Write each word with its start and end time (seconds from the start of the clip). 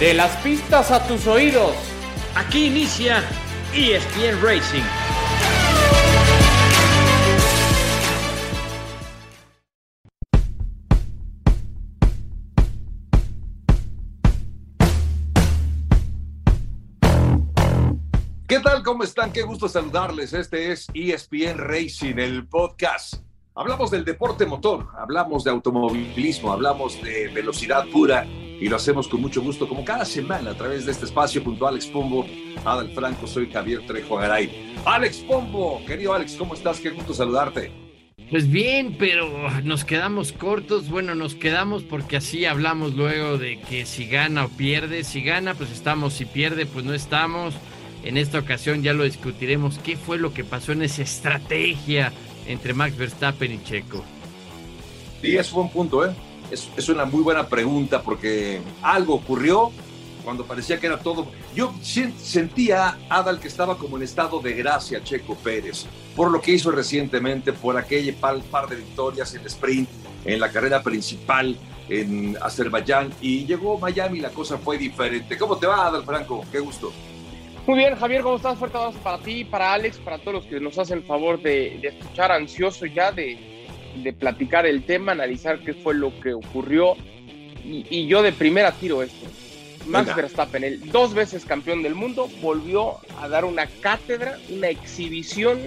De 0.00 0.14
las 0.14 0.34
pistas 0.38 0.90
a 0.92 1.06
tus 1.06 1.26
oídos. 1.26 1.74
Aquí 2.34 2.68
inicia 2.68 3.22
ESPN 3.74 4.40
Racing. 4.42 4.82
¿Qué 18.48 18.58
tal? 18.60 18.82
¿Cómo 18.82 19.04
están? 19.04 19.30
Qué 19.34 19.42
gusto 19.42 19.68
saludarles. 19.68 20.32
Este 20.32 20.72
es 20.72 20.86
ESPN 20.94 21.58
Racing, 21.58 22.14
el 22.16 22.48
podcast. 22.48 23.16
Hablamos 23.54 23.90
del 23.90 24.06
deporte 24.06 24.46
motor, 24.46 24.88
hablamos 24.96 25.44
de 25.44 25.50
automovilismo, 25.50 26.52
hablamos 26.52 27.02
de 27.02 27.28
velocidad 27.28 27.84
pura 27.92 28.24
y 28.60 28.68
lo 28.68 28.76
hacemos 28.76 29.08
con 29.08 29.22
mucho 29.22 29.40
gusto, 29.40 29.66
como 29.66 29.84
cada 29.84 30.04
semana, 30.04 30.50
a 30.50 30.54
través 30.54 30.84
de 30.84 30.92
este 30.92 31.06
espacio 31.06 31.42
junto 31.42 31.64
a 31.66 31.70
Alex 31.70 31.86
Pombo, 31.86 32.26
Adal 32.64 32.92
Franco, 32.94 33.26
soy 33.26 33.50
Javier 33.50 33.86
Trejo 33.86 34.16
Garay. 34.16 34.74
Alex 34.84 35.18
Pombo, 35.18 35.82
querido 35.86 36.12
Alex, 36.12 36.36
¿cómo 36.36 36.54
estás? 36.54 36.78
Qué 36.78 36.90
gusto 36.90 37.14
saludarte. 37.14 37.72
Pues 38.30 38.48
bien, 38.48 38.96
pero 38.98 39.50
nos 39.64 39.84
quedamos 39.84 40.32
cortos. 40.32 40.88
Bueno, 40.88 41.14
nos 41.14 41.34
quedamos 41.34 41.82
porque 41.82 42.18
así 42.18 42.44
hablamos 42.44 42.94
luego 42.94 43.38
de 43.38 43.58
que 43.58 43.86
si 43.86 44.06
gana 44.06 44.44
o 44.44 44.48
pierde. 44.50 45.02
Si 45.02 45.20
gana, 45.22 45.54
pues 45.54 45.72
estamos. 45.72 46.12
Si 46.12 46.26
pierde, 46.26 46.64
pues 46.64 46.84
no 46.84 46.94
estamos. 46.94 47.54
En 48.04 48.16
esta 48.16 48.38
ocasión 48.38 48.84
ya 48.84 48.92
lo 48.92 49.02
discutiremos. 49.02 49.78
¿Qué 49.78 49.96
fue 49.96 50.16
lo 50.16 50.32
que 50.32 50.44
pasó 50.44 50.70
en 50.70 50.82
esa 50.82 51.02
estrategia 51.02 52.12
entre 52.46 52.72
Max 52.72 52.96
Verstappen 52.96 53.52
y 53.52 53.64
Checo? 53.64 54.04
Sí, 55.20 55.36
es 55.36 55.52
un 55.52 55.68
punto, 55.68 56.06
¿eh? 56.06 56.14
Es, 56.50 56.68
es, 56.76 56.88
una 56.88 57.04
muy 57.04 57.22
buena 57.22 57.46
pregunta 57.46 58.02
porque 58.02 58.60
algo 58.82 59.14
ocurrió 59.14 59.72
cuando 60.24 60.44
parecía 60.44 60.78
que 60.78 60.86
era 60.86 60.98
todo. 60.98 61.26
Yo 61.54 61.72
sentía, 61.82 62.98
Adal, 63.08 63.40
que 63.40 63.48
estaba 63.48 63.76
como 63.76 63.96
en 63.96 64.02
estado 64.02 64.40
de 64.40 64.52
gracia 64.52 65.02
Checo 65.02 65.34
Pérez, 65.36 65.86
por 66.14 66.30
lo 66.30 66.40
que 66.40 66.52
hizo 66.52 66.70
recientemente, 66.70 67.52
por 67.52 67.76
aquel 67.76 68.14
par, 68.14 68.68
de 68.68 68.76
victorias 68.76 69.34
en 69.34 69.46
sprint, 69.46 69.88
en 70.24 70.40
la 70.40 70.50
carrera 70.50 70.82
principal 70.82 71.56
en 71.88 72.36
Azerbaiyán, 72.40 73.12
y 73.20 73.46
llegó 73.46 73.78
Miami 73.78 74.18
y 74.18 74.20
la 74.20 74.30
cosa 74.30 74.58
fue 74.58 74.78
diferente. 74.78 75.36
¿Cómo 75.36 75.56
te 75.56 75.66
va, 75.66 75.86
Adal 75.86 76.04
Franco? 76.04 76.44
Qué 76.52 76.60
gusto. 76.60 76.92
Muy 77.66 77.78
bien, 77.78 77.96
Javier, 77.96 78.22
¿cómo 78.22 78.36
estás? 78.36 78.58
Fuerte 78.58 78.78
abrazo 78.78 78.98
para 79.00 79.18
ti, 79.18 79.44
para 79.44 79.72
Alex, 79.72 79.98
para 79.98 80.18
todos 80.18 80.34
los 80.34 80.46
que 80.46 80.60
nos 80.60 80.78
hacen 80.78 80.98
el 80.98 81.04
favor 81.04 81.40
de 81.42 81.80
escuchar, 81.82 82.32
ansioso 82.32 82.86
ya 82.86 83.12
de, 83.12 83.59
de, 83.96 84.12
platicar 84.12 84.66
el 84.66 84.84
tema, 84.84 85.12
analizar 85.12 85.60
qué 85.60 85.74
fue 85.74 85.94
lo 85.94 86.18
que 86.20 86.34
ocurrió. 86.34 86.96
Y, 87.64 87.86
y 87.90 88.06
yo 88.06 88.22
de 88.22 88.32
primera 88.32 88.72
tiro 88.72 89.02
esto. 89.02 89.26
Max 89.86 90.06
Venga. 90.06 90.22
Verstappen, 90.22 90.64
el 90.64 90.90
dos 90.90 91.14
veces 91.14 91.44
campeón 91.44 91.82
del 91.82 91.94
mundo, 91.94 92.28
volvió 92.42 92.96
a 93.20 93.28
dar 93.28 93.44
una 93.44 93.66
cátedra, 93.66 94.38
una 94.50 94.68
exhibición 94.68 95.58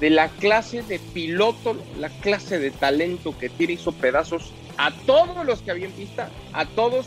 de 0.00 0.10
la 0.10 0.28
clase 0.28 0.82
de 0.82 0.98
piloto, 0.98 1.76
la 1.98 2.08
clase 2.08 2.58
de 2.58 2.72
talento 2.72 3.38
que 3.38 3.48
tira, 3.48 3.72
hizo 3.72 3.92
pedazos 3.92 4.52
a 4.76 4.90
todos 4.90 5.46
los 5.46 5.62
que 5.62 5.70
habían 5.70 5.92
pista, 5.92 6.28
a 6.52 6.66
todos 6.66 7.06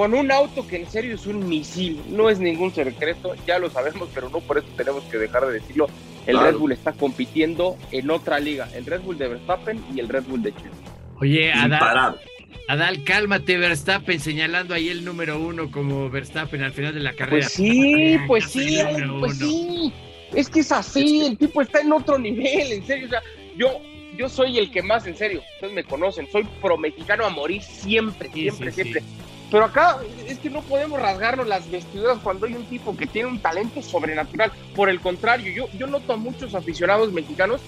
con 0.00 0.14
un 0.14 0.32
auto 0.32 0.66
que 0.66 0.76
en 0.76 0.90
serio 0.90 1.14
es 1.14 1.26
un 1.26 1.46
misil, 1.46 2.00
no 2.08 2.30
es 2.30 2.38
ningún 2.38 2.72
secreto, 2.72 3.34
ya 3.46 3.58
lo 3.58 3.68
sabemos, 3.68 4.08
pero 4.14 4.30
no 4.30 4.40
por 4.40 4.56
eso 4.56 4.66
tenemos 4.74 5.04
que 5.04 5.18
dejar 5.18 5.46
de 5.46 5.52
decirlo. 5.52 5.88
El 6.26 6.36
claro. 6.36 6.52
Red 6.52 6.56
Bull 6.58 6.72
está 6.72 6.94
compitiendo 6.94 7.76
en 7.92 8.10
otra 8.10 8.40
liga, 8.40 8.66
el 8.74 8.86
Red 8.86 9.02
Bull 9.02 9.18
de 9.18 9.28
Verstappen 9.28 9.84
y 9.94 10.00
el 10.00 10.08
Red 10.08 10.22
Bull 10.22 10.42
de 10.42 10.52
Checo. 10.52 10.74
Oye, 11.20 11.52
Adal, 11.52 12.18
Adal, 12.66 13.04
cálmate, 13.04 13.58
Verstappen, 13.58 14.20
señalando 14.20 14.72
ahí 14.72 14.88
el 14.88 15.04
número 15.04 15.38
uno 15.38 15.70
como 15.70 16.08
Verstappen 16.08 16.62
al 16.62 16.72
final 16.72 16.94
de 16.94 17.00
la 17.00 17.12
carrera. 17.12 17.46
Pues 17.46 17.52
sí, 17.52 18.16
pues 18.26 18.44
sí, 18.44 18.80
pues 19.18 19.36
sí. 19.36 19.92
Es 20.34 20.48
que 20.48 20.60
es 20.60 20.72
así, 20.72 21.26
el 21.26 21.36
tipo 21.36 21.60
está 21.60 21.82
en 21.82 21.92
otro 21.92 22.18
nivel, 22.18 22.72
en 22.72 22.86
serio. 22.86 23.06
O 23.06 23.10
sea, 23.10 23.22
yo, 23.54 23.82
yo 24.16 24.30
soy 24.30 24.56
el 24.56 24.70
que 24.70 24.82
más, 24.82 25.06
en 25.06 25.14
serio, 25.14 25.42
ustedes 25.56 25.74
me 25.74 25.84
conocen, 25.84 26.26
soy 26.32 26.44
pro 26.62 26.78
mexicano 26.78 27.26
a 27.26 27.28
morir 27.28 27.62
siempre, 27.62 28.30
Sí, 28.32 28.40
siempre, 28.40 28.72
sí, 28.72 28.82
siempre. 28.82 29.02
Pero 29.50 29.64
acá 29.64 29.98
es 30.28 30.38
que 30.38 30.48
no 30.48 30.62
podemos 30.62 31.00
rasgarnos 31.00 31.46
las 31.46 31.68
vestiduras 31.70 32.18
cuando 32.22 32.46
hay 32.46 32.54
un 32.54 32.64
tipo 32.66 32.96
que 32.96 33.06
tiene 33.06 33.28
un 33.28 33.40
talento 33.40 33.82
sobrenatural. 33.82 34.52
Por 34.76 34.88
el 34.88 35.00
contrario, 35.00 35.52
yo, 35.52 35.68
yo 35.76 35.86
noto 35.86 36.12
a 36.12 36.16
muchos 36.16 36.54
aficionados 36.54 37.12
mexicanos 37.12 37.60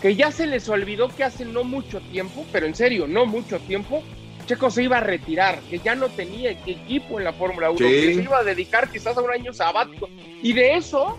que 0.00 0.14
ya 0.14 0.30
se 0.30 0.46
les 0.46 0.68
olvidó 0.68 1.08
que 1.08 1.24
hace 1.24 1.44
no 1.44 1.64
mucho 1.64 2.00
tiempo, 2.00 2.44
pero 2.52 2.66
en 2.66 2.74
serio, 2.74 3.06
no 3.06 3.26
mucho 3.26 3.58
tiempo, 3.60 4.02
Checo 4.46 4.70
se 4.70 4.84
iba 4.84 4.98
a 4.98 5.00
retirar, 5.00 5.58
que 5.68 5.78
ya 5.78 5.94
no 5.94 6.08
tenía 6.08 6.52
equipo 6.52 7.18
en 7.18 7.24
la 7.24 7.32
Fórmula 7.32 7.70
1, 7.70 7.78
Sí. 7.78 7.84
que 7.84 8.14
se 8.14 8.22
iba 8.22 8.38
a 8.38 8.44
dedicar 8.44 8.88
quizás 8.90 9.16
a 9.16 9.22
un 9.22 9.30
año 9.30 9.52
sabático. 9.52 10.08
Y 10.42 10.52
de 10.52 10.76
eso 10.76 11.18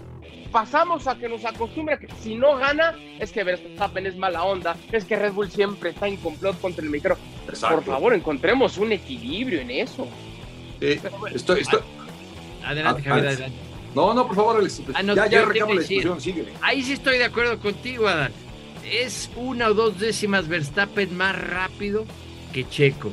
pasamos 0.52 1.08
a 1.08 1.18
que 1.18 1.28
nos 1.28 1.44
acostumbre 1.44 1.96
a 1.96 2.00
que 2.00 2.08
si 2.22 2.36
no 2.36 2.56
gana, 2.56 2.96
es 3.20 3.32
que 3.32 3.44
Verstappen 3.44 4.06
es 4.06 4.16
mala 4.16 4.44
onda, 4.44 4.78
es 4.92 5.04
que 5.06 5.16
Red 5.18 5.34
Bull 5.34 5.52
siempre 5.52 5.90
está 5.90 6.08
en 6.08 6.16
complot 6.18 6.60
contra 6.62 6.84
el 6.84 6.90
micro. 6.90 7.18
Exacto. 7.50 7.76
Por 7.78 7.86
favor, 7.86 8.14
encontremos 8.14 8.78
un 8.78 8.92
equilibrio 8.92 9.62
en 9.62 9.72
eso. 9.72 10.08
Eh, 10.82 11.00
estoy, 11.34 11.62
estoy... 11.62 11.80
Adelante, 12.66 13.02
Ah, 13.06 13.10
Javier, 13.10 13.28
Alex. 13.28 13.34
adelante. 13.42 13.58
No, 13.96 14.14
no, 14.14 14.28
por 14.28 14.36
favor, 14.36 14.58
Alex. 14.58 14.82
Ah, 14.94 15.02
no, 15.04 15.16
ya, 15.16 15.28
ya 15.28 15.46
la 15.46 15.54
discusión, 15.54 16.22
síguele. 16.22 16.52
Ahí 16.62 16.84
sí 16.84 16.94
estoy 16.94 17.18
de 17.18 17.26
acuerdo 17.26 17.60
contigo, 17.60 18.08
Adal. 18.08 18.32
Es 18.86 19.30
una 19.36 19.68
o 19.70 19.74
dos 19.74 20.00
décimas 20.00 20.48
Verstappen 20.48 21.16
más 21.18 21.36
rápido 21.38 22.06
que 22.54 22.68
Checo. 22.70 23.12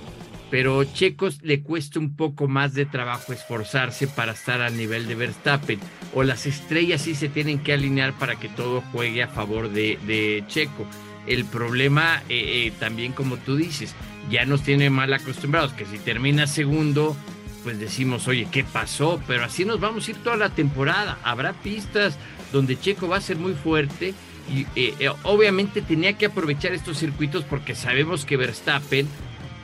Pero 0.51 0.85
Checo 0.85 1.29
le 1.43 1.63
cuesta 1.63 1.99
un 1.99 2.15
poco 2.15 2.47
más 2.47 2.75
de 2.75 2.87
trabajo 2.87 3.33
esforzarse 3.33 4.07
para 4.07 4.33
estar 4.33 4.61
al 4.61 4.77
nivel 4.77 5.09
de 5.09 5.15
Verstappen. 5.17 5.81
O 6.15 6.23
las 6.23 6.47
estrellas 6.47 7.01
sí 7.03 7.15
se 7.15 7.29
tienen 7.29 7.59
que 7.61 7.73
alinear 7.73 8.13
para 8.13 8.37
que 8.37 8.49
todo 8.49 8.83
juegue 8.93 9.23
a 9.23 9.29
favor 9.29 9.71
de, 9.71 9.99
de 10.07 10.45
Checo. 10.47 10.87
El 11.27 11.45
problema 11.45 12.23
eh, 12.29 12.67
eh, 12.67 12.73
también, 12.79 13.13
como 13.13 13.37
tú 13.37 13.57
dices, 13.57 13.95
ya 14.31 14.45
nos 14.45 14.63
tiene 14.63 14.91
mal 14.91 15.13
acostumbrados, 15.13 15.73
que 15.73 15.87
si 15.87 15.99
termina 15.99 16.47
segundo, 16.47 17.17
pues 17.63 17.79
decimos, 17.79 18.29
oye, 18.29 18.47
¿qué 18.51 18.63
pasó? 18.63 19.21
Pero 19.27 19.45
así 19.45 19.65
nos 19.65 19.81
vamos 19.81 20.07
a 20.07 20.11
ir 20.11 20.17
toda 20.19 20.37
la 20.37 20.51
temporada. 20.51 21.19
Habrá 21.25 21.55
pistas 21.55 22.19
donde 22.53 22.79
Checo 22.79 23.09
va 23.09 23.17
a 23.17 23.21
ser 23.21 23.37
muy 23.37 23.55
fuerte 23.55 24.15
y 24.53 24.63
eh, 24.77 24.95
eh, 24.99 25.11
obviamente 25.23 25.83
tenía 25.83 26.13
que 26.19 26.27
aprovechar 26.27 26.73
estos 26.73 26.99
circuitos 26.99 27.45
porque 27.45 27.75
sabemos 27.75 28.25
que 28.25 28.37
Verstappen 28.37 29.09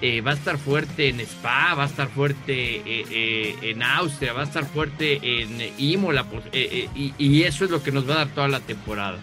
eh, 0.01 0.23
va 0.23 0.31
a 0.31 0.35
estar 0.35 0.57
fuerte 0.57 1.09
en 1.09 1.21
Spa, 1.21 1.75
va 1.75 1.85
a 1.85 1.87
estar 1.87 2.09
fuerte 2.09 2.83
eh, 2.87 3.57
en 3.61 3.83
Austria, 3.83 4.33
va 4.33 4.41
a 4.41 4.45
estar 4.45 4.65
fuerte 4.65 5.21
en 5.23 5.59
Imola 5.77 6.25
pues, 6.25 6.45
y 6.53 7.43
eso 7.43 7.67
es 7.67 7.71
lo 7.71 7.83
que 7.83 7.93
nos 7.93 8.09
va 8.09 8.15
a 8.15 8.19
dar 8.19 8.29
toda 8.29 8.49
la 8.49 8.61
temporada. 8.61 9.19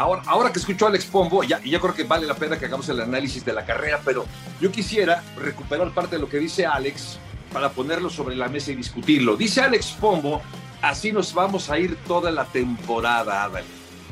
Ahora, 0.00 0.22
ahora 0.24 0.50
que 0.50 0.58
escucho 0.58 0.86
a 0.86 0.88
Alex 0.88 1.04
Pombo, 1.04 1.44
ya, 1.44 1.60
yo 1.60 1.78
creo 1.78 1.92
que 1.92 2.04
vale 2.04 2.26
la 2.26 2.34
pena 2.34 2.58
que 2.58 2.64
hagamos 2.64 2.88
el 2.88 3.02
análisis 3.02 3.44
de 3.44 3.52
la 3.52 3.66
carrera, 3.66 4.00
pero 4.02 4.24
yo 4.58 4.72
quisiera 4.72 5.22
recuperar 5.36 5.92
parte 5.92 6.16
de 6.16 6.22
lo 6.22 6.26
que 6.26 6.38
dice 6.38 6.64
Alex 6.64 7.18
para 7.52 7.68
ponerlo 7.68 8.08
sobre 8.08 8.34
la 8.34 8.48
mesa 8.48 8.72
y 8.72 8.76
discutirlo. 8.76 9.36
Dice 9.36 9.60
Alex 9.60 9.88
Pombo, 10.00 10.40
así 10.80 11.12
nos 11.12 11.34
vamos 11.34 11.68
a 11.68 11.78
ir 11.78 11.96
toda 12.06 12.30
la 12.30 12.46
temporada, 12.46 13.44
Adal. 13.44 13.64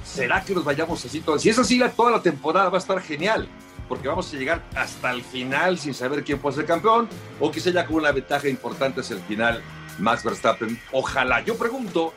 ¿Será 0.04 0.44
que 0.44 0.54
nos 0.54 0.62
vayamos 0.62 1.02
así 1.06 1.22
toda? 1.22 1.38
Si 1.38 1.48
es 1.48 1.58
así, 1.58 1.80
toda 1.96 2.10
la 2.10 2.20
temporada 2.20 2.68
va 2.68 2.76
a 2.76 2.80
estar 2.80 3.00
genial, 3.00 3.48
porque 3.88 4.08
vamos 4.08 4.30
a 4.34 4.36
llegar 4.36 4.62
hasta 4.76 5.10
el 5.10 5.22
final 5.22 5.78
sin 5.78 5.94
saber 5.94 6.22
quién 6.22 6.38
puede 6.38 6.56
ser 6.56 6.66
campeón, 6.66 7.08
o 7.40 7.50
quizá 7.50 7.70
ya 7.70 7.86
con 7.86 7.96
una 7.96 8.12
ventaja 8.12 8.46
importante 8.46 9.00
hacia 9.00 9.16
el 9.16 9.22
final, 9.22 9.62
Max 9.98 10.22
Verstappen. 10.22 10.78
Ojalá. 10.92 11.40
Yo 11.40 11.56
pregunto 11.56 12.12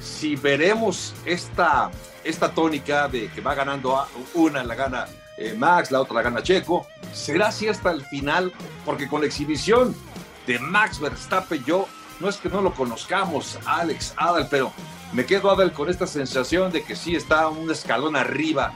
si 0.00 0.36
veremos 0.36 1.14
esta, 1.24 1.90
esta 2.24 2.52
tónica 2.52 3.08
de 3.08 3.28
que 3.30 3.40
va 3.40 3.54
ganando 3.54 4.06
una, 4.34 4.62
la 4.64 4.74
gana 4.74 5.06
eh, 5.36 5.54
Max, 5.56 5.90
la 5.90 6.00
otra 6.00 6.14
la 6.16 6.22
gana 6.22 6.42
Checo. 6.42 6.86
¿Será 7.12 7.48
así 7.48 7.68
hasta 7.68 7.90
el 7.92 8.04
final? 8.06 8.52
Porque 8.84 9.08
con 9.08 9.20
la 9.20 9.26
exhibición 9.26 9.94
de 10.46 10.58
Max 10.58 10.98
Verstappen, 11.00 11.64
yo 11.64 11.86
no 12.20 12.28
es 12.28 12.36
que 12.38 12.48
no 12.48 12.60
lo 12.60 12.72
conozcamos, 12.74 13.58
Alex, 13.64 14.14
Adal, 14.16 14.48
pero 14.50 14.72
me 15.12 15.24
quedo, 15.24 15.50
Adal, 15.50 15.72
con 15.72 15.88
esta 15.88 16.06
sensación 16.06 16.72
de 16.72 16.82
que 16.82 16.96
sí 16.96 17.14
está 17.14 17.48
un 17.48 17.70
escalón 17.70 18.16
arriba 18.16 18.72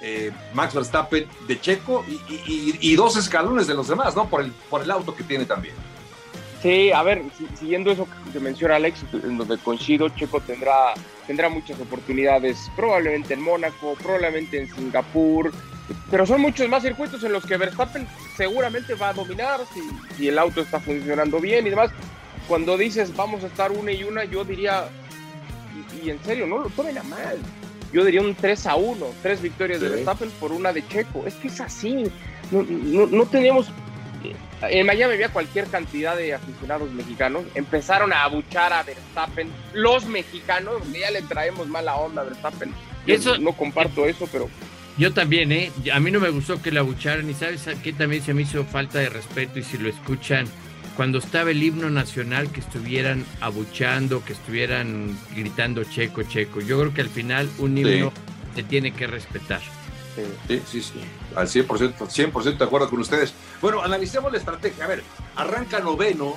eh, 0.00 0.30
Max 0.52 0.74
Verstappen 0.74 1.26
de 1.48 1.60
Checo 1.60 2.04
y, 2.06 2.12
y- 2.32 2.42
y- 2.46 2.92
y 2.92 2.96
dos 2.96 3.16
escalones 3.16 3.66
de 3.66 3.74
los 3.74 3.88
demás, 3.88 4.14
¿no? 4.14 4.28
Por 4.28 4.42
el, 4.42 4.52
por 4.52 4.82
el 4.82 4.90
auto 4.90 5.14
que 5.16 5.24
tiene 5.24 5.46
también. 5.46 5.74
Sí, 6.64 6.90
a 6.92 7.02
ver, 7.02 7.22
si- 7.36 7.46
siguiendo 7.58 7.90
eso 7.92 8.08
que 8.32 8.40
menciona 8.40 8.76
Alex, 8.76 9.04
en 9.22 9.36
donde 9.36 9.58
coincido, 9.58 10.08
Checo 10.08 10.40
tendrá, 10.40 10.94
tendrá 11.26 11.50
muchas 11.50 11.78
oportunidades, 11.78 12.70
probablemente 12.74 13.34
en 13.34 13.42
Mónaco, 13.42 13.94
probablemente 14.02 14.62
en 14.62 14.74
Singapur, 14.74 15.52
pero 16.10 16.24
son 16.24 16.40
muchos 16.40 16.66
más 16.70 16.82
circuitos 16.82 17.22
en 17.22 17.32
los 17.34 17.44
que 17.44 17.58
Verstappen 17.58 18.08
seguramente 18.34 18.94
va 18.94 19.10
a 19.10 19.12
dominar 19.12 19.60
si, 19.74 19.82
si 20.16 20.28
el 20.28 20.38
auto 20.38 20.62
está 20.62 20.80
funcionando 20.80 21.38
bien 21.38 21.66
y 21.66 21.70
demás. 21.70 21.90
Cuando 22.48 22.78
dices 22.78 23.14
vamos 23.14 23.44
a 23.44 23.48
estar 23.48 23.70
una 23.70 23.92
y 23.92 24.02
una, 24.02 24.24
yo 24.24 24.42
diría, 24.42 24.86
y, 26.02 26.06
y 26.06 26.10
en 26.10 26.24
serio, 26.24 26.46
no 26.46 26.58
lo 26.60 26.70
tomen 26.70 26.96
a 26.96 27.02
mal. 27.02 27.36
Yo 27.92 28.04
diría 28.04 28.22
un 28.22 28.34
3 28.34 28.66
a 28.66 28.76
1, 28.76 29.06
tres 29.22 29.40
victorias 29.42 29.80
de. 29.82 29.88
Verstappen 29.90 30.30
por 30.40 30.50
una 30.50 30.72
de 30.72 30.84
Checo. 30.88 31.24
Es 31.26 31.34
que 31.34 31.48
es 31.48 31.60
así. 31.60 32.04
No, 32.50 32.62
no, 32.62 33.06
no 33.06 33.24
tenemos 33.26 33.68
en 34.70 34.86
Miami 34.86 35.14
había 35.14 35.28
cualquier 35.28 35.66
cantidad 35.66 36.16
de 36.16 36.34
aficionados 36.34 36.90
mexicanos, 36.92 37.44
empezaron 37.54 38.12
a 38.12 38.24
abuchar 38.24 38.72
a 38.72 38.82
Verstappen, 38.82 39.48
los 39.72 40.06
mexicanos, 40.06 40.82
ya 40.92 41.10
le 41.10 41.22
traemos 41.22 41.68
mala 41.68 41.96
onda 41.96 42.22
a 42.22 42.24
Verstappen. 42.24 42.72
eso, 43.06 43.38
no 43.38 43.52
comparto 43.52 44.06
eso, 44.06 44.28
pero... 44.30 44.48
Yo 44.96 45.12
también, 45.12 45.50
¿eh? 45.50 45.72
A 45.92 45.98
mí 45.98 46.12
no 46.12 46.20
me 46.20 46.30
gustó 46.30 46.62
que 46.62 46.70
le 46.70 46.78
abucharan 46.78 47.28
y 47.28 47.34
sabes 47.34 47.66
qué 47.82 47.92
también 47.92 48.22
se 48.22 48.32
me 48.32 48.42
hizo 48.42 48.64
falta 48.64 49.00
de 49.00 49.08
respeto 49.08 49.58
y 49.58 49.64
si 49.64 49.76
lo 49.76 49.88
escuchan, 49.88 50.46
cuando 50.96 51.18
estaba 51.18 51.50
el 51.50 51.62
himno 51.62 51.90
nacional 51.90 52.50
que 52.52 52.60
estuvieran 52.60 53.24
abuchando, 53.40 54.24
que 54.24 54.34
estuvieran 54.34 55.18
gritando 55.34 55.82
checo, 55.82 56.22
checo. 56.22 56.60
Yo 56.60 56.78
creo 56.78 56.94
que 56.94 57.00
al 57.00 57.08
final 57.08 57.50
un 57.58 57.76
himno 57.76 58.12
se 58.54 58.62
tiene 58.62 58.92
que 58.92 59.08
respetar. 59.08 59.60
Sí, 60.46 60.62
sí, 60.70 60.80
sí, 60.80 61.00
al 61.34 61.48
100%, 61.48 61.96
100% 61.96 62.58
de 62.58 62.64
acuerdo 62.64 62.88
con 62.88 63.00
ustedes. 63.00 63.34
Bueno, 63.64 63.80
analicemos 63.80 64.30
la 64.30 64.36
estrategia. 64.36 64.84
A 64.84 64.88
ver, 64.88 65.02
arranca 65.36 65.80
noveno 65.80 66.34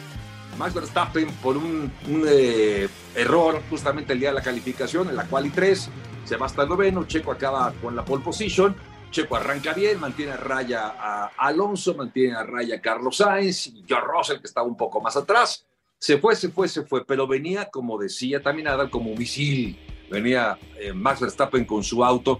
Max 0.57 0.74
Verstappen 0.74 1.29
por 1.44 1.57
un, 1.57 1.91
eh, 2.25 2.88
error 3.15 3.62
justamente 3.69 4.13
el 4.13 4.21
día 4.21 4.29
de 4.29 4.35
la 4.35 4.41
calificación, 4.41 5.09
en 5.09 5.18
la 5.18 5.25
cual 5.25 5.45
y 5.45 5.50
3, 5.50 5.89
se 6.24 6.38
va 6.38 6.45
hasta 6.45 6.63
el 6.63 6.69
noveno, 6.69 7.03
Checo 7.03 7.33
acaba 7.33 7.74
con 7.81 7.97
la 7.97 8.06
pole 8.06 8.24
position, 8.24 8.77
Checo 9.12 9.35
arranca 9.35 9.74
bien, 9.74 10.00
mantiene 10.00 10.31
a 10.31 10.38
raya 10.38 10.95
a 10.97 11.31
Alonso, 11.35 11.95
mantiene 11.95 12.33
a 12.33 12.44
raya 12.44 12.77
a 12.77 12.79
Carlos 12.79 13.18
Sainz 13.18 13.68
y 13.68 13.83
George 13.85 14.07
Russell 14.07 14.39
que 14.39 14.47
estaba 14.47 14.65
un 14.65 14.77
poco 14.77 15.01
más 15.01 15.18
atrás. 15.18 15.65
Se 16.00 16.19
fue, 16.19 16.33
se 16.33 16.47
fue, 16.47 16.69
se 16.69 16.83
fue, 16.83 17.03
pero 17.03 17.27
venía, 17.27 17.65
como 17.69 17.97
decía 17.97 18.41
también 18.41 18.69
Adam, 18.69 18.89
como 18.89 19.12
un 19.12 19.18
misil. 19.18 19.77
Venía 20.09 20.57
eh, 20.80 20.94
Max 20.94 21.19
Verstappen 21.19 21.65
con 21.65 21.83
su 21.83 22.06
auto 22.06 22.39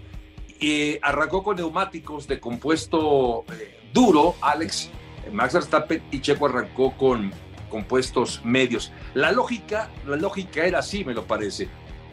y 0.58 0.98
arrancó 1.02 1.42
con 1.42 1.56
neumáticos 1.56 2.26
de 2.26 2.40
compuesto 2.40 3.44
eh, 3.52 3.77
duro, 3.92 4.34
Alex, 4.40 4.90
Max 5.32 5.54
Verstappen 5.54 6.02
y 6.10 6.20
Checo 6.20 6.46
arrancó 6.46 6.96
con 6.96 7.32
compuestos 7.68 8.40
medios. 8.44 8.92
La 9.14 9.32
lógica, 9.32 9.90
la 10.06 10.16
lógica 10.16 10.64
era 10.64 10.78
así, 10.80 11.04
me 11.04 11.14
lo 11.14 11.26
parece. 11.26 11.68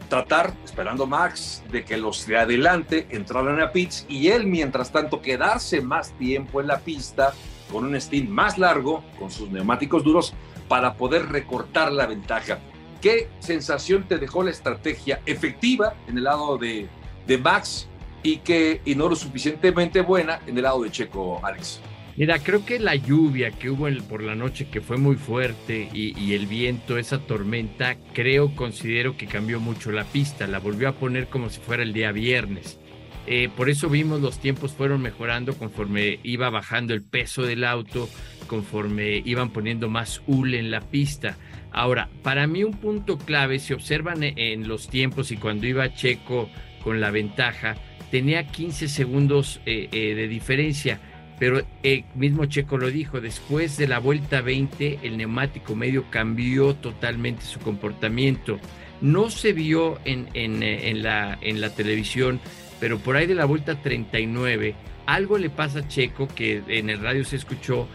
Tratar, 0.08 0.54
esperando 0.64 1.06
Max, 1.06 1.64
de 1.70 1.84
que 1.84 1.96
los 1.96 2.26
de 2.26 2.38
adelante 2.38 3.06
entraran 3.10 3.60
a 3.60 3.72
pits 3.72 4.06
y 4.08 4.28
él, 4.28 4.46
mientras 4.46 4.92
tanto, 4.92 5.20
quedarse 5.20 5.80
más 5.80 6.12
tiempo 6.18 6.60
en 6.60 6.68
la 6.68 6.78
pista 6.78 7.32
con 7.72 7.84
un 7.84 8.00
stint 8.00 8.28
más 8.28 8.58
largo, 8.58 9.02
con 9.18 9.30
sus 9.30 9.50
neumáticos 9.50 10.04
duros, 10.04 10.34
para 10.68 10.94
poder 10.94 11.28
recortar 11.30 11.90
la 11.90 12.06
ventaja. 12.06 12.58
¿Qué 13.00 13.28
sensación 13.40 14.06
te 14.06 14.18
dejó 14.18 14.44
la 14.44 14.50
estrategia 14.50 15.20
efectiva 15.26 15.94
en 16.06 16.18
el 16.18 16.24
lado 16.24 16.56
de, 16.56 16.88
de 17.26 17.38
Max 17.38 17.88
y 18.26 18.38
que 18.38 18.80
y 18.84 18.96
no 18.96 19.08
lo 19.08 19.14
suficientemente 19.14 20.00
buena 20.00 20.40
en 20.48 20.56
el 20.56 20.64
lado 20.64 20.82
de 20.82 20.90
Checo, 20.90 21.38
Alex. 21.44 21.80
Mira, 22.16 22.40
creo 22.40 22.64
que 22.64 22.80
la 22.80 22.96
lluvia 22.96 23.52
que 23.52 23.70
hubo 23.70 23.86
por 24.08 24.20
la 24.22 24.34
noche, 24.34 24.68
que 24.68 24.80
fue 24.80 24.96
muy 24.96 25.14
fuerte, 25.14 25.88
y, 25.92 26.32
el 26.32 26.46
viento, 26.46 26.98
esa 26.98 27.18
tormenta, 27.18 27.96
creo, 28.14 28.56
considero 28.56 29.16
que 29.16 29.26
cambió 29.26 29.60
mucho 29.60 29.92
la 29.92 30.04
pista, 30.04 30.48
la 30.48 30.58
volvió 30.58 30.88
a 30.88 30.92
poner 30.92 31.28
como 31.28 31.50
si 31.50 31.60
fuera 31.60 31.84
el 31.84 31.92
día 31.92 32.10
viernes. 32.10 32.80
Eh, 33.28 33.48
por 33.54 33.68
eso 33.68 33.88
vimos 33.88 34.20
los 34.20 34.40
tiempos 34.40 34.72
fueron 34.72 35.02
mejorando 35.02 35.56
conforme 35.56 36.18
iba 36.22 36.48
bajando 36.50 36.94
el 36.94 37.02
peso 37.02 37.42
del 37.42 37.64
auto, 37.64 38.08
conforme 38.48 39.22
iban 39.24 39.50
poniendo 39.50 39.88
más 39.88 40.22
hule 40.26 40.58
en 40.58 40.70
la 40.72 40.80
pista. 40.80 41.36
Ahora, 41.70 42.08
para 42.22 42.46
mí 42.46 42.64
un 42.64 42.74
punto 42.74 43.18
clave, 43.18 43.58
si 43.58 43.72
observan 43.72 44.22
en 44.22 44.66
los 44.66 44.88
tiempos 44.88 45.30
y 45.30 45.36
cuando 45.36 45.66
iba 45.66 45.92
Checo 45.94 46.48
con 46.82 47.00
la 47.00 47.10
ventaja, 47.10 47.76
tenía 48.10 48.46
15 48.46 48.88
segundos 48.88 49.60
eh, 49.66 49.88
eh, 49.92 50.14
de 50.14 50.28
diferencia, 50.28 51.00
pero 51.38 51.62
el 51.82 52.04
mismo 52.14 52.46
Checo 52.46 52.78
lo 52.78 52.90
dijo, 52.90 53.20
después 53.20 53.76
de 53.76 53.88
la 53.88 53.98
vuelta 53.98 54.40
20 54.40 55.00
el 55.02 55.16
neumático 55.16 55.74
medio 55.74 56.04
cambió 56.10 56.74
totalmente 56.74 57.42
su 57.44 57.60
comportamiento. 57.60 58.58
No 59.00 59.28
se 59.28 59.52
vio 59.52 59.98
en, 60.04 60.28
eh, 60.34 60.90
en, 60.90 61.02
la, 61.02 61.38
en 61.42 61.60
la 61.60 61.70
televisión, 61.70 62.40
pero 62.80 62.98
por 62.98 63.16
ahí 63.16 63.26
de 63.26 63.34
la 63.34 63.44
vuelta 63.44 63.80
39, 63.82 64.74
algo 65.04 65.38
le 65.38 65.50
pasa 65.50 65.80
a 65.80 65.88
Checo 65.88 66.28
que 66.28 66.62
en 66.68 66.90
el 66.90 67.00
radio 67.00 67.24
se 67.24 67.36
escuchó 67.36 67.86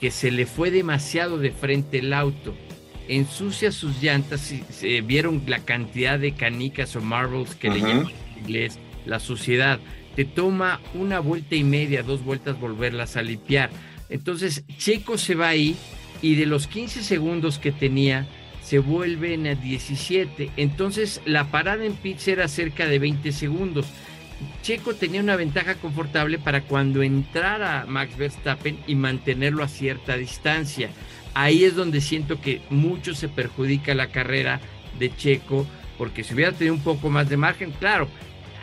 que 0.00 0.10
se 0.10 0.30
le 0.30 0.46
fue 0.46 0.70
demasiado 0.70 1.38
de 1.38 1.50
frente 1.50 1.98
el 1.98 2.12
auto. 2.12 2.54
Ensucia 3.08 3.70
sus 3.70 4.02
llantas, 4.02 4.50
y, 4.52 4.64
se 4.70 5.00
vieron 5.00 5.42
la 5.46 5.60
cantidad 5.60 6.18
de 6.18 6.32
canicas 6.32 6.96
o 6.96 7.00
marbles 7.00 7.54
que 7.54 7.70
le 7.70 7.80
llaman 7.80 8.08
en 8.08 8.42
inglés 8.42 8.78
la 9.06 9.20
suciedad. 9.20 9.78
Te 10.14 10.24
toma 10.24 10.80
una 10.94 11.20
vuelta 11.20 11.54
y 11.54 11.64
media, 11.64 12.02
dos 12.02 12.24
vueltas 12.24 12.58
volverlas 12.58 13.16
a 13.16 13.22
limpiar. 13.22 13.70
Entonces 14.08 14.64
Checo 14.78 15.18
se 15.18 15.34
va 15.34 15.48
ahí 15.48 15.76
y 16.22 16.34
de 16.36 16.46
los 16.46 16.66
15 16.66 17.02
segundos 17.02 17.58
que 17.58 17.72
tenía 17.72 18.26
se 18.62 18.78
vuelven 18.78 19.46
a 19.46 19.54
17. 19.54 20.50
Entonces 20.56 21.20
la 21.24 21.50
parada 21.50 21.84
en 21.84 21.94
pits 21.94 22.28
era 22.28 22.48
cerca 22.48 22.86
de 22.86 22.98
20 22.98 23.30
segundos. 23.32 23.86
Checo 24.62 24.94
tenía 24.94 25.20
una 25.20 25.36
ventaja 25.36 25.76
confortable 25.76 26.38
para 26.38 26.62
cuando 26.62 27.02
entrara 27.02 27.86
Max 27.86 28.16
Verstappen 28.16 28.78
y 28.86 28.94
mantenerlo 28.94 29.62
a 29.62 29.68
cierta 29.68 30.16
distancia. 30.16 30.90
Ahí 31.34 31.64
es 31.64 31.74
donde 31.76 32.00
siento 32.00 32.40
que 32.40 32.62
mucho 32.70 33.14
se 33.14 33.28
perjudica 33.28 33.94
la 33.94 34.08
carrera 34.08 34.60
de 34.98 35.14
Checo, 35.14 35.66
porque 35.98 36.24
si 36.24 36.34
hubiera 36.34 36.52
tenido 36.52 36.74
un 36.74 36.82
poco 36.82 37.10
más 37.10 37.28
de 37.28 37.36
margen, 37.36 37.72
claro, 37.72 38.08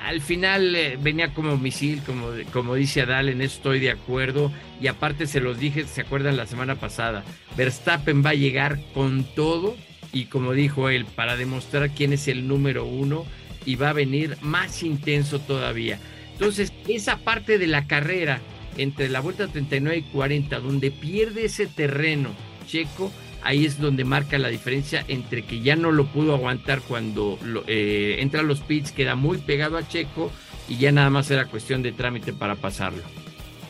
al 0.03 0.21
final 0.21 0.75
eh, 0.75 0.97
venía 1.01 1.33
como 1.33 1.57
misil, 1.57 2.01
como, 2.05 2.29
como 2.51 2.75
dice 2.75 3.01
Adal, 3.01 3.29
en 3.29 3.41
estoy 3.41 3.79
de 3.79 3.91
acuerdo. 3.91 4.51
Y 4.81 4.87
aparte 4.87 5.27
se 5.27 5.39
los 5.39 5.57
dije, 5.59 5.85
se 5.85 6.01
acuerdan 6.01 6.37
la 6.37 6.45
semana 6.45 6.75
pasada, 6.75 7.23
Verstappen 7.55 8.23
va 8.23 8.31
a 8.31 8.35
llegar 8.35 8.79
con 8.93 9.23
todo 9.23 9.75
y 10.11 10.25
como 10.25 10.53
dijo 10.53 10.89
él, 10.89 11.05
para 11.05 11.37
demostrar 11.37 11.89
quién 11.89 12.13
es 12.13 12.27
el 12.27 12.47
número 12.47 12.85
uno 12.85 13.25
y 13.65 13.75
va 13.75 13.89
a 13.89 13.93
venir 13.93 14.37
más 14.41 14.83
intenso 14.83 15.39
todavía. 15.39 15.99
Entonces, 16.33 16.73
esa 16.87 17.17
parte 17.17 17.57
de 17.57 17.67
la 17.67 17.87
carrera 17.87 18.41
entre 18.77 19.09
la 19.09 19.21
vuelta 19.21 19.47
39 19.47 19.97
y 19.97 20.01
40, 20.11 20.59
donde 20.59 20.91
pierde 20.91 21.45
ese 21.45 21.67
terreno 21.67 22.31
checo, 22.67 23.11
ahí 23.43 23.65
es 23.65 23.79
donde 23.79 24.03
marca 24.03 24.37
la 24.37 24.49
diferencia 24.49 25.03
entre 25.07 25.43
que 25.43 25.61
ya 25.61 25.75
no 25.75 25.91
lo 25.91 26.05
pudo 26.05 26.33
aguantar 26.33 26.81
cuando 26.81 27.37
eh, 27.67 28.17
entra 28.19 28.41
a 28.41 28.43
los 28.43 28.61
pits, 28.61 28.91
queda 28.91 29.15
muy 29.15 29.37
pegado 29.37 29.77
a 29.77 29.87
Checo 29.87 30.31
y 30.67 30.77
ya 30.77 30.91
nada 30.91 31.09
más 31.09 31.29
era 31.31 31.45
cuestión 31.45 31.83
de 31.83 31.91
trámite 31.91 32.33
para 32.33 32.55
pasarlo. 32.55 33.03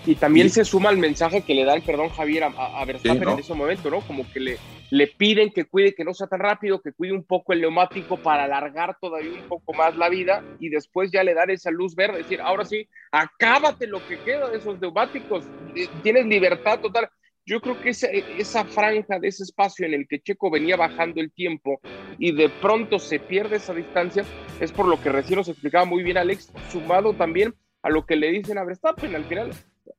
Y 0.06 0.16
también 0.16 0.50
se 0.50 0.66
suma 0.66 0.90
el 0.90 0.98
mensaje 0.98 1.44
que 1.44 1.56
le 1.56 1.64
da 1.64 1.74
el 1.76 1.82
perdón 1.82 2.10
Javier 2.10 2.44
a, 2.44 2.86
Verstappen 2.86 3.30
en 3.30 3.40
ese 3.40 3.54
momento, 3.54 3.90
¿no? 3.90 4.02
Como 4.02 4.30
que 4.32 4.40
le, 4.42 4.58
le 4.90 5.08
piden 5.08 5.50
que 5.52 5.64
cuide, 5.64 5.96
que 5.96 6.04
no 6.04 6.14
sea 6.14 6.28
tan 6.28 6.42
rápido, 6.42 6.82
que 6.82 6.92
cuide 6.92 7.14
un 7.14 7.24
poco 7.24 7.54
el 7.54 7.62
neumático 7.62 8.18
para 8.18 8.44
alargar 8.44 8.98
todavía 9.00 9.32
un 9.32 9.48
poco 9.48 9.74
más 9.74 9.96
la 9.96 10.10
vida 10.10 10.44
y 10.60 10.70
después 10.70 11.10
ya 11.12 11.24
le 11.24 11.34
dar 11.34 11.50
esa 11.52 11.72
luz 11.72 11.96
verde, 11.96 12.20
decir, 12.20 12.42
ahora 12.42 12.66
sí, 12.66 12.88
acábate 13.12 13.88
lo 13.88 14.06
que 14.06 14.20
queda 14.20 14.50
de 14.50 14.58
esos 14.58 14.80
neumáticos, 14.82 15.46
eh, 15.74 15.88
tienes 16.04 16.26
libertad 16.26 16.80
total 16.80 17.10
yo 17.46 17.60
creo 17.60 17.80
que 17.82 17.90
esa, 17.90 18.08
esa, 18.08 18.64
franja 18.66 19.20
de 19.20 19.28
ese 19.28 19.44
espacio 19.44 19.86
en 19.86 19.94
el 19.94 20.08
que 20.08 20.22
Checo 20.22 20.50
venía 20.50 20.78
bajando 20.78 21.20
el 21.20 21.32
tiempo 21.32 21.82
y 22.18 22.32
de 22.32 22.50
pronto 22.50 23.00
se 23.00 23.20
pierde 23.20 23.58
esa 23.58 23.74
distancia, 23.74 24.24
es 24.60 24.72
por 24.72 24.88
lo 24.88 25.02
que 25.02 25.10
recién 25.10 25.38
nos 25.38 25.50
explicaba 25.50 25.86
muy 25.86 26.04
bien 26.04 26.18
Alex, 26.18 26.52
sumado 26.72 27.14
también 27.14 27.54
a 27.82 27.90
lo 27.90 28.06
que 28.06 28.16
le 28.16 28.32
dicen 28.32 28.58
a 28.58 28.64
Verstappen 28.64 29.14
al 29.16 29.26
final, 29.26 29.52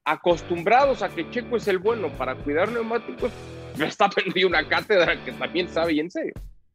acostumbrados 0.04 1.02
a 1.02 1.08
que 1.10 1.28
Checo 1.30 1.56
es 1.56 1.68
el 1.68 1.78
bueno 1.78 2.08
para 2.16 2.34
cuidar 2.34 2.72
neumáticos, 2.72 3.30
Verstappen 3.76 4.24
dio 4.34 4.46
una 4.46 4.66
cátedra 4.66 5.22
que 5.24 5.32
también 5.32 5.68
sabe 5.68 5.94
y 5.94 6.00
en 6.00 6.10
serio. 6.10 6.34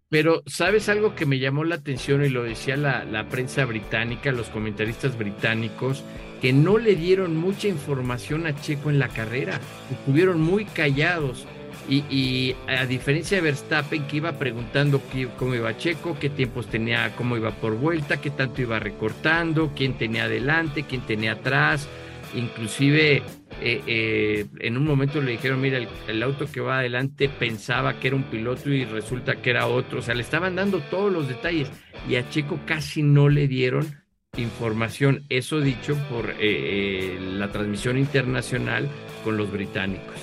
Pero, 0.09 0.41
¿sabes 0.47 0.89
algo 0.89 1.15
que 1.15 1.25
me 1.25 1.39
llamó 1.39 1.63
la 1.63 1.75
atención 1.75 2.25
y 2.25 2.29
lo 2.29 2.43
decía 2.43 2.75
la, 2.77 3.05
la 3.05 3.29
prensa 3.29 3.65
británica, 3.65 4.31
los 4.31 4.49
comentaristas 4.49 5.17
británicos? 5.17 6.03
que 6.41 6.53
no 6.53 6.77
le 6.77 6.95
dieron 6.95 7.35
mucha 7.35 7.67
información 7.67 8.47
a 8.47 8.59
Checo 8.59 8.89
en 8.89 8.99
la 8.99 9.09
carrera, 9.09 9.59
estuvieron 9.91 10.41
muy 10.41 10.65
callados. 10.65 11.45
Y, 11.91 12.55
a 12.67 12.85
diferencia 12.85 13.37
de 13.37 13.41
Verstappen 13.41 14.05
que 14.05 14.17
iba 14.17 14.33
preguntando 14.33 15.01
cómo 15.37 15.55
iba 15.55 15.75
Checo, 15.75 16.17
qué 16.19 16.29
tiempos 16.29 16.67
tenía, 16.67 17.15
cómo 17.15 17.35
iba 17.35 17.49
por 17.49 17.75
vuelta, 17.75 18.21
qué 18.21 18.29
tanto 18.29 18.61
iba 18.61 18.77
recortando, 18.77 19.71
quién 19.75 19.97
tenía 19.97 20.25
adelante, 20.25 20.85
quién 20.87 21.01
tenía 21.01 21.31
atrás, 21.31 21.87
inclusive 22.35 23.23
eh, 23.61 23.83
eh, 23.87 24.45
en 24.59 24.77
un 24.77 24.85
momento 24.85 25.21
le 25.21 25.31
dijeron, 25.31 25.59
mira, 25.59 25.79
el, 26.07 26.23
auto 26.23 26.45
que 26.45 26.61
va 26.61 26.79
adelante 26.79 27.27
pensaba 27.27 27.99
que 27.99 28.07
era 28.07 28.15
un 28.15 28.23
piloto 28.23 28.69
y 28.69 28.85
resulta 28.85 29.35
que 29.41 29.49
era 29.49 29.67
otro, 29.67 29.99
o 29.99 30.01
sea, 30.01 30.15
le 30.15 30.21
estaban 30.21 30.55
dando 30.55 30.79
todos 30.79 31.11
los 31.11 31.27
detalles 31.27 31.69
y 32.07 32.15
a 32.15 32.29
Checo 32.29 32.59
casi 32.65 33.03
no 33.03 33.27
le 33.27 33.47
dieron 33.47 34.03
información, 34.37 35.25
eso 35.29 35.59
dicho 35.59 35.95
por 36.09 36.33
eh, 36.39 37.17
la 37.19 37.51
transmisión 37.51 37.97
internacional 37.97 38.87
con 39.23 39.35
los 39.35 39.51
británicos. 39.51 40.15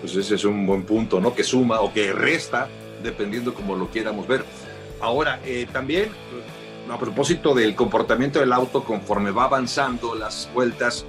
Pues 0.00 0.16
ese 0.16 0.36
es 0.36 0.44
un 0.44 0.66
buen 0.66 0.84
punto, 0.84 1.20
¿no? 1.20 1.34
Que 1.34 1.44
suma 1.44 1.80
o 1.80 1.92
que 1.92 2.12
resta, 2.12 2.68
dependiendo 3.02 3.52
como 3.52 3.76
lo 3.76 3.90
quieramos 3.90 4.26
ver. 4.26 4.44
Ahora, 5.00 5.40
también, 5.72 6.08
a 6.88 6.98
propósito 6.98 7.54
del 7.54 7.74
comportamiento 7.74 8.38
del 8.40 8.52
auto 8.52 8.84
conforme 8.84 9.30
va 9.30 9.44
avanzando 9.44 10.14
las 10.14 10.48
vueltas, 10.54 11.04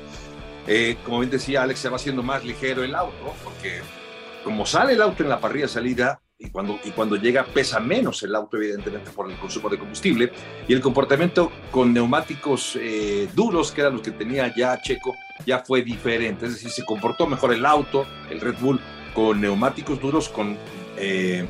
Eh, 0.68 0.98
como 1.06 1.20
bien 1.20 1.32
decía 1.32 1.64
Alex, 1.64 1.80
se 1.80 1.90
va 1.90 1.96
haciendo 1.96 2.22
más 2.24 2.44
ligero 2.44 2.84
el 2.84 2.94
auto, 2.94 3.34
porque 3.44 3.80
como 4.44 4.66
sale 4.66 4.94
el 4.94 5.02
auto 5.02 5.24
en 5.24 5.30
la 5.30 5.40
parrilla 5.40 5.68
salida 5.68 6.22
y 6.38 6.50
cuando, 6.50 6.80
y 6.84 6.92
cuando 6.92 7.16
llega 7.16 7.46
pesa 7.46 7.80
menos 7.80 8.22
el 8.22 8.36
auto, 8.36 8.58
evidentemente, 8.58 9.10
por 9.12 9.32
el 9.32 9.38
consumo 9.38 9.70
de 9.70 9.80
combustible, 9.80 10.32
y 10.68 10.74
el 10.74 10.82
comportamiento 10.82 11.52
con 11.72 11.94
neumáticos 11.94 12.78
eh, 12.80 13.28
duros, 13.34 13.72
que 13.72 13.82
eran 13.82 13.94
los 13.94 14.02
que 14.02 14.12
tenía 14.12 14.54
ya 14.56 14.80
Checo, 14.82 15.16
ya 15.46 15.60
fue 15.60 15.82
diferente. 15.82 16.46
Es 16.46 16.54
decir, 16.54 16.70
se 16.70 16.86
comportó 16.86 17.26
mejor 17.26 17.54
el 17.54 17.66
auto, 17.66 18.06
el 18.30 18.40
Red 18.40 18.56
Bull, 18.60 18.80
con 19.16 19.42
neumáticos 19.42 20.00
duros, 20.00 20.30
con 20.30 20.58
eh, 20.98 21.48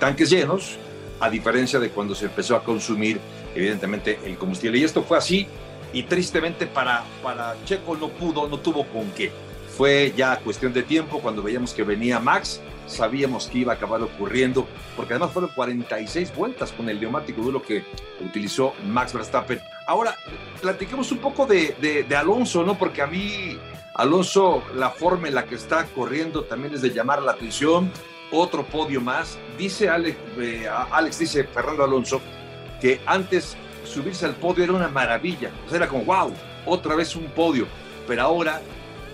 tanques 0.00 0.30
llenos, 0.30 0.78
a 1.20 1.30
diferencia 1.30 1.78
de 1.78 1.90
cuando 1.90 2.14
se 2.14 2.26
empezó 2.26 2.56
a 2.56 2.64
consumir, 2.64 3.20
evidentemente, 3.54 4.18
el 4.24 4.36
combustible. 4.36 4.78
Y 4.78 4.84
esto 4.84 5.02
fue 5.02 5.18
así 5.18 5.46
y 5.92 6.02
tristemente 6.04 6.66
para, 6.66 7.04
para 7.22 7.56
Checo 7.64 7.96
no 7.96 8.08
pudo, 8.08 8.48
no 8.48 8.58
tuvo 8.58 8.84
con 8.86 9.10
qué. 9.12 9.32
Fue 9.76 10.12
ya 10.16 10.38
cuestión 10.40 10.72
de 10.72 10.82
tiempo 10.82 11.20
cuando 11.20 11.42
veíamos 11.42 11.72
que 11.72 11.84
venía 11.84 12.18
Max, 12.18 12.60
sabíamos 12.86 13.46
que 13.46 13.58
iba 13.58 13.72
a 13.72 13.76
acabar 13.76 14.02
ocurriendo, 14.02 14.66
porque 14.96 15.14
además 15.14 15.32
fueron 15.32 15.50
46 15.54 16.34
vueltas 16.34 16.72
con 16.72 16.88
el 16.88 17.00
neumático 17.00 17.42
duro 17.42 17.62
que 17.62 17.84
utilizó 18.20 18.74
Max 18.86 19.12
Verstappen. 19.12 19.60
Ahora, 19.86 20.16
platiquemos 20.60 21.12
un 21.12 21.18
poco 21.18 21.46
de, 21.46 21.76
de, 22.08 22.16
Alonso, 22.16 22.64
¿no? 22.64 22.76
Porque 22.76 23.02
a 23.02 23.06
mí, 23.06 23.56
Alonso, 23.94 24.62
la 24.74 24.90
forma 24.90 25.28
en 25.28 25.34
la 25.34 25.44
que 25.44 25.54
está 25.54 25.84
corriendo 25.86 26.44
también 26.44 26.74
es 26.74 26.82
de 26.82 26.90
llamar 26.90 27.22
la 27.22 27.32
atención. 27.32 27.90
Otro 28.30 28.66
podio 28.66 29.00
más. 29.00 29.38
Dice 29.56 29.88
Alex, 29.88 30.18
eh, 30.38 30.68
Alex 30.90 31.20
dice 31.20 31.44
Fernando 31.44 31.84
Alonso, 31.84 32.20
que 32.80 33.00
antes 33.06 33.56
subirse 33.88 34.26
al 34.26 34.34
podio 34.34 34.64
era 34.64 34.72
una 34.72 34.88
maravilla. 34.88 35.50
O 35.66 35.68
sea, 35.68 35.78
era 35.78 35.88
como, 35.88 36.04
wow, 36.04 36.32
otra 36.66 36.94
vez 36.94 37.16
un 37.16 37.26
podio. 37.26 37.66
Pero 38.06 38.22
ahora 38.22 38.60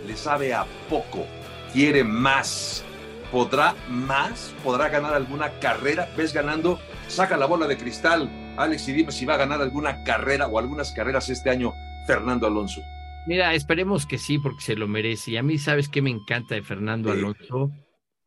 le 0.06 0.16
sabe 0.16 0.52
a 0.52 0.66
poco, 0.88 1.26
quiere 1.72 2.04
más. 2.04 2.84
¿Podrá 3.32 3.74
más? 3.88 4.54
¿Podrá 4.62 4.88
ganar 4.88 5.14
alguna 5.14 5.58
carrera? 5.58 6.08
¿Ves 6.16 6.32
ganando? 6.32 6.78
Saca 7.08 7.36
la 7.36 7.46
bola 7.46 7.66
de 7.66 7.76
cristal, 7.76 8.30
Alex, 8.56 8.88
y 8.88 8.92
dime 8.92 9.10
si 9.10 9.24
va 9.24 9.34
a 9.34 9.38
ganar 9.38 9.60
alguna 9.60 10.04
carrera 10.04 10.46
o 10.46 10.58
algunas 10.58 10.92
carreras 10.92 11.28
este 11.30 11.50
año 11.50 11.72
Fernando 12.06 12.46
Alonso. 12.46 12.80
Mira, 13.26 13.54
esperemos 13.54 14.06
que 14.06 14.18
sí, 14.18 14.38
porque 14.38 14.60
se 14.60 14.76
lo 14.76 14.86
merece. 14.86 15.32
Y 15.32 15.36
a 15.36 15.42
mí, 15.42 15.58
¿sabes 15.58 15.88
qué 15.88 16.02
me 16.02 16.10
encanta 16.10 16.54
de 16.54 16.62
Fernando 16.62 17.10
Alonso? 17.10 17.70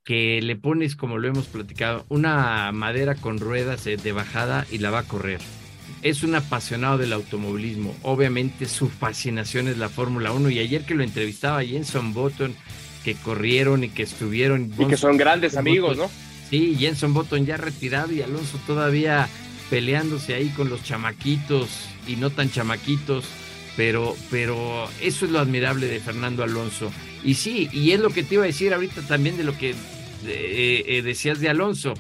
Que 0.03 0.41
le 0.41 0.55
pones, 0.55 0.95
como 0.95 1.17
lo 1.17 1.27
hemos 1.27 1.47
platicado, 1.47 2.05
una 2.09 2.71
madera 2.73 3.15
con 3.15 3.39
ruedas 3.39 3.85
de 3.85 4.11
bajada 4.11 4.65
y 4.71 4.79
la 4.79 4.89
va 4.89 4.99
a 4.99 5.03
correr 5.03 5.39
es 6.01 6.23
un 6.23 6.35
apasionado 6.35 6.97
del 6.97 7.13
automovilismo. 7.13 7.95
Obviamente 8.03 8.67
su 8.67 8.89
fascinación 8.89 9.67
es 9.67 9.77
la 9.77 9.89
Fórmula 9.89 10.31
1 10.31 10.49
y 10.49 10.59
ayer 10.59 10.85
que 10.85 10.95
lo 10.95 11.03
entrevistaba 11.03 11.63
Jenson 11.63 12.13
Button, 12.13 12.55
que 13.03 13.15
corrieron 13.15 13.83
y 13.83 13.89
que 13.89 14.03
estuvieron... 14.03 14.71
Y 14.77 14.85
que 14.85 14.97
son 14.97 15.17
grandes 15.17 15.57
amigos, 15.57 15.97
¿no? 15.97 16.09
Sí, 16.49 16.75
Jenson 16.79 17.13
Button 17.13 17.45
ya 17.45 17.57
retirado 17.57 18.13
y 18.13 18.21
Alonso 18.21 18.59
todavía 18.65 19.27
peleándose 19.69 20.33
ahí 20.33 20.49
con 20.49 20.69
los 20.69 20.83
chamaquitos 20.83 21.69
y 22.07 22.15
no 22.15 22.29
tan 22.29 22.49
chamaquitos, 22.49 23.25
pero, 23.75 24.15
pero 24.31 24.87
eso 25.01 25.25
es 25.25 25.31
lo 25.31 25.39
admirable 25.39 25.87
de 25.87 25.99
Fernando 25.99 26.43
Alonso. 26.43 26.91
Y 27.23 27.33
sí, 27.33 27.69
y 27.73 27.91
es 27.91 27.99
lo 27.99 28.09
que 28.11 28.23
te 28.23 28.35
iba 28.35 28.43
a 28.43 28.47
decir 28.47 28.73
ahorita 28.73 29.01
también 29.01 29.35
de 29.35 29.43
lo 29.43 29.57
que 29.57 29.71
eh, 30.25 30.83
eh, 30.87 31.01
decías 31.01 31.39
de 31.39 31.49
Alonso 31.49 31.93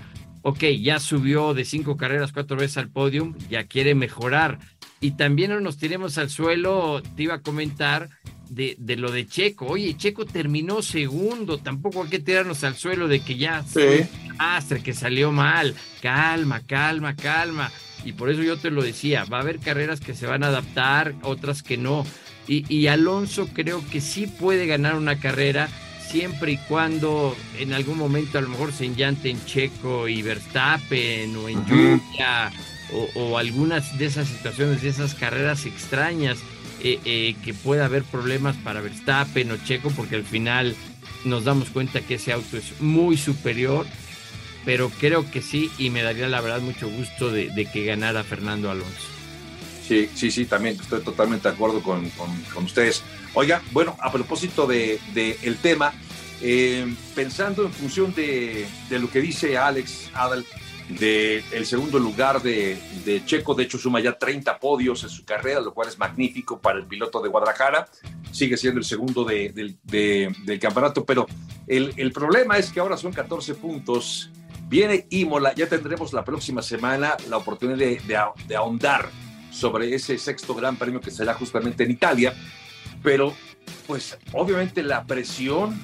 ok, 0.47 0.63
ya 0.81 1.01
subió 1.01 1.53
de 1.53 1.65
cinco 1.65 1.97
carreras 1.97 2.31
cuatro 2.31 2.55
veces 2.55 2.77
al 2.77 2.87
podium, 2.87 3.35
ya 3.49 3.65
quiere 3.65 3.95
mejorar. 3.95 4.59
Y 5.01 5.11
también 5.11 5.51
no 5.51 5.59
nos 5.59 5.75
tiremos 5.75 6.17
al 6.17 6.29
suelo, 6.29 7.03
te 7.17 7.23
iba 7.23 7.33
a 7.33 7.41
comentar 7.41 8.07
de, 8.47 8.77
de, 8.79 8.95
lo 8.95 9.11
de 9.11 9.27
Checo. 9.27 9.65
Oye, 9.65 9.97
Checo 9.97 10.25
terminó 10.25 10.81
segundo, 10.81 11.57
tampoco 11.57 12.03
hay 12.03 12.09
que 12.09 12.19
tirarnos 12.19 12.63
al 12.63 12.77
suelo 12.77 13.09
de 13.09 13.19
que 13.19 13.35
ya 13.35 13.61
sí. 13.63 14.07
Astre, 14.37 14.81
que 14.81 14.93
salió 14.93 15.33
mal. 15.33 15.75
Calma, 16.01 16.61
calma, 16.61 17.13
calma. 17.17 17.69
Y 18.05 18.13
por 18.13 18.29
eso 18.29 18.41
yo 18.41 18.55
te 18.55 18.71
lo 18.71 18.81
decía, 18.81 19.25
va 19.25 19.39
a 19.39 19.41
haber 19.41 19.59
carreras 19.59 19.99
que 19.99 20.15
se 20.15 20.27
van 20.27 20.45
a 20.45 20.47
adaptar, 20.47 21.13
otras 21.23 21.61
que 21.61 21.75
no. 21.75 22.05
Y, 22.47 22.73
y 22.73 22.87
Alonso 22.87 23.49
creo 23.53 23.83
que 23.91 23.99
sí 23.99 24.27
puede 24.27 24.65
ganar 24.65 24.95
una 24.95 25.19
carrera 25.19 25.67
siempre 26.09 26.53
y 26.53 26.57
cuando 26.57 27.35
en 27.57 27.73
algún 27.73 27.97
momento 27.97 28.37
a 28.37 28.41
lo 28.41 28.49
mejor 28.49 28.71
se 28.73 28.85
enllanten 28.85 29.43
Checo 29.45 30.07
y 30.07 30.21
Verstappen 30.21 31.35
o 31.35 31.49
en 31.49 31.65
lluvia 31.65 32.51
o, 33.15 33.37
algunas 33.37 33.97
de 33.97 34.05
esas 34.05 34.27
situaciones, 34.27 34.81
de 34.81 34.89
esas 34.89 35.13
carreras 35.13 35.65
extrañas, 35.65 36.37
eh, 36.81 36.99
eh, 37.05 37.35
que 37.43 37.53
pueda 37.53 37.85
haber 37.85 38.03
problemas 38.03 38.55
para 38.57 38.81
Verstappen 38.81 39.51
o 39.51 39.57
Checo, 39.57 39.91
porque 39.91 40.15
al 40.15 40.23
final 40.23 40.75
nos 41.25 41.43
damos 41.43 41.69
cuenta 41.69 42.01
que 42.01 42.15
ese 42.15 42.31
auto 42.31 42.57
es 42.57 42.79
muy 42.79 43.17
superior, 43.17 43.85
pero 44.63 44.89
creo 44.89 45.29
que 45.29 45.41
sí 45.41 45.69
y 45.77 45.89
me 45.89 46.03
daría 46.03 46.27
la 46.27 46.41
verdad 46.41 46.61
mucho 46.61 46.89
gusto 46.89 47.31
de, 47.31 47.67
que 47.71 47.85
ganara 47.85 48.23
Fernando 48.23 48.71
Alonso. 48.71 49.16
Sí, 49.87 50.09
sí, 50.13 50.31
sí, 50.31 50.45
también 50.45 50.77
estoy 50.79 51.01
totalmente 51.01 51.47
de 51.47 51.53
acuerdo 51.53 51.81
con, 51.81 52.09
con 52.09 52.63
ustedes. 52.65 53.03
Oiga, 53.33 53.61
bueno, 53.71 53.95
a 54.01 54.11
propósito 54.11 54.67
del 54.67 54.99
de, 55.13 55.37
el 55.43 55.57
tema, 55.57 55.93
eh, 56.41 56.93
pensando 57.15 57.65
en 57.65 57.71
función 57.71 58.13
de, 58.13 58.67
lo 58.89 59.09
que 59.09 59.21
dice 59.21 59.57
Alex 59.57 60.09
Adal, 60.13 60.45
del 60.89 61.43
el 61.51 61.65
segundo 61.65 61.99
lugar 61.99 62.41
de, 62.41 62.77
Checo, 63.25 63.53
de 63.55 63.63
hecho 63.63 63.77
suma 63.77 63.99
ya 63.99 64.17
30 64.17 64.59
podios 64.59 65.03
en 65.03 65.09
su 65.09 65.23
carrera, 65.23 65.59
lo 65.59 65.73
cual 65.73 65.87
es 65.87 65.97
magnífico 65.97 66.59
para 66.59 66.79
el 66.79 66.85
piloto 66.85 67.21
de 67.21 67.29
Guadalajara, 67.29 67.87
sigue 68.31 68.57
siendo 68.57 68.79
el 68.79 68.85
segundo 68.85 69.23
del 69.23 69.77
campeonato, 70.59 71.05
pero 71.05 71.27
el, 71.65 71.93
el, 71.97 72.11
problema 72.11 72.57
es 72.57 72.71
que 72.71 72.79
ahora 72.79 72.97
son 72.97 73.13
14 73.13 73.55
puntos, 73.55 74.31
viene 74.67 75.07
Imola, 75.09 75.53
ya 75.53 75.67
tendremos 75.67 76.13
la 76.13 76.23
próxima 76.23 76.61
semana 76.61 77.17
la 77.29 77.37
oportunidad 77.37 77.77
de, 77.77 78.01
de 78.47 78.55
ahondar 78.55 79.09
sobre 79.57 79.93
ese 79.93 80.17
sexto 80.17 80.53
gran 80.53 80.75
premio 80.75 81.01
que 81.01 81.11
será 81.11 81.33
justamente 81.33 81.83
en 81.83 81.91
Italia, 81.91 82.33
pero 83.01 83.33
pues 83.87 84.17
obviamente 84.33 84.83
la 84.83 85.05
presión, 85.05 85.79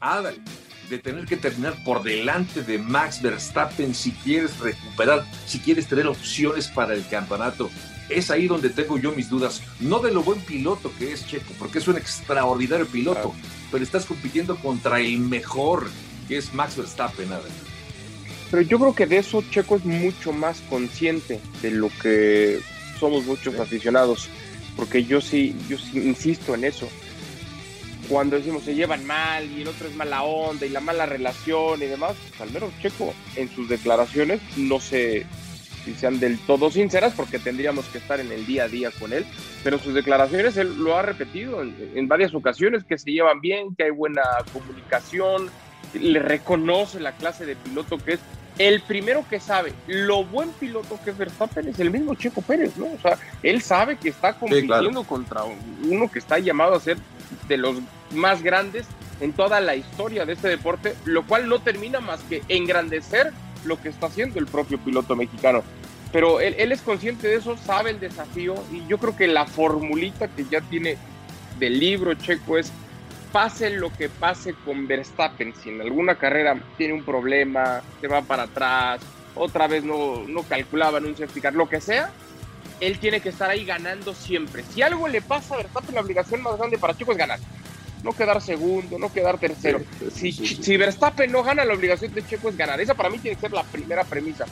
Adal, 0.00 0.42
de 0.88 0.98
tener 0.98 1.26
que 1.26 1.36
terminar 1.36 1.74
por 1.84 2.02
delante 2.02 2.62
de 2.62 2.78
Max 2.78 3.20
Verstappen 3.22 3.94
si 3.94 4.12
quieres 4.12 4.58
recuperar, 4.58 5.24
si 5.46 5.58
quieres 5.58 5.86
tener 5.86 6.06
opciones 6.06 6.68
para 6.68 6.94
el 6.94 7.06
campeonato. 7.06 7.70
Es 8.08 8.30
ahí 8.30 8.46
donde 8.46 8.68
tengo 8.68 8.98
yo 8.98 9.12
mis 9.12 9.30
dudas, 9.30 9.62
no 9.80 10.00
de 10.00 10.12
lo 10.12 10.22
buen 10.22 10.40
piloto 10.40 10.92
que 10.98 11.12
es 11.12 11.26
Checo, 11.26 11.52
porque 11.58 11.78
es 11.78 11.88
un 11.88 11.96
extraordinario 11.96 12.86
piloto, 12.86 13.34
pero 13.70 13.82
estás 13.82 14.04
compitiendo 14.04 14.56
contra 14.56 15.00
el 15.00 15.18
mejor, 15.18 15.88
que 16.28 16.38
es 16.38 16.52
Max 16.52 16.76
Verstappen, 16.76 17.32
Adal. 17.32 17.50
Pero 18.50 18.62
yo 18.62 18.78
creo 18.78 18.94
que 18.94 19.06
de 19.06 19.18
eso 19.18 19.42
Checo 19.50 19.76
es 19.76 19.84
mucho 19.84 20.32
más 20.32 20.60
consciente 20.68 21.40
de 21.62 21.70
lo 21.70 21.88
que 22.02 22.60
somos 23.02 23.24
muchos 23.24 23.58
aficionados 23.58 24.28
porque 24.76 25.02
yo 25.02 25.20
sí, 25.20 25.56
yo 25.68 25.76
sí 25.76 25.98
insisto 25.98 26.54
en 26.54 26.62
eso. 26.62 26.88
Cuando 28.08 28.36
decimos 28.36 28.62
se 28.62 28.76
llevan 28.76 29.04
mal 29.04 29.44
y 29.50 29.62
el 29.62 29.68
otro 29.68 29.88
es 29.88 29.96
mala 29.96 30.22
onda 30.22 30.64
y 30.66 30.68
la 30.68 30.78
mala 30.78 31.04
relación 31.04 31.82
y 31.82 31.86
demás, 31.86 32.14
pues 32.28 32.40
al 32.40 32.52
menos 32.52 32.70
Checo 32.80 33.12
en 33.34 33.48
sus 33.48 33.68
declaraciones 33.68 34.40
no 34.56 34.78
sé 34.78 35.26
si 35.84 35.94
sean 35.94 36.20
del 36.20 36.38
todo 36.38 36.70
sinceras 36.70 37.12
porque 37.14 37.40
tendríamos 37.40 37.86
que 37.86 37.98
estar 37.98 38.20
en 38.20 38.30
el 38.30 38.46
día 38.46 38.64
a 38.64 38.68
día 38.68 38.92
con 38.92 39.12
él, 39.12 39.26
pero 39.64 39.80
sus 39.80 39.94
declaraciones 39.94 40.56
él 40.56 40.76
lo 40.78 40.96
ha 40.96 41.02
repetido 41.02 41.60
en, 41.60 41.74
en 41.96 42.06
varias 42.06 42.32
ocasiones 42.34 42.84
que 42.84 42.98
se 42.98 43.10
llevan 43.10 43.40
bien, 43.40 43.74
que 43.74 43.82
hay 43.82 43.90
buena 43.90 44.22
comunicación, 44.52 45.50
le 45.92 46.20
reconoce 46.20 47.00
la 47.00 47.16
clase 47.16 47.46
de 47.46 47.56
piloto 47.56 47.98
que 47.98 48.12
es 48.12 48.20
el 48.58 48.80
primero 48.82 49.24
que 49.28 49.40
sabe 49.40 49.72
lo 49.86 50.24
buen 50.24 50.50
piloto 50.50 50.98
que 51.04 51.10
es 51.10 51.18
Verstappen 51.18 51.68
es 51.68 51.78
el 51.80 51.90
mismo 51.90 52.14
Checo 52.14 52.42
Pérez, 52.42 52.76
¿no? 52.76 52.86
O 52.86 52.98
sea, 53.00 53.18
él 53.42 53.62
sabe 53.62 53.96
que 53.96 54.10
está 54.10 54.34
compitiendo 54.34 55.04
contra 55.04 55.42
uno 55.44 56.10
que 56.10 56.18
está 56.18 56.38
llamado 56.38 56.74
a 56.74 56.80
ser 56.80 56.98
de 57.48 57.56
los 57.56 57.76
más 58.12 58.42
grandes 58.42 58.86
en 59.20 59.32
toda 59.32 59.60
la 59.60 59.74
historia 59.76 60.26
de 60.26 60.34
este 60.34 60.48
deporte, 60.48 60.94
lo 61.04 61.26
cual 61.26 61.48
no 61.48 61.60
termina 61.60 62.00
más 62.00 62.20
que 62.22 62.42
engrandecer 62.48 63.32
lo 63.64 63.80
que 63.80 63.88
está 63.88 64.06
haciendo 64.06 64.38
el 64.38 64.46
propio 64.46 64.78
piloto 64.78 65.16
mexicano. 65.16 65.62
Pero 66.12 66.40
él, 66.40 66.54
él 66.58 66.72
es 66.72 66.82
consciente 66.82 67.28
de 67.28 67.36
eso, 67.36 67.56
sabe 67.56 67.90
el 67.90 68.00
desafío 68.00 68.54
y 68.70 68.86
yo 68.86 68.98
creo 68.98 69.16
que 69.16 69.28
la 69.28 69.46
formulita 69.46 70.28
que 70.28 70.44
ya 70.44 70.60
tiene 70.60 70.98
del 71.58 71.78
libro 71.78 72.12
Checo 72.14 72.58
es 72.58 72.70
pase 73.32 73.70
lo 73.70 73.90
que 73.92 74.08
pase 74.08 74.54
con 74.64 74.86
Verstappen, 74.86 75.54
si 75.54 75.70
en 75.70 75.80
alguna 75.80 76.16
carrera 76.16 76.56
tiene 76.76 76.94
un 76.94 77.02
problema, 77.02 77.82
se 78.00 78.06
va 78.06 78.22
para 78.22 78.44
atrás, 78.44 79.00
otra 79.34 79.66
vez 79.66 79.82
no, 79.82 80.24
no 80.28 80.42
calculaban 80.42 81.06
un 81.06 81.16
safety 81.16 81.40
lo 81.52 81.68
que 81.68 81.80
sea, 81.80 82.10
él 82.80 82.98
tiene 82.98 83.20
que 83.20 83.30
estar 83.30 83.48
ahí 83.48 83.64
ganando 83.64 84.14
siempre. 84.14 84.64
Si 84.74 84.82
algo 84.82 85.08
le 85.08 85.22
pasa 85.22 85.54
a 85.54 85.58
Verstappen, 85.58 85.94
la 85.94 86.02
obligación 86.02 86.42
más 86.42 86.58
grande 86.58 86.78
para 86.78 86.96
Chico 86.96 87.12
es 87.12 87.18
ganar. 87.18 87.38
No 88.02 88.12
quedar 88.12 88.42
segundo, 88.42 88.98
no 88.98 89.12
quedar 89.12 89.38
tercero. 89.38 89.80
si, 90.12 90.32
si, 90.32 90.76
Verstappen 90.76 91.30
no 91.30 91.42
gana, 91.44 91.64
la 91.64 91.74
obligación 91.74 92.12
de 92.12 92.26
Checo 92.26 92.48
es 92.48 92.56
ganar. 92.56 92.80
Esa 92.80 92.94
para 92.94 93.10
mí 93.10 93.18
tiene 93.18 93.36
que 93.36 93.42
ser 93.42 93.52
la 93.52 93.62
primera 93.62 94.02
premisa. 94.04 94.44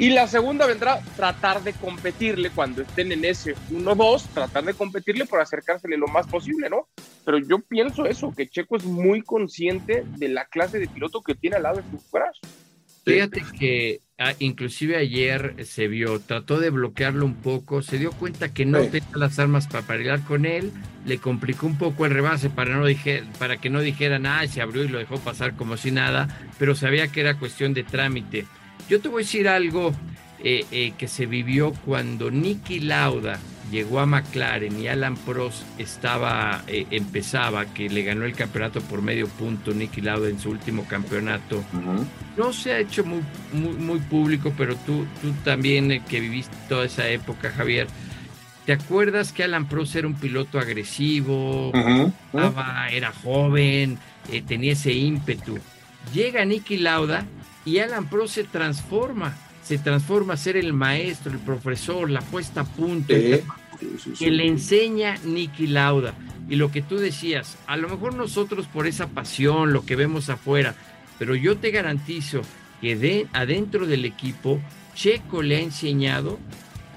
Y 0.00 0.08
la 0.08 0.26
segunda 0.26 0.66
vendrá 0.66 0.98
tratar 1.14 1.62
de 1.62 1.74
competirle 1.74 2.48
cuando 2.48 2.80
estén 2.80 3.12
en 3.12 3.22
ese 3.22 3.54
1-2, 3.70 4.28
tratar 4.32 4.64
de 4.64 4.72
competirle 4.72 5.26
por 5.26 5.42
acercársele 5.42 5.98
lo 5.98 6.06
más 6.06 6.26
posible, 6.26 6.70
¿no? 6.70 6.88
Pero 7.22 7.36
yo 7.36 7.58
pienso 7.58 8.06
eso, 8.06 8.32
que 8.34 8.48
Checo 8.48 8.78
es 8.78 8.84
muy 8.84 9.20
consciente 9.20 10.04
de 10.16 10.28
la 10.28 10.46
clase 10.46 10.78
de 10.78 10.88
piloto 10.88 11.20
que 11.20 11.34
tiene 11.34 11.56
al 11.56 11.64
lado 11.64 11.82
de 11.82 11.90
su 11.90 12.10
crash. 12.10 12.38
Fíjate 13.04 13.42
que 13.58 14.00
ah, 14.18 14.32
inclusive 14.38 14.96
ayer 14.96 15.66
se 15.66 15.86
vio, 15.86 16.18
trató 16.18 16.58
de 16.60 16.70
bloquearlo 16.70 17.26
un 17.26 17.34
poco, 17.34 17.82
se 17.82 17.98
dio 17.98 18.12
cuenta 18.12 18.54
que 18.54 18.64
no 18.64 18.80
tenía 18.86 19.06
las 19.16 19.38
armas 19.38 19.66
para 19.66 19.86
pelear 19.86 20.22
con 20.24 20.46
él, 20.46 20.72
le 21.04 21.18
complicó 21.18 21.66
un 21.66 21.76
poco 21.76 22.06
el 22.06 22.12
rebase 22.12 22.48
para, 22.48 22.74
no 22.74 22.86
dije, 22.86 23.22
para 23.38 23.58
que 23.58 23.68
no 23.68 23.82
dijeran, 23.82 24.24
ah, 24.24 24.46
se 24.46 24.62
abrió 24.62 24.82
y 24.82 24.88
lo 24.88 24.98
dejó 24.98 25.18
pasar 25.18 25.56
como 25.56 25.76
si 25.76 25.90
nada, 25.90 26.40
pero 26.58 26.74
sabía 26.74 27.08
que 27.08 27.20
era 27.20 27.38
cuestión 27.38 27.74
de 27.74 27.84
trámite. 27.84 28.46
Yo 28.90 29.00
te 29.00 29.08
voy 29.08 29.22
a 29.22 29.24
decir 29.24 29.46
algo 29.46 29.92
eh, 30.42 30.66
eh, 30.72 30.94
que 30.98 31.06
se 31.06 31.26
vivió 31.26 31.72
cuando 31.86 32.28
Nicky 32.32 32.80
Lauda 32.80 33.38
llegó 33.70 34.00
a 34.00 34.06
McLaren 34.06 34.80
y 34.80 34.88
Alan 34.88 35.16
Prost 35.16 35.62
estaba, 35.78 36.64
eh, 36.66 36.88
empezaba, 36.90 37.66
que 37.66 37.88
le 37.88 38.02
ganó 38.02 38.24
el 38.24 38.34
campeonato 38.34 38.80
por 38.80 39.00
medio 39.00 39.28
punto 39.28 39.72
Nicky 39.72 40.00
Lauda 40.00 40.28
en 40.28 40.40
su 40.40 40.50
último 40.50 40.86
campeonato. 40.88 41.62
No 42.36 42.52
se 42.52 42.72
ha 42.72 42.78
hecho 42.80 43.04
muy, 43.04 43.22
muy, 43.52 44.00
público, 44.00 44.52
pero 44.58 44.74
tú, 44.74 45.06
tú 45.22 45.32
también 45.44 46.02
que 46.08 46.18
viviste 46.18 46.56
toda 46.68 46.86
esa 46.86 47.06
época, 47.06 47.52
Javier, 47.52 47.86
¿te 48.66 48.72
acuerdas 48.72 49.32
que 49.32 49.44
Alan 49.44 49.68
Prost 49.68 49.94
era 49.94 50.08
un 50.08 50.14
piloto 50.14 50.58
agresivo, 50.58 51.70
era 52.90 53.12
joven, 53.22 54.00
tenía 54.48 54.72
ese 54.72 54.92
ímpetu? 54.94 55.60
Llega 56.12 56.44
Nicky 56.44 56.78
Lauda 56.78 57.24
y 57.64 57.78
Alan 57.78 58.08
Pro 58.08 58.26
se 58.28 58.44
transforma, 58.44 59.36
se 59.62 59.78
transforma 59.78 60.34
a 60.34 60.38
ser 60.38 60.56
el 60.56 60.72
maestro, 60.72 61.32
el 61.32 61.38
profesor, 61.38 62.10
la 62.10 62.20
puesta 62.20 62.62
a 62.62 62.64
punto, 62.64 63.14
que 64.18 64.30
le 64.30 64.46
enseña 64.46 65.16
Nicky 65.24 65.66
Lauda. 65.66 66.14
Y 66.48 66.56
lo 66.56 66.72
que 66.72 66.82
tú 66.82 66.96
decías, 66.96 67.58
a 67.66 67.76
lo 67.76 67.88
mejor 67.88 68.14
nosotros 68.14 68.66
por 68.66 68.86
esa 68.86 69.08
pasión, 69.08 69.72
lo 69.72 69.84
que 69.84 69.96
vemos 69.96 70.28
afuera, 70.30 70.74
pero 71.18 71.34
yo 71.34 71.58
te 71.58 71.70
garantizo 71.70 72.42
que 72.80 72.96
de, 72.96 73.28
adentro 73.32 73.86
del 73.86 74.04
equipo, 74.04 74.60
Checo 74.94 75.42
le 75.42 75.56
ha 75.56 75.60
enseñado 75.60 76.38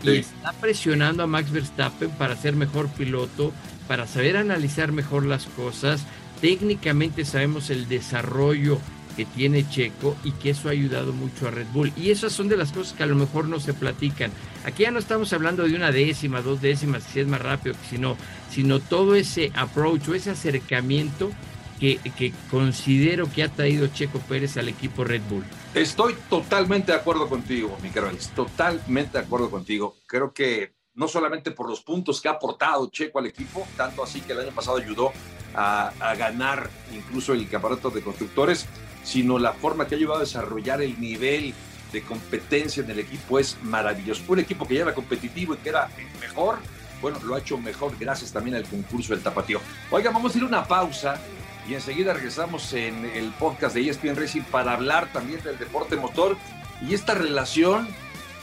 y 0.02 0.18
está 0.18 0.54
presionando 0.54 1.24
a 1.24 1.28
Max 1.28 1.52
Verstappen 1.52 2.10
para 2.12 2.36
ser 2.36 2.56
mejor 2.56 2.90
piloto, 2.90 3.54
para 3.88 4.08
saber 4.08 4.38
analizar 4.38 4.92
mejor 4.92 5.26
las 5.26 5.46
cosas. 5.46 6.06
Técnicamente 6.42 7.24
sabemos 7.24 7.70
el 7.70 7.88
desarrollo 7.88 8.80
que 9.16 9.26
tiene 9.26 9.68
Checo 9.70 10.16
y 10.24 10.32
que 10.32 10.52
eso 10.52 10.68
ha 10.68 10.72
ayudado 10.72 11.14
mucho 11.14 11.48
a 11.48 11.52
Red 11.52 11.68
Bull. 11.74 11.92
Y 11.96 12.12
esas 12.12 12.34
son 12.34 12.48
de 12.48 12.58
las 12.58 12.72
cosas 12.72 12.94
que 12.94 13.04
a 13.04 13.08
lo 13.08 13.16
mejor 13.16 13.48
no 13.48 13.60
se 13.60 13.74
platican. 13.74 14.32
Aquí 14.66 14.84
ya 14.84 14.92
no 14.92 15.00
estamos 15.00 15.32
hablando 15.34 15.64
de 15.64 15.76
una 15.76 15.92
décima, 15.92 16.42
dos 16.42 16.62
décimas, 16.62 17.04
si 17.04 17.20
es 17.20 17.28
más 17.28 17.42
rápido, 17.42 17.76
sino, 17.90 18.18
sino 18.50 18.80
todo 18.80 19.16
ese 19.16 19.52
approach 19.56 20.08
o 20.10 20.16
ese 20.16 20.32
acercamiento 20.32 21.32
que, 21.80 22.00
que 22.18 22.34
considero 22.50 23.32
que 23.32 23.44
ha 23.44 23.50
traído 23.50 23.88
Checo 23.88 24.20
Pérez 24.20 24.58
al 24.58 24.70
equipo 24.70 25.04
Red 25.04 25.22
Bull. 25.30 25.44
Estoy 25.74 26.16
totalmente 26.30 26.92
de 26.92 26.98
acuerdo 26.98 27.28
contigo, 27.28 27.78
mi 27.82 27.90
totalmente 28.36 29.18
de 29.18 29.24
acuerdo 29.24 29.50
contigo. 29.50 29.98
Creo 30.06 30.34
que 30.34 30.74
no 30.96 31.08
solamente 31.08 31.52
por 31.52 31.70
los 31.70 31.82
puntos 31.82 32.22
que 32.22 32.28
ha 32.28 32.32
aportado 32.32 32.90
Checo 32.90 33.20
al 33.20 33.26
equipo, 33.26 33.68
tanto 33.76 34.04
así 34.04 34.22
que 34.22 34.34
el 34.34 34.42
año 34.42 34.52
pasado 34.52 34.78
ayudó 34.78 35.12
a, 35.56 35.92
a 36.00 36.16
ganar 36.16 36.70
incluso 36.94 37.34
el 37.34 37.50
campeonato 37.50 37.90
de 37.90 38.02
constructores, 38.02 38.68
sino 39.04 39.38
la 39.40 39.54
forma 39.54 39.88
que 39.88 39.96
ha 39.96 39.98
llevado 39.98 40.20
a 40.20 40.24
desarrollar 40.24 40.82
el 40.82 41.00
nivel 41.00 41.54
de 41.92 42.02
competencia 42.02 42.84
en 42.84 42.90
el 42.90 43.00
equipo 43.00 43.40
es 43.40 43.58
maravilloso. 43.62 44.24
Un 44.28 44.40
equipo 44.40 44.68
que 44.68 44.76
ya 44.76 44.82
era 44.82 44.94
competitivo 44.94 45.54
y 45.54 45.58
que 45.58 45.70
era 45.70 45.90
mejor, 46.20 46.58
bueno, 47.02 47.20
lo 47.24 47.36
ha 47.36 47.40
hecho 47.40 47.58
mejor 47.58 47.96
gracias 48.00 48.32
también 48.32 48.56
al 48.56 48.66
concurso 48.66 49.14
del 49.14 49.22
tapatío. 49.22 49.62
Oiga, 49.92 50.12
vamos 50.12 50.34
a 50.34 50.38
ir 50.38 50.44
a 50.44 50.48
una 50.48 50.66
pausa 50.66 51.22
y 51.68 51.76
enseguida 51.76 52.14
regresamos 52.14 52.74
en 52.74 53.06
el 53.06 53.30
podcast 53.32 53.76
de 53.76 53.90
ESPN 53.90 54.16
Racing 54.16 54.42
para 54.42 54.74
hablar 54.74 55.12
también 55.14 55.42
del 55.44 55.58
deporte 55.58 55.96
motor 55.96 56.36
y 56.82 56.94
esta 56.94 57.14
relación 57.14 57.88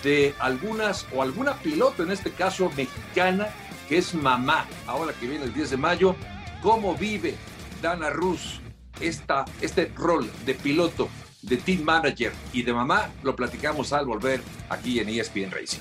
de 0.02 0.34
algunas 0.38 1.06
o 1.14 1.22
alguna 1.22 1.54
piloto, 1.54 2.02
en 2.02 2.10
este 2.10 2.30
caso 2.30 2.70
mexicana, 2.76 3.48
que 3.88 3.98
es 3.98 4.14
mamá, 4.14 4.66
ahora 4.86 5.12
que 5.12 5.26
viene 5.26 5.44
el 5.44 5.52
10 5.52 5.70
de 5.70 5.76
mayo, 5.76 6.16
cómo 6.62 6.94
vive 6.94 7.34
Dana 7.82 8.08
Rus 8.08 8.60
esta, 9.00 9.44
este 9.60 9.92
rol 9.96 10.30
de 10.44 10.54
piloto, 10.54 11.08
de 11.42 11.56
team 11.56 11.82
manager 11.82 12.32
y 12.52 12.62
de 12.62 12.72
mamá, 12.72 13.10
lo 13.22 13.34
platicamos 13.34 13.92
al 13.92 14.06
volver 14.06 14.40
aquí 14.68 14.98
en 15.00 15.08
ESPN 15.08 15.50
Racing. 15.50 15.80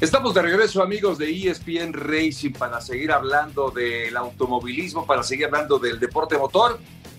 Estamos 0.00 0.32
de 0.32 0.42
regreso, 0.42 0.80
amigos 0.80 1.18
de 1.18 1.28
ESPN 1.28 1.92
Racing, 1.92 2.52
para 2.52 2.80
seguir 2.80 3.10
hablando 3.10 3.72
del 3.72 4.16
automovilismo, 4.16 5.04
para 5.04 5.24
seguir 5.24 5.46
hablando 5.46 5.80
del 5.80 5.98
deporte 5.98 6.38
motor, 6.38 6.78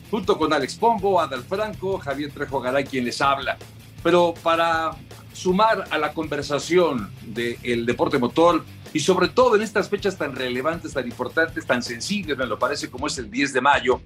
junto 0.09 0.37
con 0.37 0.53
Alex 0.53 0.75
Pombo, 0.75 1.19
Adal 1.19 1.43
Franco, 1.43 1.97
Javier 1.97 2.31
Trejo 2.31 2.61
Garay, 2.61 2.85
quien 2.85 3.03
les 3.03 3.19
habla. 3.19 3.57
Pero 4.01 4.33
para 4.41 4.91
sumar 5.33 5.89
a 5.91 5.97
la 5.97 6.13
conversación 6.13 7.11
del 7.21 7.85
deporte 7.85 8.17
motor 8.17 8.63
y 8.93 9.01
sobre 9.01 9.27
todo 9.27 9.57
en 9.57 9.61
estas 9.61 9.89
fechas 9.89 10.17
tan 10.17 10.33
relevantes, 10.33 10.93
tan 10.93 11.05
importantes, 11.05 11.65
tan 11.65 11.83
sensibles, 11.83 12.37
me 12.37 12.45
lo 12.45 12.57
parece 12.57 12.89
como 12.89 13.07
es 13.07 13.17
el 13.17 13.29
10 13.29 13.51
de 13.51 13.59
mayo, 13.59 14.01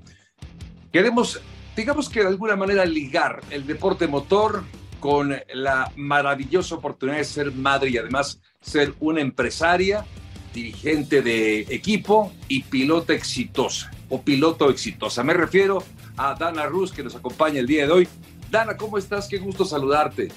queremos, 0.91 1.39
digamos 1.75 2.09
que 2.09 2.21
de 2.21 2.27
alguna 2.27 2.55
manera 2.55 2.85
ligar 2.85 3.39
el 3.51 3.67
deporte 3.67 4.07
motor 4.07 4.63
con 4.99 5.35
la 5.53 5.91
maravillosa 5.95 6.73
oportunidad 6.73 7.17
de 7.17 7.25
ser 7.25 7.51
madre 7.51 7.91
y 7.91 7.97
además 7.97 8.39
ser 8.63 8.95
una 8.99 9.21
empresaria, 9.21 10.05
dirigente 10.53 11.21
de 11.21 11.61
equipo 11.69 12.33
y 12.47 12.63
piloto 12.63 13.13
exitosa 13.13 13.91
o 14.09 14.21
piloto 14.21 14.69
exitosa. 14.69 15.23
Me 15.23 15.33
refiero 15.33 15.83
a 16.17 16.35
Dana 16.35 16.65
Ruz 16.65 16.91
que 16.91 17.03
nos 17.03 17.15
acompaña 17.15 17.59
el 17.59 17.67
día 17.67 17.85
de 17.85 17.91
hoy. 17.91 18.07
Dana, 18.49 18.77
¿cómo 18.77 18.97
estás? 18.97 19.27
Qué 19.27 19.37
gusto 19.37 19.65
saludarte. 19.65 20.29